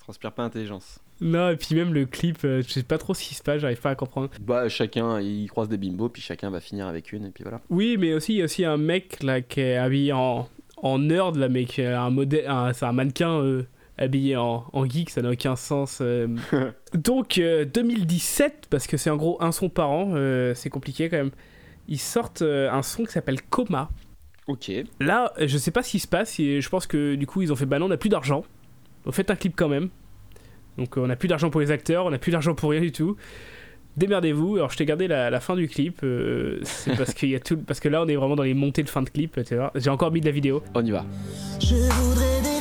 transpire 0.00 0.32
pas 0.32 0.42
intelligence. 0.42 0.98
Non, 1.20 1.50
et 1.50 1.56
puis 1.56 1.74
même 1.76 1.94
le 1.94 2.06
clip, 2.06 2.38
euh, 2.44 2.62
je 2.66 2.72
sais 2.72 2.82
pas 2.82 2.98
trop 2.98 3.14
ce 3.14 3.22
qui 3.22 3.34
se 3.34 3.42
passe, 3.42 3.60
j'arrive 3.60 3.80
pas 3.80 3.90
à 3.90 3.94
comprendre. 3.94 4.28
Bah, 4.40 4.68
chacun, 4.68 5.20
il 5.20 5.46
croise 5.48 5.68
des 5.68 5.76
bimbos, 5.76 6.08
puis 6.08 6.20
chacun 6.20 6.50
va 6.50 6.60
finir 6.60 6.88
avec 6.88 7.12
une, 7.12 7.26
et 7.26 7.30
puis 7.30 7.44
voilà. 7.44 7.60
Oui, 7.70 7.96
mais 7.98 8.12
aussi, 8.14 8.32
il 8.34 8.38
y 8.38 8.42
a 8.42 8.46
aussi 8.46 8.64
un 8.64 8.76
mec 8.76 9.22
là 9.22 9.40
qui 9.40 9.60
est 9.60 9.76
habillé 9.76 10.12
en, 10.12 10.48
en 10.78 10.98
nerd, 10.98 11.36
là, 11.36 11.48
mais 11.48 11.64
qui 11.64 11.82
est 11.82 11.86
un 11.92 12.10
modèle, 12.10 12.50
c'est 12.74 12.84
un 12.84 12.92
mannequin 12.92 13.38
euh, 13.40 13.62
habillé 13.96 14.36
en, 14.36 14.64
en 14.72 14.84
geek, 14.86 15.10
ça 15.10 15.22
n'a 15.22 15.30
aucun 15.30 15.54
sens. 15.54 15.98
euh. 16.00 16.26
Donc, 16.94 17.38
euh, 17.38 17.64
2017, 17.64 18.66
parce 18.68 18.88
que 18.88 18.96
c'est 18.96 19.10
en 19.10 19.16
gros 19.16 19.40
un 19.40 19.52
son 19.52 19.68
par 19.68 19.90
an, 19.90 20.10
euh, 20.14 20.52
c'est 20.54 20.70
compliqué 20.70 21.08
quand 21.08 21.18
même. 21.18 21.30
Ils 21.86 22.00
sortent 22.00 22.42
un 22.42 22.82
son 22.82 23.04
qui 23.04 23.12
s'appelle 23.12 23.40
Coma. 23.42 23.88
Ok. 24.46 24.70
Là, 25.00 25.32
euh, 25.38 25.46
je 25.48 25.56
sais 25.58 25.70
pas 25.70 25.82
ce 25.82 25.90
qui 25.90 25.98
se 25.98 26.08
passe, 26.08 26.38
et 26.38 26.60
je 26.60 26.68
pense 26.68 26.86
que 26.86 27.14
du 27.14 27.26
coup, 27.26 27.42
ils 27.42 27.52
ont 27.52 27.56
fait 27.56 27.66
bah 27.66 27.78
non, 27.78 27.86
on 27.86 27.88
n'a 27.88 27.96
plus 27.96 28.10
d'argent. 28.10 28.44
On 29.06 29.12
fait 29.12 29.30
un 29.30 29.36
clip 29.36 29.54
quand 29.56 29.68
même. 29.68 29.88
Donc, 30.76 30.96
euh, 30.96 31.02
on 31.02 31.06
n'a 31.06 31.16
plus 31.16 31.28
d'argent 31.28 31.50
pour 31.50 31.60
les 31.60 31.70
acteurs, 31.70 32.06
on 32.06 32.10
n'a 32.10 32.18
plus 32.18 32.32
d'argent 32.32 32.54
pour 32.54 32.70
rien 32.70 32.80
du 32.80 32.92
tout. 32.92 33.16
Démerdez-vous. 33.96 34.56
Alors, 34.56 34.70
je 34.70 34.76
t'ai 34.76 34.84
gardé 34.84 35.06
la, 35.06 35.30
la 35.30 35.40
fin 35.40 35.54
du 35.54 35.68
clip. 35.68 36.00
euh, 36.02 36.58
c'est 36.64 36.96
parce, 36.96 37.14
qu'il 37.14 37.28
y 37.30 37.36
a 37.36 37.40
tout, 37.40 37.56
parce 37.58 37.78
que 37.80 37.88
là, 37.88 38.02
on 38.02 38.08
est 38.08 38.16
vraiment 38.16 38.34
dans 38.34 38.42
les 38.42 38.54
montées 38.54 38.82
de 38.82 38.88
fin 38.88 39.02
de 39.02 39.08
clip. 39.08 39.38
tu 39.46 39.54
vois. 39.54 39.70
J'ai 39.76 39.90
encore 39.90 40.10
mis 40.10 40.20
de 40.20 40.26
la 40.26 40.32
vidéo. 40.32 40.62
On 40.74 40.84
y 40.84 40.90
va. 40.90 41.04
Je 41.60 41.76
voudrais 41.76 42.40
défier 42.40 42.53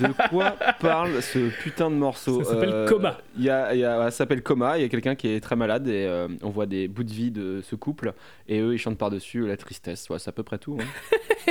de 0.00 0.28
quoi 0.28 0.56
parle 0.80 1.22
ce 1.22 1.50
putain 1.62 1.90
de 1.90 1.96
morceau 1.96 2.42
Ça 2.44 2.50
s'appelle 2.54 2.70
Euh, 2.72 2.88
Coma. 2.88 3.18
il 3.36 3.44
y 3.44 3.50
a, 3.50 3.74
il 3.74 3.80
y 3.80 3.84
a- 3.84 4.04
ça 4.10 4.18
s'appelle 4.18 4.42
Coma. 4.42 4.78
Il 4.78 4.82
y 4.82 4.84
a 4.84 4.88
quelqu'un 4.88 5.14
qui 5.14 5.28
est 5.28 5.40
très 5.40 5.56
malade 5.56 5.86
et 5.88 6.06
euh, 6.06 6.28
on 6.42 6.50
voit 6.50 6.66
des 6.66 6.88
bouts 6.88 7.04
de 7.04 7.12
vie 7.12 7.30
de 7.30 7.60
ce 7.62 7.74
couple 7.76 8.12
et 8.48 8.60
eux 8.60 8.74
ils 8.74 8.78
chantent 8.78 8.98
par-dessus 8.98 9.46
la 9.46 9.56
tristesse. 9.56 10.08
Ouais, 10.10 10.18
c'est 10.18 10.28
à 10.28 10.32
peu 10.32 10.42
près 10.42 10.58
tout. 10.58 10.78
hein. 10.80 10.84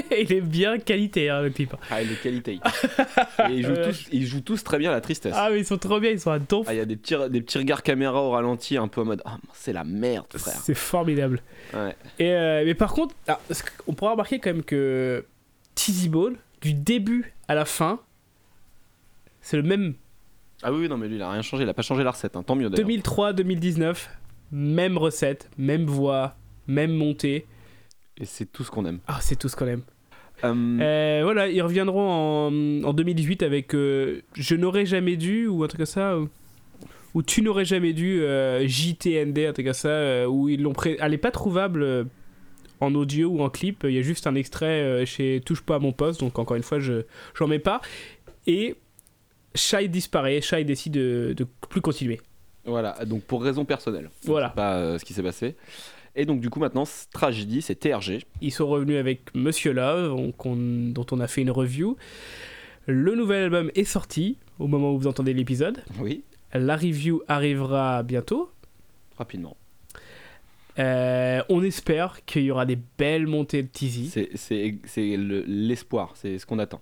Il 0.18 0.32
est 0.32 0.42
bien 0.42 0.78
qualité, 0.78 1.30
hein, 1.30 1.42
le 1.42 1.50
clip. 1.50 1.74
Ah, 1.90 2.02
et 2.02 2.06
les 2.06 2.16
qualités. 2.16 2.60
et 3.50 3.54
ils 3.54 3.66
jouent, 3.66 3.76
tous, 3.76 4.06
ils 4.12 4.26
jouent 4.26 4.42
tous 4.42 4.64
très 4.64 4.78
bien 4.78 4.92
la 4.92 5.02
tristesse. 5.02 5.34
Ah, 5.36 5.50
mais 5.52 5.60
ils 5.60 5.66
sont 5.66 5.78
trop 5.78 6.00
bien, 6.00 6.12
ils 6.12 6.20
sont 6.20 6.32
à 6.32 6.40
donf. 6.40 6.68
Ah, 6.70 6.74
il 6.74 6.78
y 6.78 6.82
a 6.82 6.86
des 6.86 6.96
petits, 6.96 7.16
des 7.30 7.42
petits 7.42 7.58
regards 7.58 7.84
caméra 7.84 8.22
au 8.22 8.30
ralenti 8.32 8.78
un 8.78 8.88
peu 8.88 9.02
en 9.02 9.06
mode 9.06 9.22
Ah, 9.26 9.38
c'est 9.54 9.74
la 9.74 9.84
merde, 9.84 10.26
frère. 10.38 10.54
C'est 10.64 10.76
formidable. 10.76 11.42
Ouais. 11.74 11.96
Et, 12.20 12.32
euh, 12.32 12.64
mais 12.66 12.76
par 12.76 12.94
contre, 12.94 13.16
que- 13.26 13.34
on 13.88 13.94
pourra 13.94 14.12
remarquer 14.12 14.40
quand 14.40 14.52
même 14.52 14.64
que 14.64 15.26
Tizzy 15.76 16.08
Ball, 16.10 16.36
du 16.62 16.74
début 16.74 17.34
à 17.48 17.56
la 17.56 17.66
fin, 17.66 18.00
c'est 19.42 19.58
le 19.58 19.64
même 19.64 19.94
Ah 20.64 20.72
oui, 20.74 20.82
oui, 20.82 20.90
non, 20.90 20.98
mais 20.98 21.08
lui 21.08 21.16
il 21.16 21.22
a 21.22 21.32
rien 21.32 21.42
changé. 21.42 21.64
Il 21.64 21.70
a 21.70 21.74
pas 21.74 21.82
changé 21.82 22.04
la 22.04 22.12
recette. 22.12 22.36
hein. 22.36 22.44
Tant 22.44 22.56
mieux 22.56 22.70
d'ailleurs. 22.70 22.88
2003-2019, 22.88 24.08
même 24.52 24.98
recette, 24.98 25.50
même 25.58 25.86
voix, 25.86 26.36
même 26.68 26.92
montée. 26.94 27.46
Et 28.18 28.26
c'est 28.26 28.46
tout 28.52 28.64
ce 28.64 28.72
qu'on 28.72 28.86
aime. 28.86 29.00
Ah, 29.08 29.20
c'est 29.22 29.38
tout 29.38 29.48
ce 29.50 29.56
qu'on 29.56 29.68
aime. 29.68 29.84
Euh, 30.44 30.80
Euh, 30.82 31.20
voilà, 31.24 31.48
ils 31.50 31.62
reviendront 31.62 32.10
en, 32.10 32.84
en 32.88 32.94
2018 32.94 33.44
avec 33.44 33.74
euh, 33.76 34.22
Je 34.36 34.56
n'aurais 34.56 34.86
jamais 34.86 35.16
dû 35.18 35.48
ou 35.48 35.64
un 35.64 35.68
truc 35.68 35.80
comme 35.80 35.86
ça. 35.86 36.18
Ou, 36.18 36.30
ou 37.14 37.24
Tu 37.24 37.42
n'aurais 37.42 37.66
jamais 37.66 37.94
dû, 37.94 38.22
euh, 38.22 38.66
JTND, 38.68 39.40
un 39.40 39.54
truc 39.54 39.66
comme 39.66 39.74
ça. 39.74 40.30
où 40.30 40.48
ils 40.50 40.62
l'ont 40.62 40.74
pré... 40.74 40.98
Elle 41.00 41.14
est 41.14 41.18
pas 41.18 41.32
trouvable 41.32 42.08
en 42.82 42.96
audio 42.96 43.30
ou 43.30 43.42
en 43.42 43.50
clip. 43.50 43.84
Il 43.84 43.92
y 43.92 43.98
a 44.00 44.02
juste 44.02 44.28
un 44.28 44.36
extrait 44.36 45.06
chez 45.06 45.42
Touche 45.46 45.62
pas 45.62 45.76
à 45.76 45.80
mon 45.80 45.92
poste. 45.92 46.22
Donc 46.22 46.40
encore 46.40 46.56
une 46.56 46.64
fois, 46.64 46.80
je 46.80 47.04
j'en 47.38 47.48
mets 47.48 47.60
pas. 47.60 47.82
Et 48.48 48.76
Shai 49.56 49.88
disparaît. 49.88 50.42
Shai 50.42 50.64
décide 50.64 50.94
de, 50.94 51.34
de 51.36 51.48
plus 51.70 51.82
continuer. 51.82 52.20
Voilà, 52.66 53.04
donc 53.06 53.24
pour 53.24 53.42
raison 53.44 53.66
personnelle. 53.66 54.10
Voilà. 54.26 54.50
Pas 54.50 54.76
euh, 54.78 54.98
ce 55.00 55.06
qui 55.06 55.14
s'est 55.14 55.24
passé. 55.24 55.56
Et 56.16 56.26
donc 56.26 56.42
du 56.42 56.50
coup 56.50 56.60
maintenant, 56.60 56.84
Tragédie, 57.14 57.62
c'est 57.62 57.76
TRG. 57.76 58.26
Ils 58.42 58.52
sont 58.52 58.68
revenus 58.68 58.98
avec 58.98 59.34
Monsieur 59.34 59.72
Love, 59.74 60.14
on- 60.14 60.34
dont 60.92 61.06
on 61.12 61.20
a 61.20 61.28
fait 61.28 61.42
une 61.42 61.52
review. 61.52 61.98
Le 62.86 63.16
nouvel 63.16 63.44
album 63.44 63.72
est 63.76 63.84
sorti 63.86 64.38
au 64.58 64.68
moment 64.68 64.94
où 64.94 65.00
vous 65.00 65.08
entendez 65.08 65.34
l'épisode. 65.34 65.84
Oui. 66.00 66.24
La 66.54 66.76
review 66.76 67.22
arrivera 67.28 68.02
bientôt. 68.04 68.52
Rapidement. 69.18 69.56
Euh, 70.80 71.42
on 71.50 71.62
espère 71.64 72.24
qu'il 72.26 72.44
y 72.44 72.52
aura 72.52 72.66
des 72.66 72.78
belles 72.98 73.28
montées 73.28 73.64
de 73.64 73.68
teasy. 73.68 74.10
C'est- 74.10 74.30
C'est 74.36 74.78
c'est 74.86 75.18
le- 75.18 75.44
l'espoir, 75.48 76.14
c'est 76.16 76.38
ce 76.40 76.46
qu'on 76.46 76.60
attend. 76.60 76.82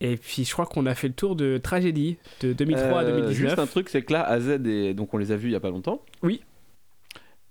Et 0.00 0.16
puis 0.16 0.44
je 0.44 0.52
crois 0.52 0.66
qu'on 0.66 0.86
a 0.86 0.94
fait 0.94 1.08
le 1.08 1.14
tour 1.14 1.34
de 1.36 1.58
Tragédie 1.58 2.18
de 2.40 2.52
2003 2.52 3.00
à 3.00 3.02
Euh, 3.04 3.16
2019. 3.16 3.34
Juste 3.48 3.58
un 3.58 3.66
truc, 3.66 3.88
c'est 3.88 4.02
que 4.02 4.12
là, 4.12 4.22
AZ 4.24 4.48
et 4.64 4.94
donc 4.94 5.12
on 5.14 5.18
les 5.18 5.32
a 5.32 5.36
vus 5.36 5.48
il 5.48 5.52
y 5.52 5.56
a 5.56 5.60
pas 5.60 5.70
longtemps. 5.70 6.02
Oui. 6.22 6.40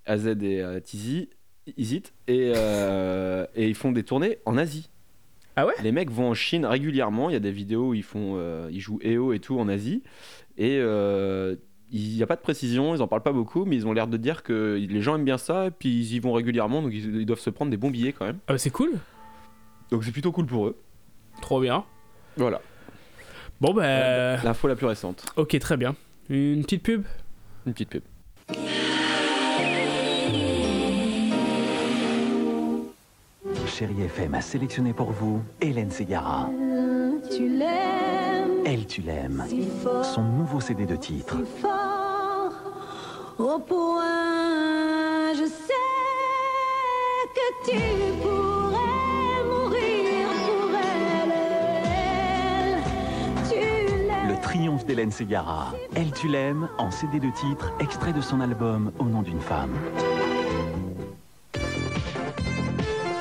AZ 0.06 0.26
et 0.28 0.62
euh, 0.62 0.80
Tizi, 0.80 1.30
Izit, 1.76 2.04
et, 2.30 2.54
euh, 2.56 3.45
et 3.56 3.68
ils 3.68 3.76
font 3.76 3.91
des 3.91 4.04
tournées 4.04 4.38
en 4.45 4.58
Asie. 4.58 4.89
Ah 5.58 5.66
ouais? 5.66 5.74
Les 5.84 5.91
mecs 5.91 6.10
vont 6.12 6.30
en 6.30 6.34
Chine 6.34 6.66
régulièrement. 6.66 7.30
Il 7.30 7.34
y 7.34 7.36
a 7.36 7.39
des 7.41 7.52
vidéos 7.52 7.89
où 7.89 7.93
ils 7.93 8.04
font, 8.04 8.36
euh, 8.38 8.70
ils 8.72 8.80
jouent 8.80 9.00
EO 9.04 9.34
et 9.34 9.39
tout 9.39 9.60
en 9.60 9.68
Asie. 9.68 10.04
Et 10.58 10.78
euh, 10.80 11.56
il 11.91 12.16
n'y 12.16 12.24
a 12.24 12.28
pas 12.28 12.36
de 12.38 12.41
précision, 12.41 12.95
ils 12.95 13.02
en 13.02 13.08
parlent 13.08 13.24
pas 13.24 13.34
beaucoup, 13.34 13.66
mais 13.66 13.76
ils 13.76 13.86
ont 13.88 13.91
l'air 13.91 14.08
de 14.08 14.18
dire 14.18 14.43
que 14.43 14.76
les 14.80 15.02
gens 15.02 15.16
aiment 15.16 15.26
bien 15.26 15.38
ça 15.38 15.66
et 15.68 15.72
puis 15.72 15.89
ils 15.89 16.14
y 16.16 16.20
vont 16.20 16.32
régulièrement, 16.34 16.82
donc 16.82 16.91
ils, 16.93 17.16
ils 17.22 17.26
doivent 17.26 17.39
se 17.39 17.50
prendre 17.50 17.72
des 17.72 17.78
bons 17.78 17.89
billets 17.89 18.14
quand 18.14 18.26
même. 18.26 18.39
Ah, 18.48 18.58
c'est 18.58 18.70
cool, 18.70 18.91
Donc 19.91 20.04
c'est 20.04 20.12
plutôt 20.12 20.32
cool 20.32 20.45
pour 20.45 20.68
eux. 20.68 20.78
trop 21.41 21.60
bien. 21.62 21.84
Voilà. 22.38 22.61
Bon 23.59 23.73
bah, 23.73 24.38
L'info 24.43 24.67
la 24.67 24.75
plus 24.75 24.85
récente. 24.85 25.25
ok, 25.35 25.57
très 25.59 25.77
bien. 25.77 25.95
Une 26.29 26.61
petite 26.63 26.83
pub? 26.83 27.03
Une 27.65 27.73
petite 27.73 27.89
pub. 27.89 28.03
Chérie 33.67 34.03
FM 34.03 34.33
a 34.33 34.41
sélectionné 34.41 34.93
pour 34.93 35.11
vous 35.11 35.41
Hélène 35.61 35.91
Ségara. 35.91 36.49
Tu 37.35 37.47
l'aimes 37.49 38.63
Elle, 38.65 38.88
tu 38.88 39.01
l'aimes. 39.01 39.43
si 39.47 39.67
Son 40.03 40.23
nouveau 40.23 40.59
CD 40.59 40.85
de 40.85 40.95
titre. 40.95 41.35
si 41.38 41.61
fort, 41.61 42.53
au 43.38 43.59
point 43.59 45.33
je 45.33 45.45
sais 45.45 45.73
que 47.35 47.69
tu 47.71 47.77
pourrais 48.21 48.47
triomphe 54.48 54.86
d'Hélène 54.86 55.12
Ségara. 55.12 55.74
Elle, 55.93 56.12
tu 56.14 56.30
l'aimes, 56.30 56.70
en 56.78 56.89
CD 56.89 57.20
de 57.20 57.30
titre, 57.32 57.74
extrait 57.82 58.14
de 58.14 58.22
son 58.22 58.39
album 58.39 58.93
Au 58.98 59.04
nom 59.04 59.22
d'une 59.22 59.41
femme. 59.41 59.74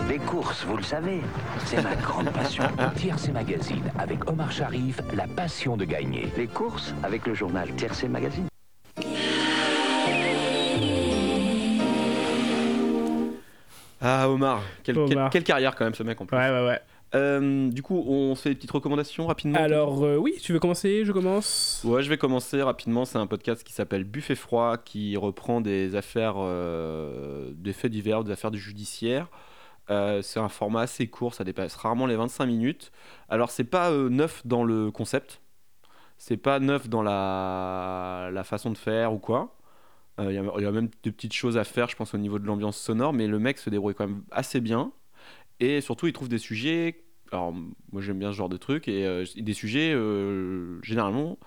Les 0.08 0.18
courses, 0.18 0.64
vous 0.64 0.76
le 0.76 0.84
savez, 0.84 1.20
c'est 1.64 1.82
ma 1.82 1.96
grande 1.96 2.30
passion. 2.30 2.62
Tiercé 2.96 3.32
Magazine, 3.32 3.82
avec 3.98 4.30
Omar 4.30 4.52
Sharif, 4.52 5.00
la 5.14 5.26
passion 5.26 5.76
de 5.76 5.84
gagner. 5.84 6.28
Les 6.36 6.46
courses, 6.46 6.94
avec 7.02 7.26
le 7.26 7.34
journal 7.34 7.72
Tiercé 7.72 8.06
Magazine. 8.06 8.46
Ah 14.00 14.28
Omar, 14.28 14.62
quelle 14.84 15.42
carrière 15.42 15.74
quand 15.74 15.86
même 15.86 15.94
ce 15.94 16.04
mec 16.04 16.20
en 16.20 16.26
plus. 16.26 16.36
Ouais, 16.36 16.50
ouais, 16.50 16.66
ouais. 16.68 16.80
Euh, 17.14 17.68
du 17.70 17.82
coup, 17.82 18.02
on 18.06 18.34
se 18.34 18.42
fait 18.42 18.48
des 18.50 18.54
petites 18.56 18.70
recommandations 18.70 19.26
rapidement. 19.26 19.58
Alors, 19.58 20.02
euh, 20.02 20.16
oui, 20.16 20.34
tu 20.42 20.52
veux 20.52 20.58
commencer 20.58 21.04
Je 21.04 21.12
commence 21.12 21.80
Ouais, 21.84 22.02
je 22.02 22.08
vais 22.08 22.18
commencer 22.18 22.60
rapidement. 22.62 23.04
C'est 23.04 23.18
un 23.18 23.26
podcast 23.26 23.62
qui 23.62 23.72
s'appelle 23.72 24.04
Buffet 24.04 24.34
froid, 24.34 24.76
qui 24.76 25.16
reprend 25.16 25.60
des 25.60 25.94
affaires, 25.94 26.34
euh, 26.38 27.52
des 27.54 27.72
faits 27.72 27.92
divers, 27.92 28.24
des 28.24 28.32
affaires 28.32 28.50
du 28.50 28.58
judiciaire. 28.58 29.28
Euh, 29.88 30.20
c'est 30.20 30.40
un 30.40 30.48
format 30.48 30.80
assez 30.80 31.06
court, 31.06 31.32
ça 31.34 31.44
dépasse 31.44 31.76
rarement 31.76 32.06
les 32.06 32.16
25 32.16 32.46
minutes. 32.46 32.90
Alors, 33.28 33.50
c'est 33.50 33.62
pas 33.64 33.92
neuf 33.92 34.44
dans 34.44 34.64
le 34.64 34.90
concept, 34.90 35.40
c'est 36.18 36.36
pas 36.36 36.58
neuf 36.58 36.88
dans 36.88 37.02
la, 37.04 38.30
la 38.32 38.42
façon 38.42 38.72
de 38.72 38.78
faire 38.78 39.12
ou 39.12 39.18
quoi. 39.18 39.52
Il 40.18 40.30
y, 40.30 40.34
y 40.34 40.66
a 40.66 40.72
même 40.72 40.88
des 41.02 41.12
petites 41.12 41.34
choses 41.34 41.56
à 41.58 41.62
faire, 41.64 41.88
je 41.88 41.94
pense, 41.94 42.14
au 42.14 42.18
niveau 42.18 42.38
de 42.38 42.46
l'ambiance 42.46 42.78
sonore, 42.78 43.12
mais 43.12 43.26
le 43.28 43.38
mec 43.38 43.58
se 43.58 43.68
débrouille 43.70 43.94
quand 43.94 44.08
même 44.08 44.22
assez 44.32 44.60
bien. 44.60 44.90
Et 45.60 45.80
surtout, 45.80 46.06
il 46.06 46.12
trouve 46.12 46.28
des 46.28 46.38
sujets. 46.38 47.02
Alors, 47.32 47.52
moi, 47.92 48.02
j'aime 48.02 48.18
bien 48.18 48.30
ce 48.30 48.36
genre 48.36 48.48
de 48.48 48.56
trucs, 48.56 48.86
et 48.86 49.04
euh, 49.04 49.24
des 49.36 49.52
sujets 49.52 49.92
euh, 49.92 50.80
généralement 50.82 51.38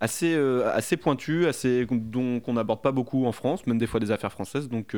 assez, 0.00 0.34
euh, 0.34 0.68
assez 0.72 0.96
pointus, 0.96 1.46
assez, 1.46 1.86
dont 1.86 2.40
qu'on 2.40 2.54
n'aborde 2.54 2.82
pas 2.82 2.90
beaucoup 2.90 3.24
en 3.24 3.32
France, 3.32 3.66
même 3.66 3.78
des 3.78 3.86
fois 3.86 4.00
des 4.00 4.10
affaires 4.10 4.32
françaises. 4.32 4.68
Donc, 4.68 4.96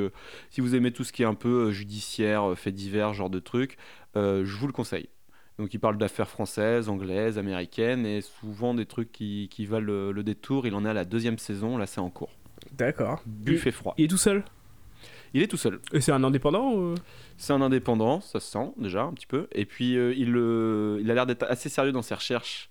si 0.50 0.60
vous 0.60 0.74
aimez 0.74 0.92
tout 0.92 1.04
ce 1.04 1.12
qui 1.12 1.22
est 1.22 1.26
un 1.26 1.34
peu 1.34 1.70
judiciaire, 1.70 2.54
fait 2.56 2.72
divers, 2.72 3.12
genre 3.12 3.30
de 3.30 3.38
trucs, 3.38 3.76
je 4.14 4.56
vous 4.56 4.66
le 4.66 4.72
conseille. 4.72 5.08
Donc, 5.58 5.74
il 5.74 5.78
parle 5.78 5.98
d'affaires 5.98 6.28
françaises, 6.28 6.88
anglaises, 6.88 7.36
américaines, 7.36 8.06
et 8.06 8.22
souvent 8.22 8.72
des 8.72 8.86
trucs 8.86 9.12
qui, 9.12 9.48
qui 9.50 9.66
valent 9.66 9.86
le, 9.86 10.12
le 10.12 10.22
détour. 10.22 10.66
Il 10.66 10.74
en 10.74 10.86
est 10.86 10.88
à 10.88 10.94
la 10.94 11.04
deuxième 11.04 11.36
saison, 11.36 11.76
là, 11.76 11.86
c'est 11.86 12.00
en 12.00 12.08
cours. 12.08 12.30
D'accord. 12.72 13.22
Buffet 13.26 13.72
froid. 13.72 13.94
Il 13.98 14.06
est 14.06 14.08
tout 14.08 14.16
seul? 14.16 14.42
Il 15.34 15.42
est 15.42 15.46
tout 15.46 15.56
seul. 15.56 15.78
Et 15.92 16.00
c'est 16.00 16.12
un 16.12 16.24
indépendant 16.24 16.72
ou- 16.74 16.94
C'est 17.36 17.52
un 17.52 17.62
indépendant, 17.62 18.20
ça 18.20 18.40
se 18.40 18.50
sent 18.50 18.72
déjà 18.76 19.02
un 19.02 19.12
petit 19.12 19.26
peu. 19.26 19.46
Et 19.52 19.64
puis 19.64 19.96
euh, 19.96 20.12
il, 20.16 20.34
euh, 20.36 20.98
il 21.00 21.10
a 21.10 21.14
l'air 21.14 21.26
d'être 21.26 21.44
assez 21.48 21.68
sérieux 21.68 21.92
dans 21.92 22.02
ses 22.02 22.14
recherches, 22.14 22.68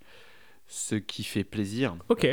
ce 0.67 0.95
qui 0.95 1.23
fait 1.23 1.43
plaisir. 1.43 1.95
Ok. 2.09 2.27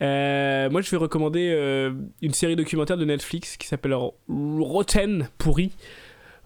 Euh, 0.00 0.70
moi, 0.70 0.80
je 0.80 0.90
vais 0.90 0.96
recommander 0.96 1.50
euh, 1.52 1.92
une 2.22 2.32
série 2.32 2.54
documentaire 2.54 2.96
de 2.96 3.04
Netflix 3.04 3.56
qui 3.56 3.66
s'appelle 3.66 3.96
Rotten 4.28 5.28
pourri. 5.38 5.72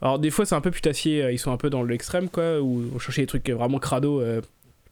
Alors, 0.00 0.18
des 0.18 0.30
fois, 0.30 0.46
c'est 0.46 0.54
un 0.54 0.60
peu 0.62 0.70
putassier, 0.70 1.22
euh, 1.22 1.32
ils 1.32 1.38
sont 1.38 1.52
un 1.52 1.56
peu 1.58 1.68
dans 1.70 1.82
l'extrême, 1.84 2.28
quoi, 2.30 2.60
où 2.60 2.82
on 2.94 2.98
cherchait 2.98 3.20
des 3.22 3.26
trucs 3.26 3.48
vraiment 3.50 3.78
crado 3.78 4.20
euh, 4.20 4.40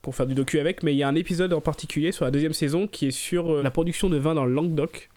pour 0.02 0.14
faire 0.14 0.26
du 0.26 0.34
docu 0.34 0.60
avec. 0.60 0.82
Mais 0.82 0.92
il 0.94 0.98
y 0.98 1.02
a 1.02 1.08
un 1.08 1.14
épisode 1.14 1.52
en 1.54 1.60
particulier 1.62 2.12
sur 2.12 2.26
la 2.26 2.30
deuxième 2.30 2.52
saison 2.52 2.86
qui 2.86 3.06
est 3.06 3.10
sur 3.12 3.50
euh, 3.56 3.62
la 3.62 3.70
production 3.70 4.10
de 4.10 4.18
vin 4.18 4.34
dans 4.34 4.44
le 4.44 4.52
Languedoc. 4.52 5.08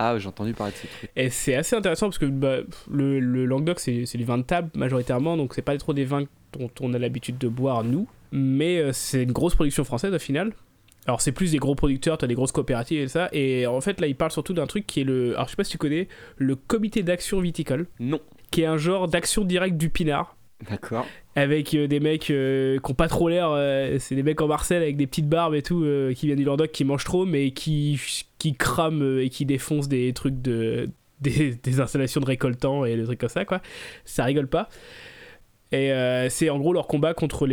Ah, 0.00 0.16
j'ai 0.18 0.28
entendu 0.28 0.54
parler 0.54 0.72
de 0.72 0.78
ces 0.78 0.86
trucs. 0.86 1.10
Et 1.16 1.28
c'est 1.28 1.56
assez 1.56 1.74
intéressant 1.74 2.06
parce 2.06 2.18
que 2.18 2.26
bah, 2.26 2.58
le, 2.90 3.18
le 3.18 3.44
Languedoc, 3.46 3.80
c'est 3.80 4.04
du 4.16 4.24
vin 4.24 4.38
de 4.38 4.42
table 4.44 4.70
majoritairement, 4.74 5.36
donc 5.36 5.54
c'est 5.54 5.62
pas 5.62 5.76
trop 5.76 5.92
des 5.92 6.04
vins 6.04 6.24
dont 6.52 6.70
on 6.80 6.94
a 6.94 6.98
l'habitude 6.98 7.36
de 7.38 7.48
boire 7.48 7.82
nous, 7.84 8.06
mais 8.32 8.78
euh, 8.78 8.92
c'est 8.92 9.24
une 9.24 9.32
grosse 9.32 9.54
production 9.56 9.82
française 9.84 10.14
au 10.14 10.18
final. 10.18 10.52
Alors 11.06 11.20
c'est 11.20 11.32
plus 11.32 11.52
des 11.52 11.58
gros 11.58 11.74
producteurs, 11.74 12.16
t'as 12.18 12.26
des 12.26 12.34
grosses 12.34 12.52
coopératives 12.52 13.00
et 13.00 13.08
ça, 13.08 13.28
et 13.32 13.66
en 13.66 13.80
fait 13.80 13.98
là 14.00 14.06
il 14.06 14.14
parle 14.14 14.30
surtout 14.30 14.52
d'un 14.52 14.66
truc 14.66 14.86
qui 14.86 15.00
est 15.00 15.04
le, 15.04 15.32
alors 15.34 15.46
je 15.46 15.50
sais 15.52 15.56
pas 15.56 15.64
si 15.64 15.72
tu 15.72 15.78
connais, 15.78 16.06
le 16.36 16.54
comité 16.54 17.02
d'action 17.02 17.40
viticole, 17.40 17.86
Non. 17.98 18.20
qui 18.50 18.62
est 18.62 18.66
un 18.66 18.76
genre 18.76 19.08
d'action 19.08 19.42
directe 19.44 19.76
du 19.78 19.88
pinard. 19.88 20.36
D'accord. 20.68 21.06
Avec 21.38 21.72
euh, 21.74 21.86
des 21.86 22.00
mecs 22.00 22.30
euh, 22.30 22.80
qui 22.80 22.90
ont 22.90 22.94
pas 22.94 23.06
trop 23.06 23.28
l'air, 23.28 23.50
euh, 23.52 23.96
c'est 24.00 24.16
des 24.16 24.24
mecs 24.24 24.40
en 24.40 24.48
Marseille 24.48 24.78
avec 24.78 24.96
des 24.96 25.06
petites 25.06 25.28
barbes 25.28 25.54
et 25.54 25.62
tout, 25.62 25.86
qui 26.16 26.26
viennent 26.26 26.38
du 26.38 26.44
Languedoc, 26.44 26.72
qui 26.72 26.82
mangent 26.82 27.04
trop, 27.04 27.24
mais 27.24 27.52
qui, 27.52 28.00
qui 28.38 28.54
crament 28.54 29.20
et 29.20 29.28
qui 29.28 29.46
défoncent 29.46 29.88
des 29.88 30.12
trucs 30.12 30.40
de. 30.42 30.90
Des, 31.20 31.80
installations 31.80 32.20
de 32.20 32.26
récoltants 32.26 32.84
et 32.84 32.94
des 32.94 33.02
trucs 33.02 33.18
comme 33.18 33.28
ça, 33.28 33.44
quoi. 33.44 33.60
Ça 34.04 34.22
rigole 34.22 34.46
pas. 34.46 34.68
Et 35.72 35.90
c'est 36.30 36.48
en 36.48 36.60
gros 36.60 36.72
leur 36.72 36.86
combat 36.86 37.12
contre 37.12 37.48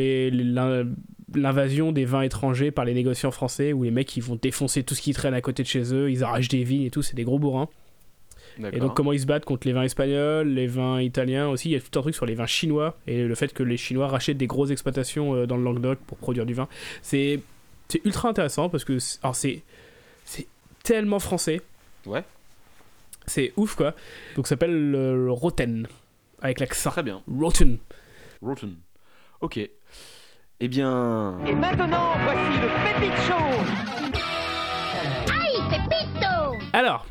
l'invasion 1.33 1.91
des 1.91 2.05
vins 2.05 2.21
étrangers 2.21 2.69
par 2.69 2.85
les 2.85 2.93
négociants 2.93 3.31
français, 3.31 3.73
où 3.73 3.81
les 3.81 3.89
mecs 3.89 4.15
ils 4.17 4.21
vont 4.21 4.37
défoncer 4.39 4.83
tout 4.83 4.93
ce 4.93 5.01
qui 5.01 5.13
traîne 5.13 5.33
à 5.33 5.41
côté 5.41 5.63
de 5.63 5.67
chez 5.67 5.95
eux, 5.95 6.11
ils 6.11 6.23
arrachent 6.23 6.47
des 6.47 6.63
vignes 6.63 6.83
et 6.83 6.91
tout, 6.91 7.01
c'est 7.01 7.15
des 7.15 7.23
gros 7.23 7.39
bourrins. 7.39 7.67
Et 8.71 8.79
donc 8.79 8.95
comment 8.95 9.11
ils 9.11 9.19
se 9.19 9.25
battent 9.25 9.45
contre 9.45 9.67
les 9.67 9.73
vins 9.73 9.83
espagnols, 9.83 10.47
les 10.47 10.67
vins 10.67 11.01
italiens 11.01 11.47
aussi, 11.49 11.69
il 11.69 11.71
y 11.73 11.75
a 11.75 11.79
tout 11.81 11.99
un 11.99 12.01
truc 12.01 12.15
sur 12.15 12.25
les 12.25 12.35
vins 12.35 12.45
chinois 12.45 12.97
et 13.07 13.23
le 13.23 13.35
fait 13.35 13.53
que 13.53 13.63
les 13.63 13.77
Chinois 13.77 14.07
rachètent 14.07 14.37
des 14.37 14.47
grosses 14.47 14.69
exploitations 14.71 15.35
euh, 15.35 15.45
dans 15.45 15.57
le 15.57 15.63
Languedoc 15.63 15.99
pour 16.07 16.17
produire 16.17 16.45
du 16.45 16.53
vin. 16.53 16.67
C'est 17.01 17.41
c'est 17.89 18.01
ultra 18.05 18.29
intéressant 18.29 18.69
parce 18.69 18.85
que 18.85 18.97
c'est- 18.99 19.19
alors 19.23 19.35
c'est 19.35 19.61
c'est 20.23 20.47
tellement 20.83 21.19
français. 21.19 21.61
Ouais. 22.05 22.23
C'est 23.27 23.51
ouf 23.57 23.75
quoi. 23.75 23.93
Donc 24.35 24.47
ça 24.47 24.51
s'appelle 24.51 24.91
le 24.91 25.31
Rotten 25.31 25.87
avec 26.41 26.59
l'accent. 26.59 26.91
Très 26.91 27.03
bien. 27.03 27.21
Rotten. 27.27 27.77
Rotten. 28.41 28.75
Ok. 29.41 29.59
Eh 30.61 30.67
bien. 30.69 31.37
Et 31.45 31.53
maintenant, 31.53 32.13
voici 32.23 32.61
le 32.61 32.99
Pépite 33.01 33.17
Show 33.27 34.55
Alors, 36.73 37.05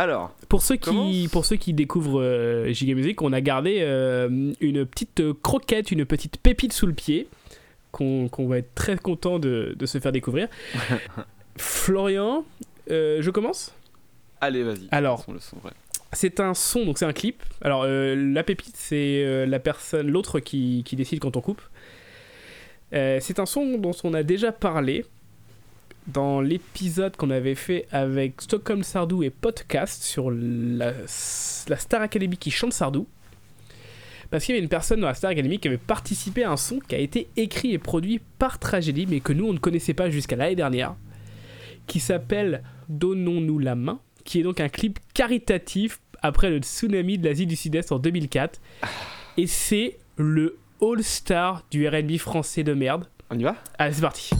Alors, 0.00 0.34
pour 0.48 0.62
ceux 0.62 0.76
qui, 0.76 1.28
pour 1.30 1.44
ceux 1.44 1.56
qui 1.56 1.74
découvrent 1.74 2.22
euh, 2.22 2.72
Giga 2.72 2.94
Music, 2.94 3.20
on 3.20 3.34
a 3.34 3.42
gardé 3.42 3.80
euh, 3.80 4.50
une 4.58 4.86
petite 4.86 5.22
croquette, 5.42 5.90
une 5.90 6.06
petite 6.06 6.38
pépite 6.38 6.72
sous 6.72 6.86
le 6.86 6.94
pied, 6.94 7.28
qu'on 7.92 8.30
va 8.48 8.56
être 8.56 8.74
très 8.74 8.96
content 8.96 9.38
de, 9.38 9.76
de 9.78 9.84
se 9.84 9.98
faire 9.98 10.10
découvrir. 10.10 10.48
Florian, 11.58 12.46
euh, 12.90 13.20
je 13.20 13.30
commence? 13.30 13.74
Allez, 14.40 14.62
vas-y. 14.62 14.88
Alors. 14.90 15.26
C'est 16.14 16.40
un 16.40 16.54
son, 16.54 16.86
donc 16.86 16.96
c'est 16.96 17.04
un 17.04 17.12
clip. 17.12 17.42
Alors, 17.60 17.82
euh, 17.84 18.14
la 18.16 18.42
pépite, 18.42 18.78
c'est 18.78 19.22
euh, 19.22 19.44
la 19.44 19.58
personne, 19.58 20.10
l'autre 20.10 20.40
qui, 20.40 20.82
qui 20.86 20.96
décide 20.96 21.20
quand 21.20 21.36
on 21.36 21.42
coupe. 21.42 21.60
Euh, 22.94 23.18
c'est 23.20 23.38
un 23.38 23.44
son 23.44 23.76
dont 23.76 23.92
on 24.02 24.14
a 24.14 24.22
déjà 24.22 24.50
parlé. 24.50 25.04
Dans 26.06 26.40
l'épisode 26.40 27.16
qu'on 27.16 27.30
avait 27.30 27.54
fait 27.54 27.86
avec 27.92 28.40
Stockholm 28.40 28.82
Sardou 28.82 29.22
et 29.22 29.30
Podcast 29.30 30.02
sur 30.02 30.30
la, 30.30 30.92
la 31.68 31.76
Star 31.76 32.02
Academy 32.02 32.36
qui 32.36 32.50
chante 32.50 32.72
Sardou. 32.72 33.06
Parce 34.30 34.44
qu'il 34.44 34.54
y 34.54 34.58
avait 34.58 34.62
une 34.62 34.68
personne 34.68 35.00
dans 35.00 35.08
la 35.08 35.14
Star 35.14 35.32
Academy 35.32 35.58
qui 35.58 35.68
avait 35.68 35.76
participé 35.76 36.44
à 36.44 36.52
un 36.52 36.56
son 36.56 36.78
qui 36.78 36.94
a 36.94 36.98
été 36.98 37.28
écrit 37.36 37.72
et 37.72 37.78
produit 37.78 38.20
par 38.38 38.58
Tragédie, 38.58 39.06
mais 39.08 39.20
que 39.20 39.32
nous 39.32 39.46
on 39.46 39.52
ne 39.52 39.58
connaissait 39.58 39.94
pas 39.94 40.08
jusqu'à 40.08 40.36
l'année 40.36 40.54
dernière, 40.54 40.94
qui 41.86 42.00
s'appelle 42.00 42.62
Donnons-nous 42.88 43.58
la 43.58 43.74
main, 43.74 44.00
qui 44.24 44.40
est 44.40 44.42
donc 44.42 44.60
un 44.60 44.68
clip 44.68 44.98
caritatif 45.14 46.00
après 46.22 46.50
le 46.50 46.58
tsunami 46.58 47.18
de 47.18 47.26
l'Asie 47.26 47.46
du 47.46 47.56
Sud-Est 47.56 47.92
en 47.92 47.98
2004. 47.98 48.60
Et 49.36 49.46
c'est 49.46 49.98
le 50.16 50.58
all-star 50.80 51.64
du 51.70 51.88
RB 51.88 52.16
français 52.16 52.62
de 52.62 52.74
merde. 52.74 53.06
On 53.30 53.38
y 53.38 53.42
va? 53.42 53.56
Allez, 53.78 53.94
c'est 53.94 54.00
parti. 54.00 54.30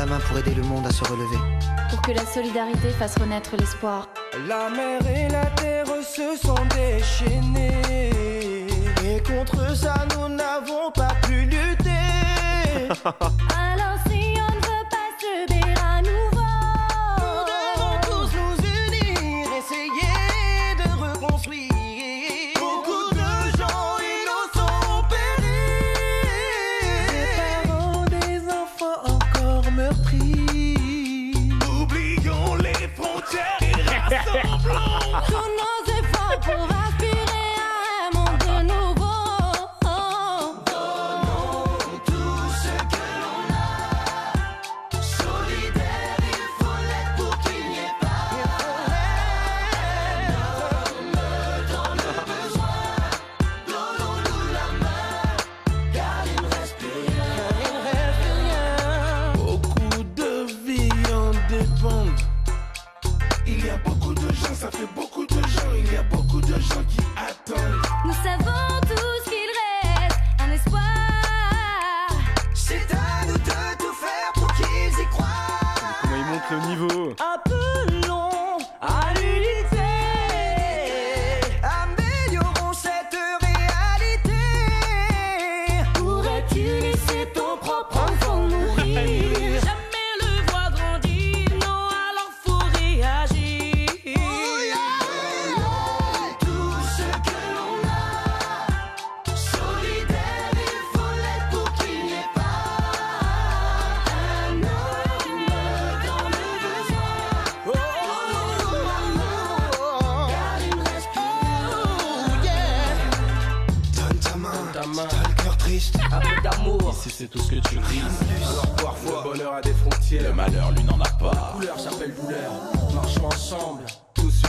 La 0.00 0.06
main 0.06 0.18
pour 0.20 0.38
aider 0.38 0.54
le 0.54 0.62
monde 0.62 0.86
à 0.86 0.92
se 0.92 1.04
relever. 1.04 1.36
Pour 1.90 2.00
que 2.00 2.12
la 2.12 2.24
solidarité 2.24 2.88
fasse 2.98 3.18
renaître 3.18 3.54
l'espoir. 3.58 4.08
La 4.48 4.70
mer 4.70 5.00
et 5.06 5.28
la 5.28 5.44
terre 5.60 5.84
se 6.02 6.38
sont 6.42 6.64
déchaînés. 6.74 8.66
Et 9.04 9.20
contre 9.22 9.76
ça, 9.76 10.06
nous 10.14 10.34
n'avons 10.34 10.90
pas 10.94 11.14
pu 11.26 11.42
lutter. 11.42 11.90
Alors 13.62 13.98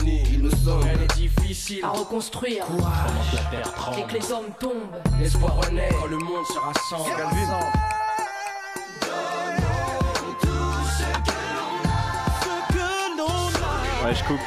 il 0.06 0.42
nous. 0.42 0.50
Elle 0.88 1.02
est 1.02 1.14
difficile. 1.16 1.84
À 1.84 1.88
reconstruire 1.90 2.64
La 3.34 3.40
terre 3.50 3.68
et 3.68 3.72
tremble. 3.74 4.06
que 4.06 4.14
les 4.14 4.32
hommes 4.32 4.52
tombent. 4.60 4.96
L'espoir 5.20 5.56
renaît 5.56 5.88
quand 6.00 6.06
le 6.06 6.18
monde 6.18 6.46
se 6.46 6.58
rassemble. 6.58 7.10
Ce 7.10 7.16
que 12.72 13.18
l'on 13.18 14.04
a. 14.04 14.06
Ouais, 14.06 14.14
je 14.14 14.24
coupe. 14.24 14.40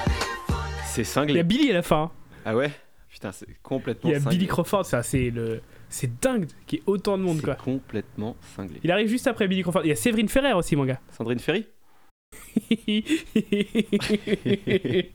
C'est 0.85 1.01
Il 1.01 1.05
y 1.05 1.07
a 1.07 1.11
cinglé. 1.11 1.43
Billy 1.43 1.71
à 1.71 1.75
la 1.75 1.81
fin. 1.81 2.11
Ah 2.45 2.55
ouais? 2.55 2.71
Putain, 3.09 3.31
c'est 3.31 3.47
complètement 3.63 4.09
Il 4.09 4.13
y 4.13 4.15
a 4.15 4.19
cinglé. 4.19 4.37
Billy 4.37 4.47
Crawford, 4.47 4.85
ça 4.85 5.03
c'est 5.03 5.29
le. 5.29 5.61
C'est 5.89 6.19
dingue 6.21 6.47
qu'il 6.65 6.79
y 6.79 6.81
ait 6.81 6.85
autant 6.87 7.17
de 7.17 7.23
monde 7.23 7.41
quoi. 7.41 7.55
complètement 7.55 8.35
cinglé. 8.55 8.79
Il 8.83 8.91
arrive 8.91 9.07
juste 9.07 9.27
après 9.27 9.47
Billy 9.47 9.61
Crawford. 9.61 9.81
Il 9.83 9.89
y 9.89 9.91
a 9.91 9.95
Séverine 9.95 10.29
Ferrer 10.29 10.53
aussi, 10.53 10.75
mon 10.75 10.85
gars. 10.85 10.99
Sandrine 11.11 11.39
Ferry? 11.39 11.67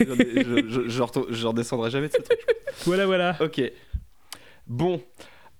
je, 0.00 1.46
redescendrai 1.46 1.90
jamais 1.90 2.08
de 2.08 2.12
ce 2.14 2.22
truc. 2.22 2.38
voilà, 2.84 3.06
voilà. 3.06 3.36
Ok. 3.40 3.60
Bon. 4.66 5.00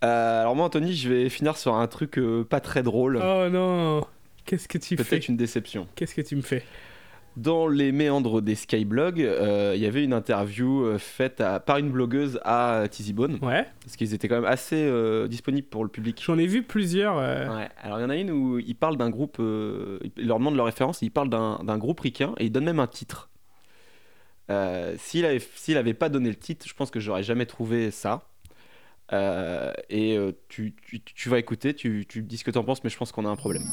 Euh, 0.04 0.42
alors 0.42 0.54
moi, 0.54 0.66
Anthony, 0.66 0.94
je 0.94 1.08
vais 1.08 1.28
finir 1.28 1.56
sur 1.56 1.74
un 1.74 1.86
truc 1.86 2.18
euh, 2.18 2.44
pas 2.44 2.60
très 2.60 2.82
drôle. 2.82 3.20
Oh 3.22 3.48
non. 3.50 4.04
Qu'est-ce 4.44 4.68
que 4.68 4.78
tu 4.78 4.96
fais 4.96 5.04
Peut-être 5.04 5.28
une 5.28 5.36
déception. 5.36 5.86
Qu'est-ce 5.96 6.14
que 6.14 6.20
tu 6.22 6.36
me 6.36 6.40
fais 6.40 6.62
Dans 7.36 7.66
les 7.66 7.90
méandres 7.92 8.40
des 8.40 8.54
Skyblogs, 8.54 9.20
euh, 9.20 9.72
il 9.74 9.82
y 9.82 9.86
avait 9.86 10.04
une 10.04 10.12
interview 10.12 10.96
faite 10.98 11.40
à- 11.40 11.58
par 11.60 11.78
une 11.78 11.90
blogueuse 11.90 12.38
à 12.44 12.84
Tizybone. 12.90 13.38
Ouais. 13.42 13.66
Parce 13.84 13.96
qu'ils 13.96 14.14
étaient 14.14 14.28
quand 14.28 14.36
même 14.36 14.44
assez 14.50 14.90
disponibles 15.28 15.68
pour 15.68 15.82
le 15.82 15.90
public. 15.90 16.22
J'en 16.24 16.38
ai 16.38 16.46
vu 16.46 16.62
plusieurs. 16.62 17.16
Ouais. 17.16 17.68
Alors 17.82 17.98
il 17.98 18.02
y 18.02 18.04
en 18.04 18.10
a 18.10 18.16
une 18.16 18.30
où 18.30 18.58
ils 18.58 18.76
parlent 18.76 18.96
d'un 18.96 19.10
groupe, 19.10 19.36
ils 19.40 20.26
leur 20.26 20.38
demandent 20.38 20.56
leur 20.56 20.66
référence, 20.66 21.02
et 21.02 21.06
ils 21.06 21.10
parlent 21.10 21.30
d'un 21.30 21.60
d'un 21.64 21.76
groupe 21.78 22.00
ricain 22.00 22.34
et 22.38 22.44
ils 22.44 22.52
donnent 22.52 22.64
même 22.64 22.80
un 22.80 22.86
titre. 22.86 23.28
Euh, 24.50 24.94
S'il 24.98 25.24
avait, 25.24 25.42
s'il 25.56 25.94
pas 25.94 26.08
donné 26.08 26.28
le 26.28 26.36
titre, 26.36 26.66
je 26.66 26.74
pense 26.74 26.90
que 26.90 27.00
j'aurais 27.00 27.22
jamais 27.22 27.46
trouvé 27.46 27.90
ça. 27.90 28.28
Euh, 29.12 29.72
et 29.88 30.16
euh, 30.16 30.32
tu, 30.48 30.74
tu, 30.82 31.00
tu 31.00 31.28
vas 31.28 31.38
écouter, 31.38 31.74
tu, 31.74 32.04
tu 32.08 32.22
dis 32.22 32.36
ce 32.36 32.44
que 32.44 32.50
tu 32.50 32.58
en 32.58 32.64
penses, 32.64 32.84
mais 32.84 32.90
je 32.90 32.96
pense 32.96 33.12
qu'on 33.12 33.24
a 33.24 33.28
un 33.28 33.36
problème. 33.36 33.64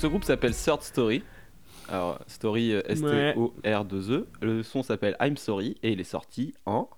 Ce 0.00 0.06
groupe 0.06 0.24
s'appelle 0.24 0.54
Third 0.54 0.82
Story. 0.82 1.22
Alors, 1.86 2.20
Story 2.26 2.72
euh, 2.72 2.80
S-T-O-R-2-E. 2.88 4.26
Le 4.40 4.62
son 4.62 4.82
s'appelle 4.82 5.14
I'm 5.20 5.36
Sorry 5.36 5.76
et 5.82 5.92
il 5.92 6.00
est 6.00 6.04
sorti 6.04 6.54
en 6.64 6.88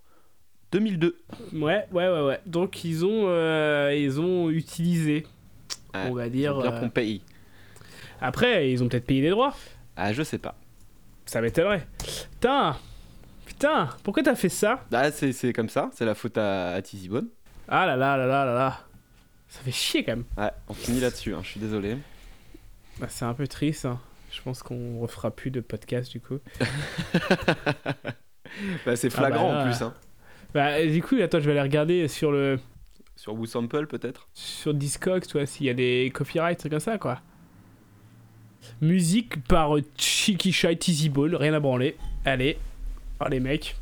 2002. 0.70 1.18
Ouais, 1.52 1.86
ouais, 1.90 2.08
ouais, 2.08 2.20
ouais. 2.22 2.40
Donc 2.46 2.84
ils 2.84 3.04
ont, 3.04 3.24
euh, 3.26 3.92
ils 3.98 4.20
ont 4.20 4.50
utilisé, 4.50 5.26
Ouais, 5.94 6.00
on 6.10 6.14
va 6.14 6.28
dire. 6.28 6.56
bien 6.60 6.72
euh, 6.72 6.88
paye. 6.88 7.22
Après, 8.20 8.70
ils 8.70 8.84
ont 8.84 8.88
peut-être 8.88 9.06
payé 9.06 9.20
des 9.20 9.30
droits. 9.30 9.54
Ah, 9.96 10.12
je 10.12 10.22
sais 10.22 10.38
pas. 10.38 10.54
Ça 11.26 11.40
m'étonnerait. 11.40 11.86
Putain, 12.30 12.76
putain, 13.44 13.88
pourquoi 14.04 14.22
t'as 14.22 14.36
fait 14.36 14.48
ça? 14.48 14.84
Ah, 14.92 15.10
c'est 15.10 15.52
comme 15.52 15.68
ça, 15.68 15.90
c'est 15.92 16.04
la 16.04 16.14
faute 16.14 16.38
à, 16.38 16.74
à 16.74 16.82
Tizzy 16.82 17.08
Bone. 17.08 17.28
Ah 17.66 17.84
là 17.84 17.96
là 17.96 18.16
là 18.16 18.26
là 18.26 18.44
là 18.44 18.54
là. 18.54 18.80
Ça 19.48 19.60
fait 19.62 19.72
chier 19.72 20.04
quand 20.04 20.12
même. 20.12 20.24
Ouais, 20.38 20.50
on 20.68 20.72
finit 20.72 21.00
là-dessus, 21.00 21.34
hein, 21.34 21.40
je 21.42 21.48
suis 21.48 21.60
désolé. 21.60 21.96
Bah, 22.98 23.06
c'est 23.08 23.24
un 23.24 23.34
peu 23.34 23.46
triste. 23.46 23.84
hein. 23.86 24.00
Je 24.30 24.40
pense 24.42 24.62
qu'on 24.62 25.00
refera 25.00 25.30
plus 25.30 25.50
de 25.50 25.60
podcast 25.60 26.10
du 26.10 26.20
coup. 26.20 26.38
Bah, 28.84 28.96
c'est 28.96 29.06
Ah 29.14 29.16
flagrant 29.16 29.50
bah 29.52 29.60
en 29.60 29.64
plus. 29.64 29.82
Hein. 29.82 29.94
Bah, 30.52 30.84
du 30.84 31.02
coup, 31.02 31.16
attends, 31.22 31.40
je 31.40 31.46
vais 31.46 31.52
aller 31.52 31.62
regarder 31.62 32.06
sur 32.06 32.30
le 32.30 32.58
Sur 33.16 33.34
WooSample 33.34 33.86
peut-être? 33.86 34.28
Sur 34.34 34.74
Discogs, 34.74 35.26
tu 35.26 35.32
vois, 35.38 35.46
s'il 35.46 35.66
y 35.66 35.70
a 35.70 35.74
des 35.74 36.10
copyrights, 36.14 36.58
trucs 36.58 36.70
comme 36.72 36.80
ça, 36.80 36.98
quoi. 36.98 37.20
Musique 38.82 39.42
par 39.44 39.74
Cheeky 39.96 40.52
Shy 40.52 40.76
Tizzy 40.76 41.08
Ball, 41.08 41.34
rien 41.34 41.54
à 41.54 41.60
branler. 41.60 41.96
Allez. 42.26 42.58
Oh 43.20 43.28
les 43.30 43.40
mecs. 43.40 43.74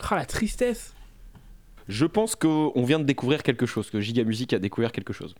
Ah 0.00 0.16
la 0.16 0.24
tristesse. 0.24 0.94
Je 1.88 2.06
pense 2.06 2.34
qu'on 2.34 2.82
vient 2.84 2.98
de 2.98 3.04
découvrir 3.04 3.42
quelque 3.42 3.66
chose, 3.66 3.90
que 3.90 4.00
Giga 4.00 4.24
Music 4.24 4.52
a 4.54 4.58
découvert 4.58 4.90
quelque 4.92 5.12
chose. 5.12 5.34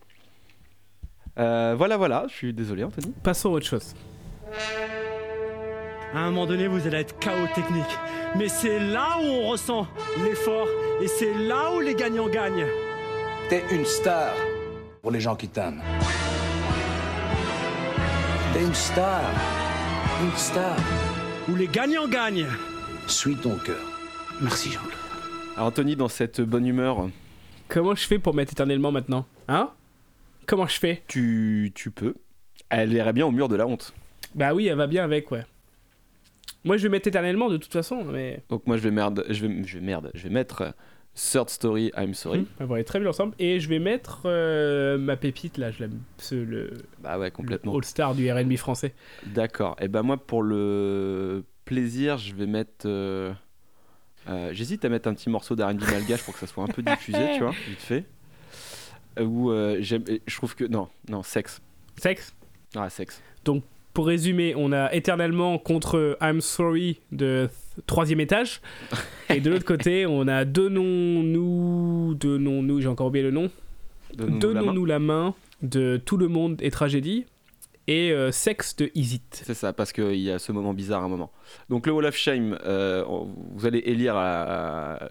Euh, 1.39 1.75
voilà, 1.77 1.97
voilà, 1.97 2.27
je 2.29 2.35
suis 2.35 2.53
désolé, 2.53 2.85
Anthony. 2.85 3.13
Passons 3.23 3.51
à 3.51 3.53
autre 3.53 3.67
chose. 3.67 3.95
À 6.15 6.19
un 6.21 6.27
moment 6.31 6.47
donné, 6.47 6.67
vous 6.67 6.87
allez 6.87 6.99
être 6.99 7.19
chaos 7.19 7.47
technique. 7.55 7.99
Mais 8.37 8.49
c'est 8.49 8.79
là 8.81 9.17
où 9.21 9.25
on 9.25 9.49
ressent 9.49 9.87
l'effort 10.25 10.67
et 11.01 11.07
c'est 11.07 11.35
là 11.35 11.73
où 11.75 11.81
les 11.81 11.95
gagnants 11.95 12.29
gagnent. 12.29 12.67
T'es 13.49 13.63
une 13.71 13.85
star 13.85 14.33
pour 15.03 15.11
les 15.11 15.21
gens 15.21 15.37
qui 15.37 15.49
t'aiment. 15.49 15.81
T'es 18.53 18.63
une 18.63 18.75
star. 18.75 19.23
Une 20.23 20.37
star. 20.37 20.77
Où 21.49 21.55
les 21.55 21.69
gagnants 21.69 22.09
gagnent. 22.09 22.47
Suis 23.07 23.37
ton 23.37 23.57
cœur. 23.57 23.77
Merci 24.41 24.71
Jean-Claude. 24.73 24.93
Alors, 25.57 25.69
Anthony, 25.69 25.97
dans 25.97 26.09
cette 26.09 26.41
bonne 26.41 26.67
humeur, 26.67 27.09
Comment 27.69 27.95
je 27.95 28.07
fais 28.07 28.19
pour 28.19 28.35
mettre 28.35 28.53
éternellement 28.53 28.91
maintenant 28.93 29.27
Hein? 29.47 29.71
Comment 30.49 30.67
je 30.67 30.79
fais 30.81 31.03
tu, 31.07 31.71
tu 31.75 31.91
peux. 31.93 32.15
Elle 32.71 32.93
irait 32.93 33.13
bien 33.13 33.27
au 33.27 33.31
mur 33.31 33.49
de 33.49 33.55
la 33.55 33.67
honte. 33.67 33.95
Bah 34.35 34.53
oui, 34.55 34.67
elle 34.67 34.77
va 34.79 34.87
bien 34.89 35.05
avec, 35.05 35.31
ouais. 35.31 35.45
Moi, 36.65 36.77
je 36.77 36.83
vais 36.83 36.89
mettre 36.89 37.07
éternellement 37.07 37.49
de 37.49 37.57
toute 37.57 37.73
façon, 37.73 38.05
mais. 38.05 38.43
Donc 38.49 38.67
moi 38.67 38.77
je 38.77 38.83
vais 38.83 38.91
merde, 38.91 39.25
je 39.31 39.47
vais, 39.47 39.63
je 39.65 39.79
vais 39.79 39.85
merde, 39.85 40.11
je 40.15 40.23
vais 40.25 40.29
mettre 40.35 40.63
euh, 40.63 40.71
Third 41.15 41.49
Story 41.51 41.93
I'm 41.97 42.15
Sorry. 42.15 42.47
On 42.61 42.67
va 42.67 42.75
aller 42.77 42.85
très 42.85 42.99
bien 42.99 43.09
ensemble. 43.11 43.35
Et 43.39 43.61
je 43.61 43.69
vais 43.69 43.79
mettre 43.79 44.23
euh, 44.25 44.99
ma 44.99 45.17
pépite, 45.17 45.57
là, 45.59 45.71
je 45.71 45.81
l'aime. 45.81 46.01
Le, 46.33 46.73
Bah 47.01 47.19
ouais, 47.19 47.31
complètement. 47.31 47.73
le 47.73 47.79
All-Star 47.79 48.15
du 48.15 48.31
RB 48.31 48.57
français. 48.57 48.95
D'accord. 49.27 49.77
Et 49.81 49.89
ben 49.89 50.03
moi 50.03 50.17
pour 50.17 50.43
le 50.43 51.45
plaisir, 51.65 52.19
je 52.19 52.35
vais 52.35 52.47
mettre. 52.47 52.87
euh, 52.87 53.33
euh, 54.29 54.51
J'hésite 54.53 54.85
à 54.85 54.89
mettre 54.89 55.09
un 55.09 55.15
petit 55.15 55.31
morceau 55.31 55.55
d'R&B 55.57 55.83
malgache 55.91 56.23
pour 56.25 56.35
que 56.35 56.41
ça 56.41 56.47
soit 56.47 56.65
un 56.65 56.69
peu 56.69 56.83
diffusé, 56.83 57.19
tu 57.35 57.41
vois, 57.45 57.53
vite 57.69 57.79
fait. 57.81 58.05
Ou 59.23 59.51
euh, 59.51 59.77
j'aime, 59.81 60.05
je 60.27 60.37
trouve 60.37 60.55
que 60.55 60.65
non, 60.65 60.89
non, 61.09 61.23
sexe. 61.23 61.61
Sexe? 61.97 62.35
Ah, 62.77 62.89
sexe. 62.91 63.21
Donc, 63.45 63.63
pour 63.95 64.07
résumer, 64.07 64.55
on 64.57 64.71
a 64.73 64.93
éternellement 64.95 65.59
contre 65.59 66.17
I'm 66.21 66.41
Sorry 66.41 67.01
de 67.11 67.49
troisième 67.87 68.21
étage. 68.21 68.61
Et 69.31 69.41
de 69.41 69.51
l'autre 69.51 69.65
côté, 69.65 70.07
on 70.07 70.29
a 70.29 70.45
Donnons-nous. 70.45 72.15
Donnons-nous, 72.15 72.81
j'ai 72.81 72.89
encore 72.89 73.09
oublié 73.09 73.25
le 73.25 73.31
nom. 73.31 73.51
Donnons-nous 74.15 74.39
la 74.47 74.55
main. 74.55 74.61
Donnons-nous 74.61 74.85
la 74.87 74.99
main 74.99 75.35
de 75.63 76.01
Tout 76.05 76.17
le 76.17 76.29
monde 76.29 76.57
et 76.63 76.71
Tragédie. 76.71 77.27
Et 77.87 78.13
euh, 78.13 78.31
Sexe 78.31 78.77
de 78.77 78.91
Easy. 78.95 79.23
C'est 79.31 79.55
ça, 79.55 79.73
parce 79.73 79.93
qu'il 79.93 80.17
y 80.17 80.31
a 80.31 80.39
ce 80.39 80.53
moment 80.53 80.75
bizarre 80.75 81.03
à 81.03 81.07
un 81.07 81.09
moment. 81.09 81.31
Donc 81.71 81.87
le 81.87 81.93
Wall 81.93 82.05
of 82.05 82.15
Shame, 82.17 82.59
euh, 82.67 83.03
vous 83.55 83.65
allez 83.67 83.79
élire 83.79 84.15
à- 84.17 85.09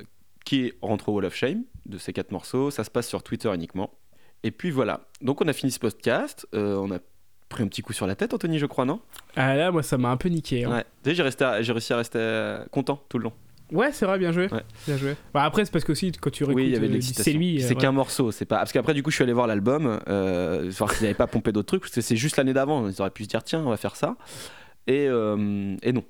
qui 0.47 0.73
rentre 0.81 1.09
au 1.09 1.13
Wall 1.13 1.25
of 1.25 1.35
Shame 1.35 1.63
de 1.85 1.97
ces 1.97 2.13
quatre 2.13 2.31
morceaux. 2.31 2.71
Ça 2.71 2.83
se 2.83 2.89
passe 2.89 3.07
sur 3.07 3.21
Twitter 3.23 3.53
uniquement. 3.53 3.91
Et 4.43 4.51
puis 4.51 4.71
voilà. 4.71 5.01
Donc 5.21 5.41
on 5.41 5.47
a 5.47 5.53
fini 5.53 5.71
ce 5.71 5.79
podcast. 5.79 6.47
Euh, 6.53 6.75
on 6.77 6.91
a 6.91 6.99
pris 7.49 7.63
un 7.63 7.67
petit 7.67 7.81
coup 7.81 7.93
sur 7.93 8.07
la 8.07 8.15
tête, 8.15 8.33
Anthony, 8.33 8.59
je 8.59 8.65
crois, 8.65 8.85
non? 8.85 8.99
Ah 9.35 9.55
là, 9.55 9.71
moi, 9.71 9.83
ça 9.83 9.97
m'a 9.97 10.09
un 10.09 10.17
peu 10.17 10.29
niqué. 10.29 10.65
hein. 10.65 10.83
Ouais. 11.05 11.13
J'ai 11.13 11.21
resté 11.23 11.43
à- 11.45 11.61
j'ai 11.61 11.71
réussi 11.71 11.93
à 11.93 11.97
rester 11.97 12.19
euh, 12.19 12.63
content 12.71 13.01
tout 13.09 13.17
le 13.17 13.25
long. 13.25 13.33
Ouais, 13.71 13.91
c'est 13.91 14.05
vrai, 14.05 14.17
bien 14.17 14.31
joué. 14.31 14.47
Ouais. 14.49 14.63
Bien 14.85 14.95
joué. 14.97 15.15
Bah, 15.33 15.43
après, 15.43 15.65
c'est 15.65 15.71
parce 15.71 15.83
que 15.83 15.91
aussi, 15.91 16.11
quand 16.13 16.29
tu 16.29 16.43
réécoutes, 16.45 16.61
Oui, 16.63 16.67
il 16.69 16.73
y 16.73 16.77
avait 16.77 16.87
de 16.87 16.91
euh, 16.91 16.95
l'excitation. 16.95 17.23
c'est 17.31 17.37
lui. 17.37 17.61
C'est 17.61 17.75
euh, 17.75 17.79
qu'un 17.79 17.91
morceau, 17.91 18.31
c'est 18.31 18.45
pas 18.45 18.57
parce 18.59 18.71
qu'après 18.71 18.93
du 18.93 19.03
coup 19.03 19.11
je 19.11 19.15
suis 19.15 19.23
allé 19.23 19.33
voir 19.33 19.47
l'album, 19.47 19.99
euh, 20.07 20.71
voir 20.77 20.91
s'ils 20.93 21.03
n'avaient 21.03 21.13
pas 21.17 21.27
pompé 21.27 21.51
d'autres 21.51 21.67
trucs, 21.67 21.81
parce 21.81 21.93
que 21.93 21.99
c'est 22.01 22.15
juste 22.15 22.37
l'année 22.37 22.53
d'avant. 22.53 22.87
Ils 22.87 23.01
auraient 23.01 23.09
pu 23.11 23.23
se 23.25 23.29
dire 23.29 23.43
tiens, 23.43 23.61
on 23.65 23.69
va 23.69 23.75
faire 23.77 23.95
ça. 23.97 24.15
Et, 24.87 25.07
euh, 25.09 25.75
et 25.83 25.91
non. 25.91 26.03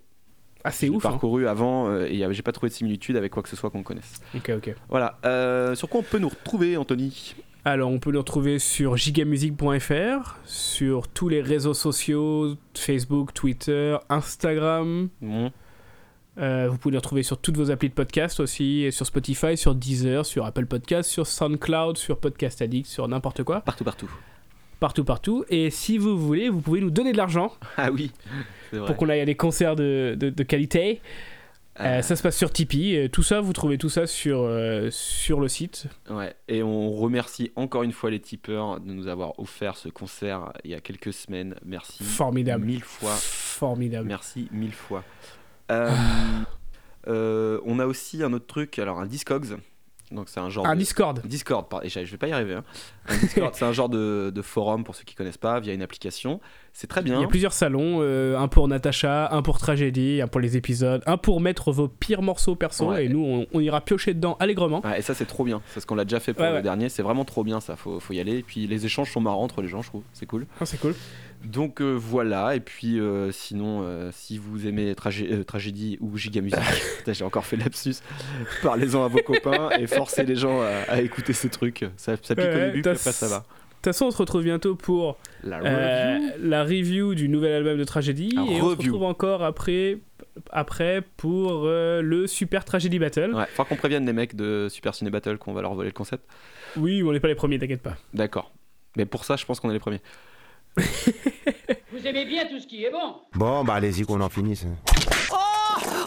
Ah, 0.64 0.72
c'est 0.72 0.89
ouf. 0.89 1.05
hein. 1.05 1.10
parcouru 1.12 1.47
avant 1.47 1.88
euh, 1.89 2.05
et 2.05 2.26
j'ai 2.34 2.41
pas 2.41 2.51
trouvé 2.51 2.70
de 2.70 2.74
similitude 2.76 3.16
avec 3.16 3.32
quoi 3.32 3.43
que 3.43 3.49
ce 3.49 3.55
soit 3.55 3.70
qu'on 3.70 3.84
connaisse. 3.84 4.22
Ok, 4.36 4.51
ok. 4.58 4.76
Voilà. 4.89 5.18
Euh, 5.26 5.76
sur 5.76 5.89
quoi 5.89 6.01
on 6.01 6.03
peut 6.03 6.20
nous 6.20 6.30
retrouver, 6.30 6.78
Anthony? 6.78 7.36
Alors, 7.66 7.89
on 7.91 7.99
peut 7.99 8.12
nous 8.12 8.20
retrouver 8.20 8.60
sur 8.60 8.95
gigamusic.fr, 8.95 10.36
sur 10.45 11.08
tous 11.10 11.28
les 11.30 11.41
réseaux 11.41 11.74
sociaux, 11.74 12.55
Facebook, 12.74 13.34
Twitter, 13.34 13.97
Instagram. 14.10 15.10
Bon. 15.22 15.51
Euh, 16.38 16.68
vous 16.70 16.78
pouvez 16.78 16.93
nous 16.93 16.99
retrouver 16.99 17.24
sur 17.24 17.38
toutes 17.39 17.58
vos 17.58 17.72
applis 17.72 17.89
de 17.89 17.93
podcast 17.93 18.39
aussi, 18.39 18.84
et 18.84 18.91
sur 18.91 19.05
Spotify, 19.05 19.58
sur 19.58 19.74
Deezer, 19.76 20.26
sur 20.26 20.45
Apple 20.45 20.66
Podcast, 20.68 21.10
sur 21.10 21.26
SoundCloud, 21.28 21.97
sur 21.97 22.20
Podcast 22.20 22.62
Addict, 22.62 22.88
sur 22.88 23.08
n'importe 23.08 23.43
quoi. 23.43 23.62
Partout, 23.62 23.84
partout. 23.84 24.10
Partout, 24.80 25.03
partout. 25.03 25.43
Et 25.49 25.69
si 25.71 25.97
vous 25.97 26.17
voulez, 26.17 26.49
vous 26.49 26.61
pouvez 26.61 26.82
nous 26.82 26.91
donner 26.91 27.11
de 27.11 27.17
l'argent 27.17 27.51
Ah 27.78 27.91
oui, 27.91 28.11
vrai. 28.71 28.86
pour 28.86 28.95
qu'on 28.97 29.09
aille 29.09 29.21
à 29.21 29.25
des 29.25 29.36
concerts 29.36 29.75
de, 29.75 30.15
de- 30.19 30.30
de 30.30 30.43
qualité. 30.43 31.01
Euh, 31.80 32.01
ça 32.01 32.15
se 32.15 32.23
passe 32.23 32.36
sur 32.36 32.51
Tipeee. 32.51 32.95
Euh, 32.97 33.07
Tout 33.07 33.21
ça, 33.21 33.39
vous 33.39 33.53
trouvez 33.53 33.78
tout 33.78 33.89
ça 33.89 34.07
sur, 34.07 34.39
euh, 34.41 34.89
sur 34.89 35.39
le 35.39 35.47
site. 35.47 35.86
Ouais. 36.09 36.34
Et 36.47 36.63
on 36.63 36.89
remercie 36.91 37.51
encore 37.55 37.84
une 37.84 37.91
fois 37.91 38.09
les 38.09 38.19
tipeurs 38.19 38.80
de 38.80 38.91
nous 38.91 39.07
avoir 39.07 39.39
offert 39.39 39.78
ce 39.78 39.88
concert 39.89 40.53
il 40.63 40.71
y 40.71 40.73
a 40.73 40.80
quelques 40.80 41.13
semaines. 41.13 41.53
Merci. 41.63 42.03
Formidable. 42.03 42.65
Mille 42.65 42.84
fois. 42.84 43.13
Formidable. 43.15 44.07
Merci 44.07 44.47
mille 44.51 44.73
fois. 44.73 45.03
Euh, 47.07 47.59
on 47.65 47.80
a 47.80 47.86
aussi 47.86 48.21
un 48.21 48.34
autre 48.34 48.47
truc, 48.47 48.80
alors 48.80 48.99
un 48.99 49.05
Discogs. 49.05 49.57
Donc 50.12 50.30
c'est 50.30 50.39
un 50.39 50.49
genre 50.49 50.66
Un 50.66 50.74
de- 50.76 50.80
Discord. 50.80 51.22
Discord, 51.26 51.68
pardon, 51.68 51.86
je 51.88 51.99
vais 51.99 52.18
pas 52.18 52.28
y 52.28 52.32
arriver. 52.32 52.53
hein. 52.53 52.64
Un 53.10 53.18
Discord, 53.18 53.53
c'est 53.55 53.66
un 53.66 53.74
genre 53.74 53.89
de, 53.89 54.32
de 54.34 54.41
forum 54.41 54.84
pour 54.86 54.95
ceux 54.95 55.03
qui 55.03 55.16
connaissent 55.16 55.38
pas 55.38 55.60
via 55.60 55.74
une 55.74 55.82
application. 55.82 56.39
C'est 56.72 56.88
très 56.88 57.01
bien. 57.01 57.16
Il 57.18 57.22
y 57.22 57.26
a 57.26 57.28
plusieurs 57.28 57.53
salons, 57.53 57.99
euh, 58.01 58.38
un 58.38 58.47
pour 58.47 58.68
Natacha, 58.68 59.30
un 59.34 59.41
pour 59.41 59.58
Tragédie, 59.58 60.22
un 60.22 60.28
pour 60.28 60.39
les 60.39 60.55
épisodes, 60.55 61.01
un 61.08 61.18
pour 61.18 61.41
mettre 61.41 61.72
vos 61.72 61.88
pires 61.88 62.22
morceaux 62.22 62.55
perso, 62.55 62.91
Ouais. 62.91 63.05
et 63.05 63.10
nous 63.10 63.20
on, 63.26 63.47
on 63.51 63.60
ira 63.60 63.82
piocher 63.82 64.14
dedans 64.14 64.38
allègrement. 64.39 64.82
Ouais, 64.86 64.99
et 64.99 65.01
ça 65.01 65.14
c'est 65.14 65.26
trop 65.26 65.43
bien, 65.43 65.62
c'est 65.74 65.80
ce 65.82 65.86
qu'on 65.86 65.95
l'a 65.95 66.05
déjà 66.05 66.20
fait 66.20 66.34
pour 66.34 66.43
Ouais, 66.43 66.53
le 66.53 66.62
dernier, 66.62 66.88
c'est 66.89 67.01
vraiment 67.03 67.26
trop 67.26 67.43
bien 67.43 67.60
ça, 67.60 67.76
faut, 67.76 67.99
faut 67.99 68.14
y 68.14 68.20
aller. 68.20 68.38
Et 68.38 68.43
puis 68.43 68.68
les 68.68 68.86
échanges 68.86 69.12
sont 69.12 69.22
marrants 69.22 69.43
entre 69.43 69.62
les 69.62 69.68
gens, 69.68 69.82
je 69.82 69.89
trouve, 69.89 70.03
c'est 70.14 70.26
cool. 70.28 70.45
Ah, 70.62 70.66
c'est 70.66 70.80
cool. 70.80 70.93
Donc 71.45 71.81
euh, 71.81 71.93
voilà, 71.93 72.55
et 72.55 72.59
puis 72.59 72.99
euh, 72.99 73.31
sinon, 73.31 73.81
euh, 73.83 74.09
si 74.11 74.38
vous 74.38 74.67
aimez 74.67 74.93
Tragé- 74.95 75.43
Tragédie 75.45 75.97
ou 76.01 76.17
Giga 76.17 76.41
j'ai 77.07 77.23
encore 77.23 77.45
fait 77.45 77.55
lapsus, 77.57 77.95
parlez-en 78.63 79.03
à 79.05 79.07
vos 79.07 79.19
copains 79.21 79.69
et 79.79 79.88
forcez 79.88 80.23
les 80.23 80.35
gens 80.35 80.61
à, 80.61 80.67
à 80.89 81.01
écouter 81.01 81.33
ces 81.33 81.49
trucs. 81.49 81.85
Ça, 81.95 82.15
ça 82.21 82.35
pique 82.35 82.45
au 82.45 82.59
début, 82.65 82.81
t'as- 82.81 82.91
après 82.91 83.11
ça 83.11 83.27
va. 83.27 83.38
De 83.39 83.43
toute 83.75 83.93
façon, 83.93 84.05
on 84.07 84.11
se 84.11 84.17
retrouve 84.17 84.43
bientôt 84.43 84.75
pour 84.75 85.17
La 85.43 85.59
review. 85.59 86.31
la 86.41 86.63
review 86.63 87.13
du 87.15 87.29
nouvel 87.29 87.53
album 87.53 87.77
de 87.77 87.83
Tragédie, 87.83 88.33
Un 88.35 88.45
et 88.45 88.59
on 88.61 88.71
se 88.71 88.75
retrouve 88.75 89.03
encore 89.03 89.43
après, 89.43 89.99
après 90.51 91.03
pour 91.17 91.65
le 91.65 92.25
Super 92.25 92.65
Tragédie 92.65 92.97
Battle. 92.99 93.33
Ouais, 93.35 93.45
faudra 93.45 93.65
qu'on 93.69 93.75
prévienne 93.75 94.05
les 94.05 94.13
mecs 94.13 94.35
de 94.35 94.67
Super 94.69 94.95
Ciné 94.95 95.11
Battle 95.11 95.38
qu'on 95.38 95.53
va 95.53 95.61
leur 95.61 95.75
voler 95.75 95.89
le 95.89 95.93
concept. 95.93 96.25
Oui, 96.75 97.03
on 97.03 97.11
n'est 97.13 97.19
pas 97.19 97.27
les 97.27 97.35
premiers, 97.35 97.59
t'inquiète 97.59 97.83
pas. 97.83 97.95
D'accord. 98.13 98.51
Mais 98.97 99.05
pour 99.05 99.23
ça, 99.25 99.35
je 99.35 99.45
pense 99.45 99.59
qu'on 99.59 99.69
est 99.69 99.73
les 99.73 99.79
premiers. 99.79 100.01
Vous 101.91 102.05
aimez 102.05 102.25
bien 102.25 102.45
tout 102.45 102.59
ce 102.59 102.67
qui 102.67 102.84
est 102.86 102.91
bon 102.91 103.15
Bon, 103.34 103.63
bah 103.63 103.75
allez-y 103.75 104.03
qu'on 104.03 104.21
en 104.21 104.30
finisse. 104.30 104.65
Oh 105.32 105.36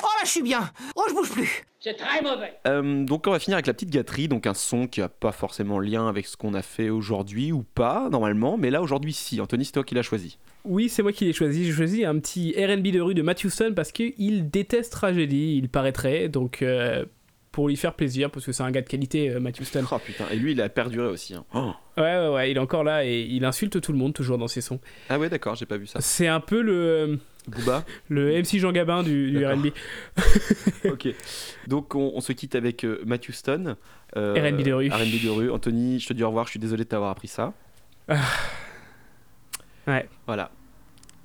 Oh 0.03 0.07
là, 0.19 0.25
je 0.25 0.31
suis 0.31 0.43
bien 0.43 0.71
Oh, 0.97 1.03
je 1.09 1.15
bouge 1.15 1.31
plus 1.31 1.65
C'est 1.81 1.95
très 1.95 2.23
mauvais 2.23 2.55
Euh, 2.67 3.05
donc 3.05 3.27
on 3.27 3.31
va 3.31 3.39
finir 3.39 3.57
avec 3.57 3.67
la 3.67 3.73
petite 3.75 3.91
gâterie, 3.91 4.29
donc 4.29 4.47
un 4.47 4.55
son 4.55 4.87
qui 4.87 5.01
a 5.01 5.09
pas 5.09 5.33
forcément 5.33 5.79
lien 5.79 6.09
avec 6.09 6.27
ce 6.27 6.37
qu'on 6.37 6.55
a 6.55 6.63
fait 6.63 6.91
aujourd'hui 6.91 7.53
ou 7.53 7.63
pas 7.63 8.09
normalement, 8.11 8.57
mais 8.57 8.71
là 8.71 8.83
aujourd'hui 8.83 9.13
si. 9.13 9.41
Anthony, 9.41 9.65
c'est 9.65 9.73
toi 9.73 9.85
qui 9.85 9.95
l'as 9.95 10.03
choisi. 10.03 10.39
Oui, 10.65 10.89
c'est 10.89 11.03
moi 11.03 11.13
qui 11.13 11.25
l'ai 11.25 11.33
choisi. 11.33 11.65
J'ai 11.65 11.73
choisi 11.73 12.05
un 12.05 12.19
petit 12.19 12.53
RB 12.53 12.89
de 12.89 13.01
rue 13.01 13.15
de 13.15 13.23
Matthewson 13.23 13.73
parce 13.75 13.93
qu'il 13.93 14.51
déteste 14.51 14.93
Tragédie, 14.93 15.57
il 15.57 15.69
paraîtrait. 15.69 16.29
Donc, 16.29 16.63
euh, 16.63 17.05
pour 17.53 17.69
lui 17.69 17.77
faire 17.77 17.95
plaisir, 17.95 18.31
parce 18.31 18.47
que 18.47 18.53
c'est 18.53 18.63
un 18.63 18.71
gars 18.71 18.81
de 18.83 18.89
qualité, 18.89 19.29
euh, 19.31 19.41
Matthew 19.41 19.65
Stone. 19.65 19.85
Oh 19.91 19.99
putain, 19.99 20.25
et 20.31 20.37
lui 20.37 20.53
il 20.53 20.61
a 20.61 20.69
perduré 20.69 21.09
aussi. 21.09 21.35
hein. 21.35 21.45
Oh. 21.55 21.73
Ouais, 21.97 22.03
ouais, 22.05 22.29
ouais, 22.29 22.51
il 22.51 22.57
est 22.57 22.61
encore 22.61 22.85
là 22.85 23.05
et 23.05 23.23
il 23.23 23.45
insulte 23.45 23.81
tout 23.81 23.93
le 23.93 23.99
monde 23.99 24.15
toujours 24.15 24.39
dans 24.39 24.47
ses 24.49 24.61
sons. 24.61 24.81
Ah 25.09 25.19
ouais, 25.19 25.29
d'accord, 25.29 25.57
j'ai 25.57 25.67
pas 25.67 25.77
vu 25.77 25.87
ça. 25.87 26.01
C'est 26.01 26.29
un 26.29 26.41
peu 26.41 26.63
le, 26.63 27.19
Booba 27.49 27.85
le 28.09 28.41
MC 28.41 28.59
Jean 28.59 28.71
Gabin 28.73 29.03
du. 29.03 29.45
RB. 29.45 29.69
Ok. 30.85 31.09
Donc 31.67 31.95
on, 31.95 32.13
on 32.15 32.21
se 32.21 32.33
quitte 32.33 32.55
avec 32.55 32.85
euh, 32.85 33.03
Matthew 33.05 33.33
Stone. 33.33 33.77
euh, 34.17 34.35
R&B 34.35 34.63
de 34.63 34.73
rue. 34.73 34.89
R&B 34.89 35.23
de 35.25 35.29
rue. 35.29 35.51
Anthony, 35.51 35.99
je 36.01 36.07
te 36.09 36.13
dis 36.15 36.23
au 36.23 36.29
revoir, 36.29 36.47
je 36.47 36.51
suis 36.53 36.61
désolé 36.61 36.85
de 36.85 36.89
t'avoir 36.89 37.11
appris 37.11 37.29
ça. 37.29 37.53
Ouais, 39.87 40.09
Voilà. 40.27 40.51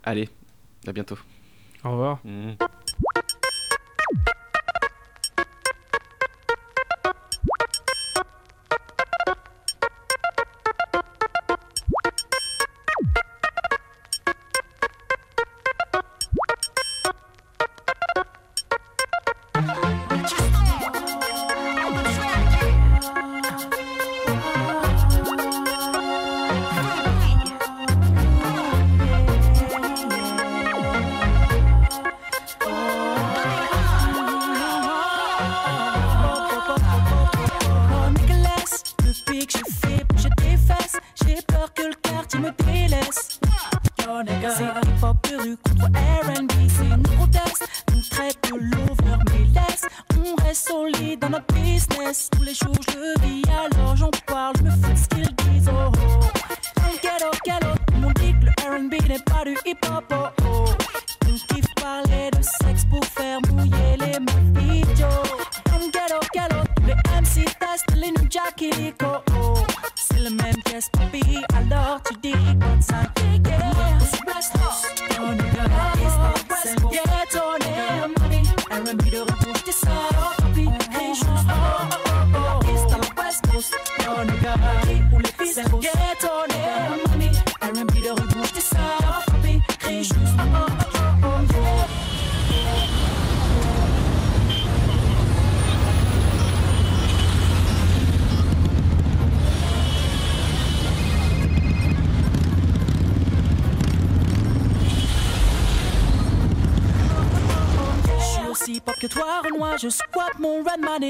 Allez, 0.03 0.29
à 0.87 0.91
bientôt. 0.91 1.17
au 1.83 1.91
revoir. 1.91 2.19
Mm. 2.25 2.51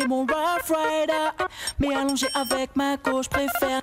Et 0.05 0.07
mon 0.07 0.21
Rough 0.21 0.69
Rider. 0.69 1.45
Mais 1.79 1.95
allongé 1.95 2.27
avec 2.33 2.75
ma 2.75 2.97
gauche, 2.97 3.27
préfère 3.29 3.81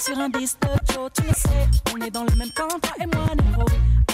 sur 0.00 0.18
un 0.18 0.28
disque 0.28 0.58
de 0.62 0.92
Joe. 0.92 1.10
Tu 1.14 1.22
le 1.22 1.34
sais, 1.34 1.68
on 1.94 2.00
est 2.00 2.10
dans 2.10 2.24
le 2.24 2.34
même 2.36 2.50
camp, 2.50 2.68
toi 2.68 2.92
et 3.00 3.06
moi, 3.06 3.26
Nero. 3.34 3.66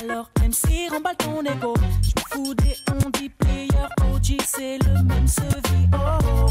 Alors, 0.03 0.30
même 0.40 0.53
si 0.53 0.88
remballe 0.88 1.16
ton 1.16 1.42
ego, 1.44 1.74
je 2.03 2.38
me 2.40 2.46
fous 2.46 2.55
des 2.55 2.76
on 2.90 3.11
dit 3.11 3.28
player 3.28 3.68
OG, 4.12 4.40
c'est 4.44 4.78
le 4.78 5.03
même 5.05 5.28
sevi. 5.28 5.88
Oh 5.94 6.18
oh, 6.24 6.46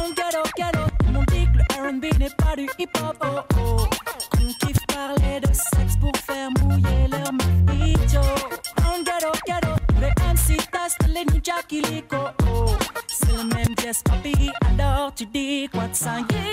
on 0.00 0.08
ghetto, 0.10 0.42
ghetto. 0.56 0.84
Tout 0.98 1.06
le 1.06 1.12
monde 1.12 1.26
dit 1.26 1.46
que 1.46 1.58
le 1.58 1.88
RB 1.88 2.18
n'est 2.18 2.30
pas 2.30 2.56
du 2.56 2.66
hip 2.78 2.90
hop. 3.02 3.16
Oh 3.24 3.47
dis 16.08 16.47